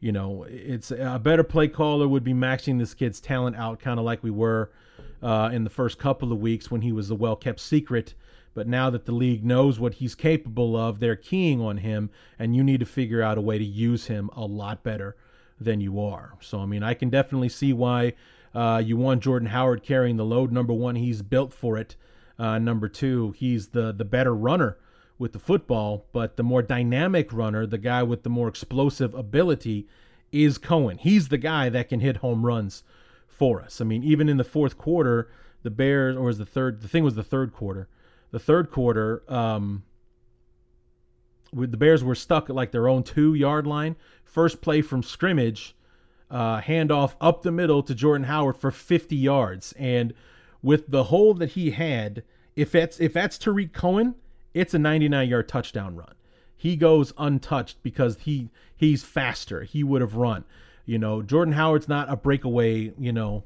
you 0.00 0.12
know, 0.12 0.44
it's 0.48 0.90
a 0.90 1.20
better 1.22 1.44
play 1.44 1.68
caller 1.68 2.08
would 2.08 2.24
be 2.24 2.34
maxing 2.34 2.78
this 2.78 2.94
kid's 2.94 3.20
talent 3.20 3.56
out, 3.56 3.80
kind 3.80 3.98
of 3.98 4.04
like 4.04 4.22
we 4.22 4.30
were 4.30 4.70
uh, 5.22 5.50
in 5.52 5.64
the 5.64 5.70
first 5.70 5.98
couple 5.98 6.32
of 6.32 6.40
weeks 6.40 6.70
when 6.70 6.82
he 6.82 6.92
was 6.92 7.08
the 7.08 7.14
well 7.14 7.36
kept 7.36 7.60
secret. 7.60 8.14
But 8.54 8.68
now 8.68 8.90
that 8.90 9.06
the 9.06 9.12
league 9.12 9.44
knows 9.44 9.80
what 9.80 9.94
he's 9.94 10.14
capable 10.14 10.76
of, 10.76 11.00
they're 11.00 11.16
keying 11.16 11.60
on 11.60 11.78
him, 11.78 12.10
and 12.38 12.54
you 12.54 12.62
need 12.62 12.80
to 12.80 12.86
figure 12.86 13.22
out 13.22 13.38
a 13.38 13.40
way 13.40 13.56
to 13.58 13.64
use 13.64 14.06
him 14.06 14.28
a 14.36 14.44
lot 14.44 14.82
better 14.82 15.16
than 15.58 15.80
you 15.80 16.00
are. 16.00 16.34
So, 16.40 16.58
I 16.58 16.66
mean, 16.66 16.82
I 16.82 16.92
can 16.94 17.08
definitely 17.08 17.48
see 17.48 17.72
why 17.72 18.12
uh, 18.54 18.82
you 18.84 18.96
want 18.96 19.22
Jordan 19.22 19.48
Howard 19.48 19.82
carrying 19.82 20.16
the 20.16 20.24
load. 20.24 20.52
Number 20.52 20.74
one, 20.74 20.96
he's 20.96 21.22
built 21.22 21.54
for 21.54 21.78
it. 21.78 21.96
Uh, 22.38 22.58
number 22.58 22.88
two, 22.88 23.32
he's 23.32 23.68
the 23.68 23.92
the 23.92 24.04
better 24.04 24.34
runner 24.34 24.78
with 25.18 25.32
the 25.32 25.38
football, 25.38 26.06
but 26.12 26.36
the 26.36 26.42
more 26.42 26.62
dynamic 26.62 27.32
runner, 27.32 27.66
the 27.66 27.78
guy 27.78 28.02
with 28.02 28.22
the 28.24 28.30
more 28.30 28.48
explosive 28.48 29.14
ability, 29.14 29.86
is 30.32 30.58
Cohen. 30.58 30.98
He's 30.98 31.28
the 31.28 31.38
guy 31.38 31.68
that 31.68 31.88
can 31.88 32.00
hit 32.00 32.18
home 32.18 32.44
runs 32.44 32.82
for 33.28 33.60
us. 33.60 33.80
I 33.80 33.84
mean, 33.84 34.02
even 34.02 34.28
in 34.28 34.36
the 34.36 34.44
fourth 34.44 34.78
quarter, 34.78 35.30
the 35.62 35.70
Bears, 35.70 36.16
or 36.16 36.22
was 36.22 36.38
the 36.38 36.46
third? 36.46 36.80
The 36.80 36.88
thing 36.88 37.04
was 37.04 37.14
the 37.14 37.22
third 37.22 37.52
quarter. 37.52 37.88
The 38.30 38.38
third 38.38 38.70
quarter, 38.70 39.22
um, 39.28 39.84
the 41.52 41.76
Bears 41.76 42.02
were 42.02 42.14
stuck 42.14 42.48
at 42.48 42.56
like 42.56 42.72
their 42.72 42.88
own 42.88 43.02
two 43.02 43.34
yard 43.34 43.66
line. 43.66 43.96
First 44.24 44.60
play 44.62 44.80
from 44.80 45.02
scrimmage, 45.02 45.76
uh, 46.30 46.60
handoff 46.62 47.14
up 47.20 47.42
the 47.42 47.52
middle 47.52 47.82
to 47.82 47.94
Jordan 47.94 48.24
Howard 48.24 48.56
for 48.56 48.70
50 48.70 49.14
yards, 49.14 49.72
and 49.78 50.14
with 50.62 50.90
the 50.90 51.04
hole 51.04 51.34
that 51.34 51.50
he 51.50 51.70
had, 51.72 52.22
if 52.56 52.72
that's 52.72 53.00
if 53.00 53.12
that's 53.12 53.38
Tarik 53.38 53.72
Cohen, 53.72 54.14
it's 54.54 54.74
a 54.74 54.78
99 54.78 55.28
yard 55.28 55.48
touchdown 55.48 55.96
run. 55.96 56.14
He 56.56 56.76
goes 56.76 57.12
untouched 57.18 57.82
because 57.82 58.18
he 58.20 58.50
he's 58.74 59.02
faster. 59.02 59.62
He 59.62 59.82
would 59.82 60.00
have 60.00 60.14
run. 60.14 60.44
You 60.84 60.98
know, 60.98 61.22
Jordan 61.22 61.54
Howard's 61.54 61.88
not 61.88 62.10
a 62.10 62.16
breakaway, 62.16 62.92
you 62.98 63.12
know, 63.12 63.44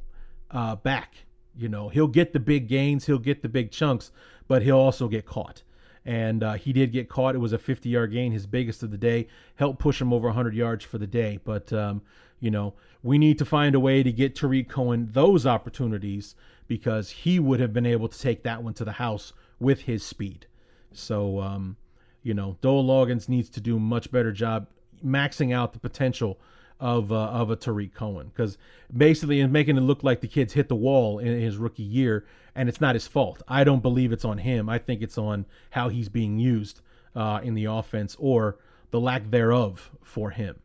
uh, 0.50 0.76
back. 0.76 1.26
You 1.56 1.68
know, 1.68 1.88
he'll 1.88 2.08
get 2.08 2.32
the 2.32 2.40
big 2.40 2.68
gains, 2.68 3.06
he'll 3.06 3.18
get 3.18 3.42
the 3.42 3.48
big 3.48 3.70
chunks, 3.70 4.10
but 4.48 4.62
he'll 4.62 4.78
also 4.78 5.08
get 5.08 5.24
caught. 5.24 5.62
And 6.04 6.42
uh, 6.42 6.54
he 6.54 6.72
did 6.72 6.92
get 6.92 7.08
caught. 7.08 7.34
It 7.34 7.38
was 7.38 7.52
a 7.52 7.58
50 7.58 7.88
yard 7.88 8.12
gain, 8.12 8.32
his 8.32 8.46
biggest 8.46 8.82
of 8.82 8.90
the 8.90 8.98
day. 8.98 9.26
Helped 9.56 9.78
push 9.78 10.00
him 10.00 10.12
over 10.12 10.28
100 10.28 10.54
yards 10.54 10.84
for 10.84 10.98
the 10.98 11.06
day. 11.06 11.40
But, 11.42 11.72
um, 11.72 12.02
you 12.38 12.50
know, 12.50 12.74
we 13.02 13.18
need 13.18 13.38
to 13.38 13.44
find 13.44 13.74
a 13.74 13.80
way 13.80 14.02
to 14.02 14.12
get 14.12 14.36
Tarik 14.36 14.68
Cohen 14.68 15.08
those 15.12 15.46
opportunities 15.46 16.34
because 16.66 17.10
he 17.10 17.38
would 17.38 17.60
have 17.60 17.72
been 17.72 17.86
able 17.86 18.08
to 18.08 18.18
take 18.18 18.42
that 18.42 18.62
one 18.62 18.74
to 18.74 18.84
the 18.84 18.92
house 18.92 19.32
with 19.58 19.82
his 19.82 20.02
speed. 20.02 20.46
So, 20.92 21.40
um, 21.40 21.76
you 22.22 22.34
know, 22.34 22.56
Dowell 22.60 22.84
Loggains 22.84 23.28
needs 23.28 23.48
to 23.50 23.60
do 23.60 23.76
a 23.76 23.80
much 23.80 24.10
better 24.10 24.32
job 24.32 24.66
maxing 25.04 25.54
out 25.54 25.72
the 25.72 25.78
potential 25.78 26.38
of 26.78 27.10
uh, 27.10 27.26
of 27.26 27.50
a 27.50 27.56
Tarik 27.56 27.94
Cohen 27.94 28.28
because 28.28 28.58
basically 28.94 29.40
is 29.40 29.48
making 29.48 29.76
it 29.76 29.80
look 29.80 30.02
like 30.02 30.20
the 30.20 30.28
kid's 30.28 30.52
hit 30.52 30.68
the 30.68 30.76
wall 30.76 31.18
in 31.18 31.40
his 31.40 31.56
rookie 31.56 31.82
year, 31.82 32.26
and 32.54 32.68
it's 32.68 32.80
not 32.80 32.94
his 32.94 33.06
fault. 33.06 33.42
I 33.48 33.64
don't 33.64 33.82
believe 33.82 34.12
it's 34.12 34.24
on 34.24 34.38
him. 34.38 34.68
I 34.68 34.78
think 34.78 35.02
it's 35.02 35.18
on 35.18 35.46
how 35.70 35.88
he's 35.88 36.08
being 36.08 36.38
used 36.38 36.80
uh, 37.14 37.40
in 37.42 37.54
the 37.54 37.64
offense 37.64 38.16
or 38.18 38.58
the 38.90 39.00
lack 39.00 39.30
thereof 39.30 39.90
for 40.02 40.30
him. 40.30 40.60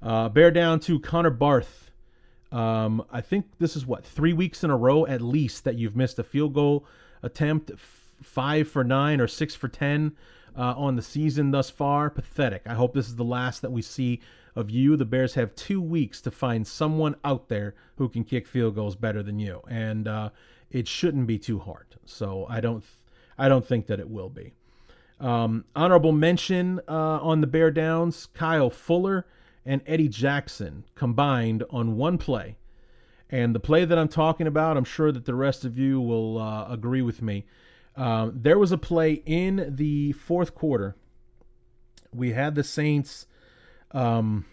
Uh, 0.00 0.28
bear 0.28 0.50
down 0.50 0.80
to 0.80 0.98
Connor 0.98 1.30
Barth. 1.30 1.90
Um, 2.52 3.04
I 3.10 3.22
think 3.22 3.46
this 3.58 3.76
is 3.76 3.86
what 3.86 4.04
three 4.04 4.34
weeks 4.34 4.62
in 4.62 4.70
a 4.70 4.76
row 4.76 5.06
at 5.06 5.22
least 5.22 5.64
that 5.64 5.76
you've 5.76 5.96
missed 5.96 6.18
a 6.18 6.22
field 6.22 6.52
goal 6.52 6.84
attempt, 7.22 7.70
f- 7.72 8.10
five 8.22 8.68
for 8.68 8.84
nine 8.84 9.20
or 9.20 9.26
six 9.26 9.54
for 9.54 9.68
ten 9.68 10.14
uh, 10.56 10.74
on 10.76 10.96
the 10.96 11.02
season 11.02 11.50
thus 11.50 11.70
far. 11.70 12.10
Pathetic. 12.10 12.62
I 12.66 12.74
hope 12.74 12.92
this 12.92 13.08
is 13.08 13.16
the 13.16 13.24
last 13.24 13.62
that 13.62 13.72
we 13.72 13.80
see 13.80 14.20
of 14.54 14.68
you. 14.68 14.98
The 14.98 15.06
Bears 15.06 15.32
have 15.34 15.54
two 15.54 15.80
weeks 15.80 16.20
to 16.20 16.30
find 16.30 16.66
someone 16.66 17.16
out 17.24 17.48
there 17.48 17.74
who 17.96 18.10
can 18.10 18.22
kick 18.22 18.46
field 18.46 18.74
goals 18.74 18.96
better 18.96 19.22
than 19.22 19.38
you, 19.38 19.62
and 19.66 20.06
uh, 20.06 20.28
it 20.70 20.86
shouldn't 20.86 21.26
be 21.26 21.38
too 21.38 21.58
hard. 21.58 21.86
So 22.04 22.46
I 22.50 22.60
don't, 22.60 22.84
I 23.38 23.48
don't 23.48 23.66
think 23.66 23.86
that 23.86 23.98
it 23.98 24.10
will 24.10 24.28
be. 24.28 24.52
Um, 25.20 25.64
honorable 25.74 26.12
mention 26.12 26.80
uh, 26.86 27.18
on 27.22 27.40
the 27.40 27.46
Bear 27.46 27.70
Downs: 27.70 28.26
Kyle 28.34 28.68
Fuller 28.68 29.26
and 29.64 29.82
Eddie 29.86 30.08
Jackson 30.08 30.84
combined 30.94 31.64
on 31.70 31.96
one 31.96 32.18
play. 32.18 32.56
And 33.30 33.54
the 33.54 33.60
play 33.60 33.84
that 33.84 33.98
I'm 33.98 34.08
talking 34.08 34.46
about, 34.46 34.76
I'm 34.76 34.84
sure 34.84 35.10
that 35.10 35.24
the 35.24 35.34
rest 35.34 35.64
of 35.64 35.78
you 35.78 36.00
will 36.00 36.38
uh, 36.38 36.68
agree 36.68 37.02
with 37.02 37.22
me. 37.22 37.46
Um, 37.96 38.32
there 38.34 38.58
was 38.58 38.72
a 38.72 38.78
play 38.78 39.22
in 39.24 39.74
the 39.76 40.12
fourth 40.12 40.54
quarter. 40.54 40.96
We 42.14 42.32
had 42.32 42.54
the 42.54 42.64
Saints. 42.64 43.26
Um, 43.92 44.44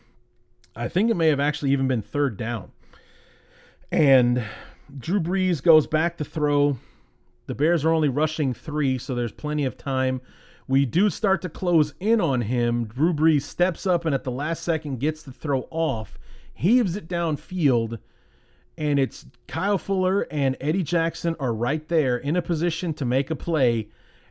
I 0.76 0.88
think 0.88 1.10
it 1.10 1.16
may 1.16 1.28
have 1.28 1.39
actually 1.39 1.72
even 1.72 1.88
been 1.88 2.01
third 2.01 2.38
down. 2.38 2.72
And 3.91 4.43
Drew 4.97 5.20
Brees 5.20 5.62
goes 5.62 5.88
back 5.88 6.18
to 6.18 6.24
throw. 6.24 6.78
The 7.47 7.55
Bears 7.55 7.84
are 7.84 7.91
only 7.91 8.10
rushing 8.10 8.53
three, 8.53 8.97
so 8.97 9.16
there's 9.16 9.32
plenty 9.32 9.66
of 9.66 9.78
time. 9.78 10.22
We 10.70 10.86
do 10.86 11.10
start 11.10 11.42
to 11.42 11.50
close 11.50 11.96
in 12.00 12.22
on 12.22 12.42
him. 12.42 12.86
Drew 12.86 13.12
Brees 13.12 13.42
steps 13.42 13.88
up 13.88 14.06
and 14.06 14.14
at 14.14 14.24
the 14.24 14.30
last 14.30 14.62
second 14.62 15.00
gets 15.00 15.24
the 15.24 15.32
throw 15.32 15.68
off, 15.72 16.20
heaves 16.54 16.96
it 16.96 17.08
downfield, 17.08 17.98
and 18.78 19.00
it's 19.00 19.26
Kyle 19.48 19.80
Fuller 19.80 20.28
and 20.30 20.56
Eddie 20.62 20.84
Jackson 20.84 21.36
are 21.40 21.56
right 21.56 21.88
there 21.88 22.18
in 22.18 22.36
a 22.36 22.44
position 22.44 22.94
to 22.94 23.04
make 23.04 23.32
a 23.32 23.36
play. 23.36 23.88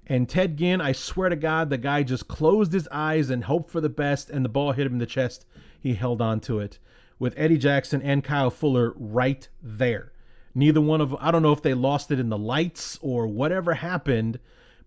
And 0.06 0.28
Ted 0.28 0.56
Ginn, 0.56 0.80
I 0.80 0.92
swear 0.92 1.28
to 1.28 1.34
God, 1.34 1.70
the 1.70 1.76
guy 1.76 2.04
just 2.04 2.28
closed 2.28 2.72
his 2.72 2.86
eyes 2.92 3.30
and 3.30 3.42
hoped 3.42 3.68
for 3.68 3.80
the 3.80 3.88
best, 3.88 4.30
and 4.30 4.44
the 4.44 4.48
ball 4.48 4.70
hit 4.70 4.86
him 4.86 4.92
in 4.92 4.98
the 4.98 5.06
chest. 5.06 5.44
He 5.80 5.94
held 5.94 6.22
on 6.22 6.38
to 6.42 6.60
it 6.60 6.78
with 7.18 7.34
Eddie 7.36 7.58
Jackson 7.58 8.00
and 8.00 8.22
Kyle 8.22 8.50
Fuller 8.50 8.92
right 8.94 9.48
there. 9.60 10.12
Neither 10.54 10.80
one 10.80 11.00
of 11.00 11.16
I 11.16 11.32
don't 11.32 11.42
know 11.42 11.52
if 11.52 11.62
they 11.62 11.74
lost 11.74 12.12
it 12.12 12.20
in 12.20 12.28
the 12.28 12.38
lights 12.38 12.96
or 13.02 13.26
whatever 13.26 13.74
happened, 13.74 14.38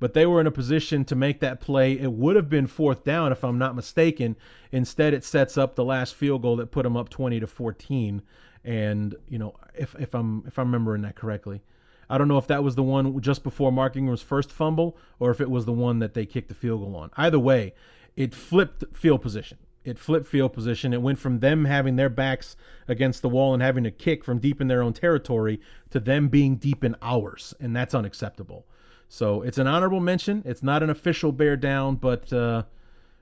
but 0.02 0.16
they 0.16 0.26
were 0.26 0.41
in 0.41 0.47
a 0.47 0.52
position 0.52 1.06
to 1.06 1.16
make 1.16 1.41
that 1.41 1.62
play. 1.62 1.93
It 1.93 2.12
would 2.12 2.36
have 2.36 2.49
been 2.49 2.66
fourth 2.66 3.04
down 3.04 3.32
if 3.32 3.43
I'm 3.43 3.60
not 3.60 3.76
mistaken. 3.76 4.36
Instead, 4.72 5.14
it 5.14 5.24
sets 5.24 5.60
up 5.60 5.76
the 5.76 5.86
last 5.86 6.16
field 6.16 6.41
goal 6.41 6.56
that 6.56 6.72
put 6.72 6.84
them 6.84 6.97
up 6.97 7.08
20 7.08 7.39
to 7.39 7.45
14. 7.45 8.24
And 8.66 9.16
you 9.30 9.38
know, 9.38 9.56
if 9.76 9.95
if 9.99 10.16
I'm 10.16 10.43
if 10.47 10.58
I'm 10.58 10.74
remembering 10.74 11.04
that 11.04 11.16
correctly, 11.16 11.62
I 12.10 12.18
don't 12.18 12.28
know 12.28 12.39
if 12.39 12.47
that 12.47 12.64
was 12.64 12.74
the 12.74 12.82
one 12.82 13.22
just 13.22 13.43
before 13.43 13.72
Mark 13.72 13.95
Ingram's 13.95 14.24
first 14.24 14.52
fumble 14.52 14.97
or 15.20 15.30
if 15.30 15.39
it 15.39 15.52
was 15.52 15.66
the 15.66 15.72
one 15.72 15.99
that 15.99 16.16
they 16.16 16.26
kicked 16.26 16.49
the 16.49 16.56
field 16.56 16.82
goal 16.82 16.95
on. 16.95 17.12
Either 17.16 17.39
way, 17.39 17.76
it 18.16 18.34
flipped 18.34 18.84
field 18.97 19.22
position. 19.22 19.60
It 19.84 19.99
flipped 19.99 20.28
field 20.28 20.54
position. 20.54 20.93
It 20.93 21.04
went 21.04 21.20
from 21.20 21.41
them 21.41 21.66
having 21.66 21.95
their 21.95 22.10
backs 22.10 22.56
against 22.88 23.22
the 23.22 23.30
wall 23.30 23.54
and 23.54 23.62
having 23.62 23.84
to 23.84 23.91
kick 23.91 24.24
from 24.24 24.39
deep 24.39 24.62
in 24.62 24.68
their 24.68 24.82
own 24.82 24.93
territory 24.93 25.62
to 25.91 25.99
them 25.99 26.28
being 26.28 26.56
deep 26.56 26.84
in 26.84 26.95
ours, 27.04 27.54
and 27.60 27.76
that's 27.76 27.93
unacceptable. 27.93 28.66
So 29.14 29.41
it's 29.41 29.57
an 29.57 29.68
honorable 29.68 29.99
mention. 29.99 30.41
It's 30.45 30.64
not 30.64 30.82
an 30.82 30.89
official 30.89 31.34
bear 31.34 31.57
down, 31.57 31.95
but 31.95 32.32
uh, 32.32 32.64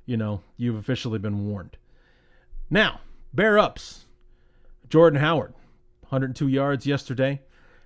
you 0.05 0.17
know 0.17 0.43
you've 0.55 0.75
officially 0.75 1.17
been 1.17 1.47
warned. 1.47 1.77
Now, 2.69 3.01
bear 3.33 3.57
ups. 3.57 4.05
Jordan 4.87 5.19
Howard, 5.19 5.55
102 6.01 6.47
yards 6.47 6.85
yesterday. 6.85 7.41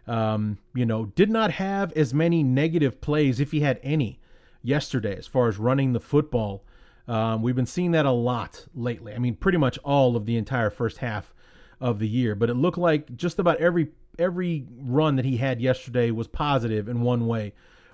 Um, 0.05 0.57
you 0.75 0.85
know, 0.85 1.05
did 1.05 1.29
not 1.29 1.51
have 1.51 1.93
as 1.93 2.13
many 2.13 2.43
negative 2.43 2.99
plays, 2.99 3.39
if 3.39 3.51
he 3.51 3.61
had 3.61 3.79
any, 3.81 4.19
yesterday 4.61 5.15
as 5.15 5.25
far 5.25 5.47
as 5.47 5.57
running 5.57 5.93
the 5.93 6.01
football. 6.01 6.65
Um, 7.07 7.41
we've 7.41 7.55
been 7.55 7.65
seeing 7.65 7.91
that 7.91 8.05
a 8.05 8.11
lot 8.11 8.65
lately. 8.75 9.13
I 9.13 9.17
mean, 9.17 9.35
pretty 9.35 9.57
much 9.57 9.77
all 9.77 10.17
of 10.17 10.25
the 10.25 10.35
entire 10.35 10.69
first 10.69 10.97
half 10.97 11.33
of 11.79 11.99
the 11.99 12.07
year. 12.09 12.35
But 12.35 12.49
it 12.49 12.55
looked 12.55 12.77
like 12.77 13.15
just 13.15 13.39
about 13.39 13.61
every 13.61 13.91
every 14.19 14.65
run 14.77 15.15
that 15.15 15.25
he 15.25 15.37
had 15.37 15.61
yesterday 15.61 16.11
was 16.11 16.27
positive 16.27 16.89
in 16.89 17.01
one 17.01 17.27
way 17.27 17.53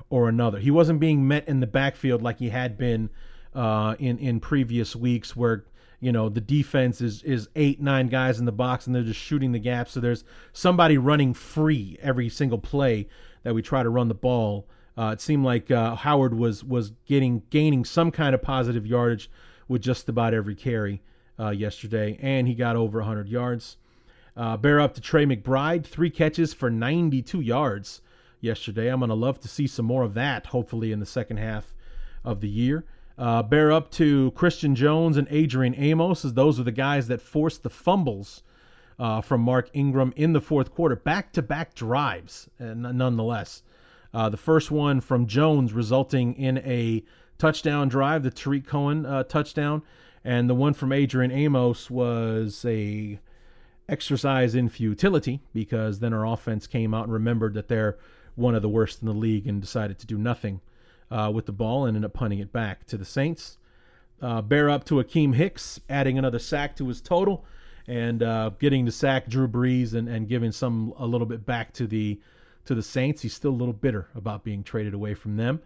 or 0.10 0.30
another. 0.30 0.60
He 0.60 0.72
wasn't 0.72 1.00
being 1.00 1.28
met 1.28 1.47
in 1.47 1.60
the 1.60 1.68
backfield 1.68 2.22
like 2.22 2.39
he 2.39 2.50
had 2.50 2.78
been 2.78 3.10
uh, 3.54 3.95
in 4.00 4.18
in 4.20 4.39
previous 4.39 4.95
weeks, 4.95 5.36
where 5.36 5.66
you 6.00 6.12
know 6.12 6.30
the 6.30 6.41
defense 6.41 7.02
is 7.02 7.24
is 7.24 7.50
eight 7.56 7.82
nine 7.82 8.08
guys 8.08 8.39
in 8.39 8.45
the 8.45 8.52
box 8.52 8.88
and 8.88 8.95
they're 8.95 9.04
just 9.04 9.20
shooting 9.20 9.52
the 9.52 9.60
gap. 9.60 9.89
So 9.89 10.00
there's 10.00 10.24
somebody 10.54 10.97
running 10.97 11.34
free 11.34 11.97
every 12.02 12.30
single 12.30 12.60
play 12.60 13.08
that 13.43 13.54
we 13.54 13.62
try 13.62 13.84
to 13.84 13.89
run 13.89 14.08
the 14.08 14.14
ball. 14.14 14.68
Uh, 14.97 15.12
it 15.14 15.22
seemed 15.22 15.45
like 15.45 15.72
uh, 15.72 15.95
howard 15.95 16.34
was 16.34 16.64
was 16.64 16.91
getting 17.06 17.43
gaining 17.50 17.86
some 17.86 18.12
kind 18.12 18.36
of 18.36 18.41
positive 18.41 18.86
yardage 18.86 19.30
with 19.68 19.82
just 19.82 20.10
about 20.10 20.34
every 20.34 20.56
carry 20.56 21.02
uh, 21.39 21.52
yesterday. 21.52 22.18
And 22.22 22.47
he 22.47 22.56
got 22.56 22.76
over 22.76 23.00
100 23.00 23.30
yards. 23.30 23.78
Uh, 24.36 24.58
bear 24.58 24.80
up 24.80 24.93
to 24.95 25.02
Tre 25.02 25.26
McBride. 25.26 25.86
Three 25.86 26.10
catches 26.10 26.54
for 26.54 26.70
92 26.70 27.41
yards 27.41 28.02
yesterday. 28.41 28.87
I'm 28.87 28.99
going 28.99 29.09
to 29.09 29.15
love 29.15 29.39
to 29.41 29.47
see 29.47 29.67
some 29.67 29.85
more 29.85 30.03
of 30.03 30.13
that 30.13 30.47
hopefully 30.47 30.91
in 30.91 30.99
the 30.99 31.05
second 31.05 31.37
half 31.37 31.73
of 32.23 32.41
the 32.41 32.49
year. 32.49 32.85
Uh, 33.17 33.43
bear 33.43 33.71
up 33.71 33.91
to 33.91 34.31
Christian 34.31 34.75
Jones 34.75 35.17
and 35.17 35.27
Adrian 35.29 35.75
Amos, 35.75 36.23
as 36.23 36.33
those 36.33 36.59
are 36.59 36.63
the 36.63 36.71
guys 36.71 37.07
that 37.07 37.21
forced 37.21 37.63
the 37.63 37.69
fumbles 37.69 38.43
uh, 38.97 39.21
from 39.21 39.41
Mark 39.41 39.69
Ingram 39.73 40.13
in 40.15 40.33
the 40.33 40.41
fourth 40.41 40.73
quarter, 40.73 40.95
back 40.95 41.33
to 41.33 41.41
back 41.41 41.73
drives, 41.73 42.49
uh, 42.59 42.73
nonetheless. 42.73 43.63
The 44.13 44.37
first 44.37 44.71
one 44.71 45.01
from 45.01 45.27
Jones 45.27 45.73
resulting 45.73 46.33
in 46.33 46.59
a 46.59 47.03
touchdown 47.39 47.87
drive, 47.87 48.21
the 48.21 48.29
Tarik 48.29 48.67
Cohen 48.67 49.05
uh, 49.05 49.23
touchdown, 49.23 49.81
and 50.23 50.49
the 50.49 50.53
one 50.53 50.73
from 50.73 50.91
Adrian 50.91 51.31
Amos 51.31 51.89
was 51.89 52.63
a 52.65 53.19
exercise 53.87 54.53
in 54.53 54.69
futility 54.69 55.41
because 55.53 55.99
then 55.99 56.13
our 56.13 56.27
offense 56.27 56.67
came 56.67 56.93
out 56.93 57.05
and 57.05 57.13
remembered 57.13 57.55
that 57.55 57.69
they're 57.69 57.97
one 58.39 58.55
of 58.55 58.61
the 58.61 58.69
worst 58.69 59.01
in 59.01 59.07
the 59.07 59.13
league 59.13 59.47
and 59.47 59.61
decided 59.61 59.99
to 59.99 60.07
do 60.07 60.17
nothing 60.17 60.61
uh, 61.11 61.31
with 61.33 61.45
the 61.45 61.51
ball 61.51 61.85
and 61.85 61.95
ended 61.95 62.09
up 62.09 62.13
punting 62.13 62.39
it 62.39 62.51
back 62.51 62.85
to 62.87 62.97
the 62.97 63.05
Saints. 63.05 63.57
Uh, 64.21 64.41
bear 64.41 64.69
up 64.69 64.83
to 64.85 64.95
Akiem 64.95 65.35
Hicks, 65.35 65.79
adding 65.89 66.17
another 66.17 66.39
sack 66.39 66.75
to 66.77 66.87
his 66.87 67.01
total, 67.01 67.45
and 67.87 68.21
uh, 68.21 68.51
getting 68.59 68.85
to 68.85 68.91
sack 68.91 69.27
Drew 69.27 69.47
Brees 69.47 69.93
and, 69.93 70.07
and 70.09 70.27
giving 70.27 70.51
some 70.51 70.93
a 70.97 71.05
little 71.05 71.27
bit 71.27 71.45
back 71.45 71.73
to 71.73 71.87
the 71.87 72.19
to 72.65 72.75
the 72.75 72.83
Saints. 72.83 73.21
He's 73.21 73.33
still 73.33 73.51
a 73.51 73.51
little 73.51 73.73
bitter 73.73 74.09
about 74.13 74.43
being 74.43 74.63
traded 74.63 74.93
away 74.93 75.13
from 75.13 75.37
them. 75.37 75.61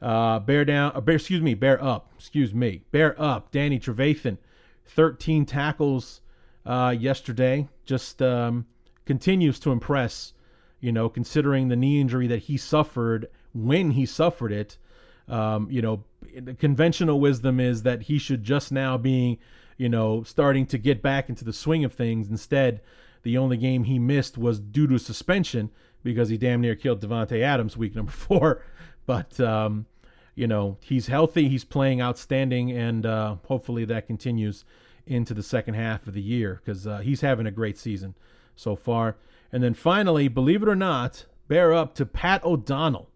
Uh, 0.00 0.40
bear 0.40 0.64
down, 0.64 0.90
uh, 0.94 1.00
bear, 1.00 1.14
excuse 1.14 1.40
me, 1.40 1.54
bear 1.54 1.82
up, 1.82 2.12
excuse 2.16 2.52
me, 2.52 2.82
bear 2.90 3.20
up. 3.22 3.52
Danny 3.52 3.78
Trevathan, 3.78 4.36
13 4.84 5.46
tackles 5.46 6.20
uh, 6.66 6.94
yesterday, 6.98 7.68
just 7.84 8.20
um, 8.20 8.66
continues 9.06 9.60
to 9.60 9.70
impress. 9.70 10.32
You 10.82 10.92
know, 10.92 11.08
considering 11.08 11.68
the 11.68 11.76
knee 11.76 11.98
injury 11.98 12.26
that 12.26 12.40
he 12.40 12.58
suffered 12.58 13.28
when 13.54 13.92
he 13.92 14.04
suffered 14.04 14.52
it, 14.52 14.76
um, 15.28 15.68
you 15.70 15.80
know, 15.80 16.04
the 16.38 16.52
conventional 16.52 17.20
wisdom 17.20 17.58
is 17.58 17.84
that 17.84 18.02
he 18.02 18.18
should 18.18 18.42
just 18.42 18.70
now 18.70 18.98
being, 18.98 19.38
you 19.78 19.88
know, 19.88 20.22
starting 20.24 20.66
to 20.66 20.76
get 20.76 21.00
back 21.00 21.30
into 21.30 21.44
the 21.44 21.52
swing 21.52 21.84
of 21.84 21.94
things. 21.94 22.28
Instead, 22.28 22.80
the 23.22 23.38
only 23.38 23.56
game 23.56 23.84
he 23.84 23.98
missed 23.98 24.36
was 24.36 24.60
due 24.60 24.86
to 24.88 24.98
suspension 24.98 25.70
because 26.02 26.28
he 26.28 26.36
damn 26.36 26.60
near 26.60 26.74
killed 26.74 27.00
Davante 27.00 27.40
Adams 27.40 27.76
week 27.76 27.94
number 27.94 28.12
four. 28.12 28.62
But 29.06 29.38
um, 29.40 29.86
you 30.34 30.46
know, 30.46 30.78
he's 30.80 31.06
healthy, 31.06 31.48
he's 31.48 31.64
playing 31.64 32.00
outstanding, 32.00 32.72
and 32.72 33.06
uh, 33.06 33.36
hopefully 33.46 33.84
that 33.84 34.06
continues 34.06 34.64
into 35.06 35.34
the 35.34 35.42
second 35.42 35.74
half 35.74 36.06
of 36.06 36.14
the 36.14 36.22
year 36.22 36.60
because 36.64 36.86
uh, 36.86 36.98
he's 36.98 37.20
having 37.20 37.46
a 37.46 37.50
great 37.50 37.78
season 37.78 38.14
so 38.54 38.76
far. 38.76 39.16
And 39.52 39.62
then 39.62 39.74
finally, 39.74 40.28
believe 40.28 40.62
it 40.62 40.68
or 40.68 40.76
not, 40.76 41.26
bear 41.48 41.72
up 41.74 41.94
to 41.96 42.06
Pat 42.06 42.42
O'Donnell. 42.44 43.10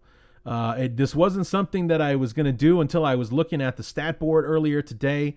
Uh, 0.45 0.75
it, 0.77 0.97
this 0.97 1.13
wasn't 1.13 1.45
something 1.47 1.87
that 1.87 2.01
I 2.01 2.15
was 2.15 2.31
going 2.31 2.45
to 2.45 2.53
do 2.53 2.79
until 2.79 3.03
I 3.03 3.15
was 3.15 3.33
looking 3.33 3.61
at 3.61 3.75
the 3.75 3.83
stat 3.83 4.19
board 4.19 4.45
earlier 4.45 4.81
today. 4.81 5.35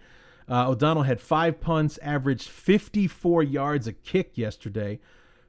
Uh, 0.49 0.69
O'Donnell 0.69 1.05
had 1.05 1.21
five 1.21 1.61
punts, 1.61 1.99
averaged 1.99 2.49
54 2.49 3.43
yards 3.43 3.87
a 3.87 3.93
kick 3.93 4.37
yesterday, 4.37 5.01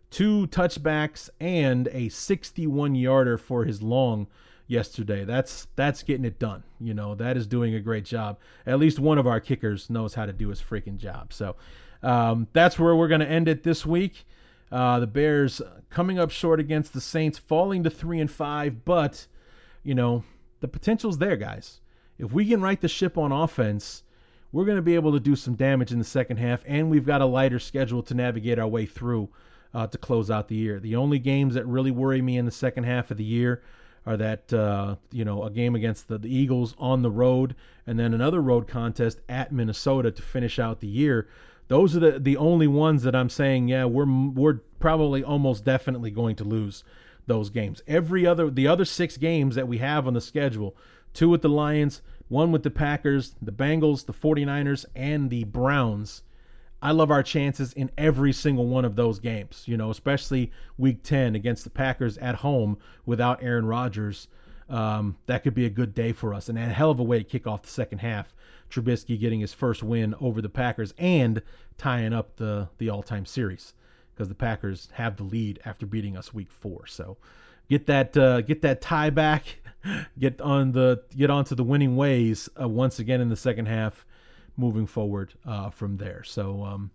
two 0.09 0.47
touchbacks, 0.47 1.29
and 1.39 1.87
a 1.91 2.09
61 2.09 2.95
yarder 2.95 3.37
for 3.37 3.65
his 3.65 3.81
long 3.81 4.27
yesterday. 4.67 5.25
That's 5.25 5.67
that's 5.75 6.01
getting 6.01 6.25
it 6.25 6.39
done. 6.39 6.63
You 6.79 6.93
know 6.93 7.13
that 7.15 7.35
is 7.35 7.45
doing 7.45 7.75
a 7.75 7.79
great 7.79 8.05
job. 8.05 8.39
At 8.65 8.79
least 8.79 8.99
one 8.99 9.17
of 9.17 9.27
our 9.27 9.39
kickers 9.39 9.89
knows 9.89 10.13
how 10.13 10.25
to 10.25 10.33
do 10.33 10.49
his 10.49 10.61
freaking 10.61 10.97
job. 10.97 11.33
So 11.33 11.55
um, 12.01 12.47
that's 12.53 12.79
where 12.79 12.95
we're 12.95 13.07
going 13.07 13.21
to 13.21 13.29
end 13.29 13.47
it 13.47 13.63
this 13.63 13.85
week. 13.85 14.25
Uh, 14.71 14.99
the 14.99 15.07
Bears 15.07 15.61
coming 15.89 16.17
up 16.17 16.31
short 16.31 16.59
against 16.59 16.93
the 16.93 17.01
Saints, 17.01 17.37
falling 17.37 17.83
to 17.83 17.89
three 17.89 18.19
and 18.19 18.31
five, 18.31 18.85
but 18.85 19.27
you 19.83 19.93
know 19.93 20.23
the 20.61 20.67
potential's 20.67 21.17
there, 21.17 21.35
guys. 21.35 21.81
If 22.17 22.31
we 22.31 22.45
can 22.45 22.61
right 22.61 22.79
the 22.79 22.87
ship 22.87 23.17
on 23.17 23.31
offense, 23.31 24.03
we're 24.51 24.65
going 24.65 24.77
to 24.77 24.81
be 24.81 24.95
able 24.95 25.11
to 25.11 25.19
do 25.19 25.35
some 25.35 25.55
damage 25.55 25.91
in 25.91 25.99
the 25.99 26.05
second 26.05 26.37
half, 26.37 26.63
and 26.65 26.89
we've 26.89 27.05
got 27.05 27.21
a 27.21 27.25
lighter 27.25 27.59
schedule 27.59 28.03
to 28.03 28.13
navigate 28.13 28.59
our 28.59 28.67
way 28.67 28.85
through 28.85 29.29
uh, 29.73 29.87
to 29.87 29.97
close 29.97 30.29
out 30.29 30.47
the 30.47 30.55
year. 30.55 30.79
The 30.79 30.95
only 30.95 31.19
games 31.19 31.53
that 31.55 31.65
really 31.65 31.91
worry 31.91 32.21
me 32.21 32.37
in 32.37 32.45
the 32.45 32.51
second 32.51 32.83
half 32.83 33.11
of 33.11 33.17
the 33.17 33.23
year 33.23 33.61
are 34.05 34.17
that 34.17 34.51
uh, 34.51 34.95
you 35.11 35.23
know 35.23 35.43
a 35.43 35.49
game 35.49 35.75
against 35.75 36.07
the, 36.07 36.17
the, 36.17 36.33
Eagles 36.33 36.75
on 36.77 37.01
the 37.01 37.11
road, 37.11 37.55
and 37.85 37.99
then 37.99 38.13
another 38.13 38.41
road 38.41 38.67
contest 38.67 39.19
at 39.29 39.51
Minnesota 39.51 40.11
to 40.11 40.21
finish 40.21 40.59
out 40.59 40.79
the 40.79 40.87
year. 40.87 41.27
Those 41.71 41.95
are 41.95 42.01
the, 42.01 42.19
the 42.19 42.35
only 42.35 42.67
ones 42.67 43.03
that 43.03 43.15
I'm 43.15 43.29
saying, 43.29 43.69
yeah, 43.69 43.85
we're 43.85 44.05
we're 44.05 44.59
probably 44.79 45.23
almost 45.23 45.63
definitely 45.63 46.11
going 46.11 46.35
to 46.35 46.43
lose 46.43 46.83
those 47.27 47.49
games. 47.49 47.81
Every 47.87 48.27
other 48.27 48.49
the 48.49 48.67
other 48.67 48.83
six 48.83 49.15
games 49.15 49.55
that 49.55 49.69
we 49.69 49.77
have 49.77 50.05
on 50.05 50.13
the 50.13 50.19
schedule, 50.19 50.75
two 51.13 51.29
with 51.29 51.41
the 51.41 51.47
Lions, 51.47 52.01
one 52.27 52.51
with 52.51 52.63
the 52.63 52.71
Packers, 52.71 53.35
the 53.41 53.53
Bengals, 53.53 54.05
the 54.05 54.11
49ers, 54.11 54.85
and 54.95 55.29
the 55.29 55.45
Browns 55.45 56.23
I 56.81 56.91
love 56.91 57.11
our 57.11 57.21
chances 57.21 57.73
in 57.73 57.91
every 57.97 58.33
single 58.33 58.65
one 58.65 58.85
of 58.85 58.95
those 58.95 59.19
games, 59.19 59.63
you 59.67 59.77
know, 59.77 59.91
especially 59.91 60.51
week 60.77 61.03
10 61.03 61.35
against 61.35 61.63
the 61.63 61.69
Packers 61.69 62.17
at 62.17 62.35
home 62.35 62.79
without 63.05 63.43
Aaron 63.43 63.65
Rodgers. 63.65 64.27
Um, 64.71 65.17
that 65.25 65.43
could 65.43 65.53
be 65.53 65.65
a 65.65 65.69
good 65.69 65.93
day 65.93 66.13
for 66.13 66.33
us 66.33 66.47
and 66.47 66.57
a 66.57 66.61
hell 66.61 66.91
of 66.91 66.99
a 66.99 67.03
way 67.03 67.17
to 67.17 67.23
kick 67.23 67.45
off 67.45 67.63
the 67.63 67.69
second 67.69 67.99
half. 67.99 68.33
Trubisky 68.69 69.19
getting 69.19 69.41
his 69.41 69.53
first 69.53 69.83
win 69.83 70.15
over 70.21 70.41
the 70.41 70.49
Packers 70.49 70.93
and 70.97 71.41
tying 71.77 72.13
up 72.13 72.37
the, 72.37 72.69
the 72.77 72.89
all 72.89 73.03
time 73.03 73.25
series 73.25 73.73
because 74.13 74.29
the 74.29 74.35
Packers 74.35 74.87
have 74.93 75.17
the 75.17 75.23
lead 75.23 75.59
after 75.65 75.85
beating 75.85 76.15
us 76.15 76.33
week 76.33 76.49
four. 76.49 76.87
So 76.87 77.17
get 77.69 77.85
that 77.87 78.15
uh, 78.15 78.41
get 78.41 78.61
that 78.61 78.79
tie 78.79 79.09
back, 79.09 79.59
get 80.19 80.39
on 80.39 80.71
the 80.71 81.03
get 81.17 81.29
onto 81.29 81.53
the 81.53 81.63
winning 81.63 81.97
ways 81.97 82.47
uh, 82.59 82.67
once 82.67 82.99
again 82.99 83.19
in 83.19 83.27
the 83.27 83.35
second 83.35 83.65
half 83.65 84.05
moving 84.55 84.85
forward 84.85 85.33
uh, 85.45 85.69
from 85.69 85.97
there. 85.97 86.23
So, 86.23 86.63
um, 86.63 86.91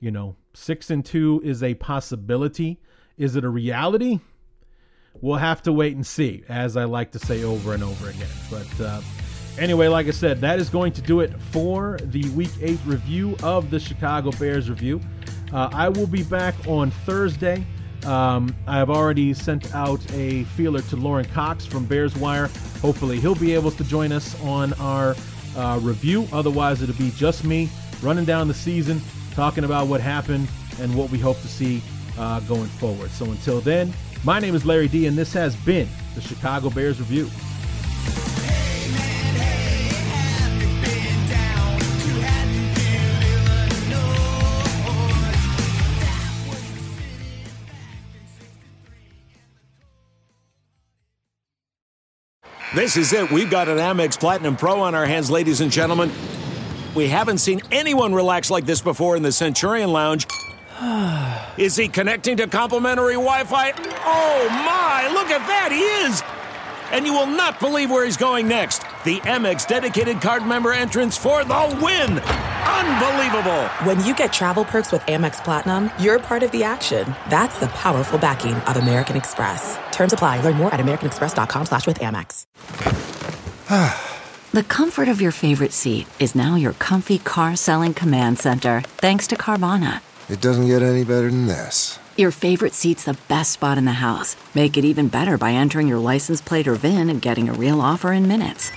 you 0.00 0.10
know, 0.10 0.36
six 0.54 0.90
and 0.90 1.04
two 1.04 1.40
is 1.44 1.62
a 1.62 1.74
possibility. 1.74 2.78
Is 3.16 3.34
it 3.34 3.44
a 3.44 3.48
reality? 3.48 4.20
We'll 5.20 5.36
have 5.36 5.62
to 5.62 5.72
wait 5.72 5.94
and 5.94 6.06
see, 6.06 6.44
as 6.48 6.76
I 6.76 6.84
like 6.84 7.12
to 7.12 7.18
say 7.18 7.44
over 7.44 7.74
and 7.74 7.82
over 7.82 8.10
again. 8.10 8.28
But 8.50 8.80
uh, 8.80 9.00
anyway, 9.58 9.88
like 9.88 10.06
I 10.06 10.10
said, 10.10 10.40
that 10.40 10.58
is 10.58 10.68
going 10.68 10.92
to 10.92 11.02
do 11.02 11.20
it 11.20 11.38
for 11.50 11.98
the 12.02 12.28
Week 12.30 12.50
8 12.60 12.78
review 12.84 13.36
of 13.42 13.70
the 13.70 13.80
Chicago 13.80 14.30
Bears 14.32 14.68
review. 14.68 15.00
Uh, 15.52 15.70
I 15.72 15.88
will 15.88 16.06
be 16.06 16.22
back 16.22 16.54
on 16.66 16.90
Thursday. 16.90 17.64
Um, 18.04 18.54
I 18.66 18.76
have 18.76 18.90
already 18.90 19.34
sent 19.34 19.74
out 19.74 20.00
a 20.12 20.44
feeler 20.44 20.80
to 20.82 20.96
Lorin 20.96 21.26
Cox 21.26 21.66
from 21.66 21.86
Bears 21.86 22.16
Wire. 22.16 22.48
Hopefully, 22.80 23.18
he'll 23.18 23.34
be 23.34 23.54
able 23.54 23.70
to 23.72 23.84
join 23.84 24.12
us 24.12 24.40
on 24.42 24.72
our 24.74 25.16
uh, 25.56 25.80
review. 25.82 26.28
Otherwise, 26.32 26.82
it'll 26.82 26.94
be 26.96 27.10
just 27.12 27.44
me 27.44 27.68
running 28.02 28.24
down 28.24 28.48
the 28.48 28.54
season, 28.54 29.00
talking 29.34 29.64
about 29.64 29.86
what 29.88 30.00
happened 30.00 30.48
and 30.80 30.94
what 30.94 31.10
we 31.10 31.18
hope 31.18 31.40
to 31.40 31.48
see 31.48 31.82
uh, 32.18 32.40
going 32.40 32.66
forward. 32.66 33.10
So 33.10 33.24
until 33.26 33.60
then, 33.60 33.92
my 34.26 34.40
name 34.40 34.56
is 34.56 34.66
Larry 34.66 34.88
D, 34.88 35.06
and 35.06 35.16
this 35.16 35.32
has 35.34 35.54
been 35.54 35.88
the 36.16 36.20
Chicago 36.20 36.68
Bears 36.68 36.98
Review. 36.98 37.30
This 52.74 52.96
is 52.96 53.12
it. 53.12 53.30
We've 53.30 53.48
got 53.48 53.68
an 53.68 53.78
Amex 53.78 54.18
Platinum 54.18 54.56
Pro 54.56 54.80
on 54.80 54.96
our 54.96 55.06
hands, 55.06 55.30
ladies 55.30 55.60
and 55.60 55.70
gentlemen. 55.70 56.10
We 56.96 57.08
haven't 57.08 57.38
seen 57.38 57.62
anyone 57.70 58.12
relax 58.12 58.50
like 58.50 58.66
this 58.66 58.80
before 58.80 59.16
in 59.16 59.22
the 59.22 59.30
Centurion 59.30 59.92
Lounge. 59.92 60.26
Is 61.56 61.76
he 61.76 61.88
connecting 61.88 62.36
to 62.36 62.46
complimentary 62.46 63.14
Wi 63.14 63.44
Fi? 63.44 63.72
Oh 64.04 64.48
my, 64.50 65.08
look 65.12 65.30
at 65.30 65.46
that, 65.46 65.70
he 65.72 65.80
is! 65.80 66.22
And 66.92 67.06
you 67.06 67.14
will 67.14 67.26
not 67.26 67.58
believe 67.58 67.90
where 67.90 68.04
he's 68.04 68.16
going 68.16 68.46
next. 68.46 68.80
The 69.04 69.18
Amex 69.20 69.66
dedicated 69.66 70.20
card 70.20 70.46
member 70.46 70.72
entrance 70.72 71.16
for 71.16 71.44
the 71.44 71.78
win! 71.82 72.18
Unbelievable! 72.18 73.68
When 73.84 74.04
you 74.04 74.14
get 74.14 74.34
travel 74.34 74.66
perks 74.66 74.92
with 74.92 75.00
Amex 75.02 75.42
Platinum, 75.42 75.90
you're 75.98 76.18
part 76.18 76.42
of 76.42 76.50
the 76.50 76.62
action. 76.62 77.06
That's 77.30 77.58
the 77.58 77.68
powerful 77.68 78.18
backing 78.18 78.54
of 78.54 78.76
American 78.76 79.16
Express. 79.16 79.78
Terms 79.92 80.12
apply. 80.12 80.42
Learn 80.42 80.56
more 80.56 80.72
at 80.74 80.80
americanexpress.com 80.80 81.66
slash 81.66 81.86
with 81.86 82.00
Amex. 82.00 82.44
the 84.52 84.62
comfort 84.64 85.08
of 85.08 85.22
your 85.22 85.32
favorite 85.32 85.72
seat 85.72 86.06
is 86.20 86.34
now 86.34 86.54
your 86.54 86.74
comfy 86.74 87.18
car 87.18 87.56
selling 87.56 87.94
command 87.94 88.38
center, 88.38 88.82
thanks 88.98 89.26
to 89.28 89.36
Carvana. 89.36 90.02
It 90.28 90.40
doesn't 90.40 90.66
get 90.66 90.82
any 90.82 91.04
better 91.04 91.30
than 91.30 91.46
this. 91.46 91.98
Your 92.16 92.30
favorite 92.30 92.74
seat's 92.74 93.04
the 93.04 93.16
best 93.28 93.52
spot 93.52 93.78
in 93.78 93.84
the 93.84 93.92
house. 93.92 94.36
Make 94.54 94.76
it 94.76 94.84
even 94.84 95.08
better 95.08 95.38
by 95.38 95.52
entering 95.52 95.86
your 95.86 95.98
license 95.98 96.40
plate 96.40 96.66
or 96.66 96.74
VIN 96.74 97.10
and 97.10 97.22
getting 97.22 97.48
a 97.48 97.52
real 97.52 97.80
offer 97.80 98.12
in 98.12 98.26
minutes. 98.26 98.72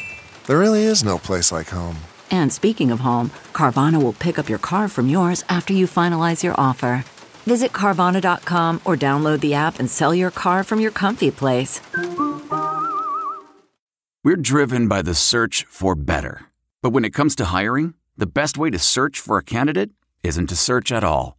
There 0.45 0.59
really 0.59 0.83
is 0.83 1.03
no 1.03 1.17
place 1.17 1.51
like 1.51 1.69
home. 1.69 1.97
And 2.29 2.53
speaking 2.53 2.91
of 2.91 2.99
home, 2.99 3.31
Carvana 3.53 4.01
will 4.03 4.13
pick 4.13 4.37
up 4.37 4.49
your 4.49 4.59
car 4.59 4.87
from 4.87 5.09
yours 5.09 5.43
after 5.49 5.73
you 5.73 5.87
finalize 5.87 6.43
your 6.43 6.53
offer. 6.59 7.03
Visit 7.47 7.71
Carvana.com 7.71 8.81
or 8.85 8.95
download 8.95 9.39
the 9.39 9.55
app 9.55 9.79
and 9.79 9.89
sell 9.89 10.13
your 10.13 10.31
car 10.31 10.63
from 10.63 10.79
your 10.79 10.91
comfy 10.91 11.31
place. 11.31 11.81
We're 14.23 14.35
driven 14.35 14.87
by 14.87 15.01
the 15.01 15.15
search 15.15 15.65
for 15.69 15.95
better. 15.95 16.45
But 16.83 16.91
when 16.91 17.05
it 17.05 17.13
comes 17.13 17.35
to 17.37 17.45
hiring, 17.45 17.95
the 18.17 18.27
best 18.27 18.57
way 18.57 18.69
to 18.69 18.77
search 18.77 19.19
for 19.19 19.37
a 19.37 19.43
candidate 19.43 19.89
isn't 20.23 20.47
to 20.47 20.55
search 20.55 20.91
at 20.91 21.03
all. 21.03 21.38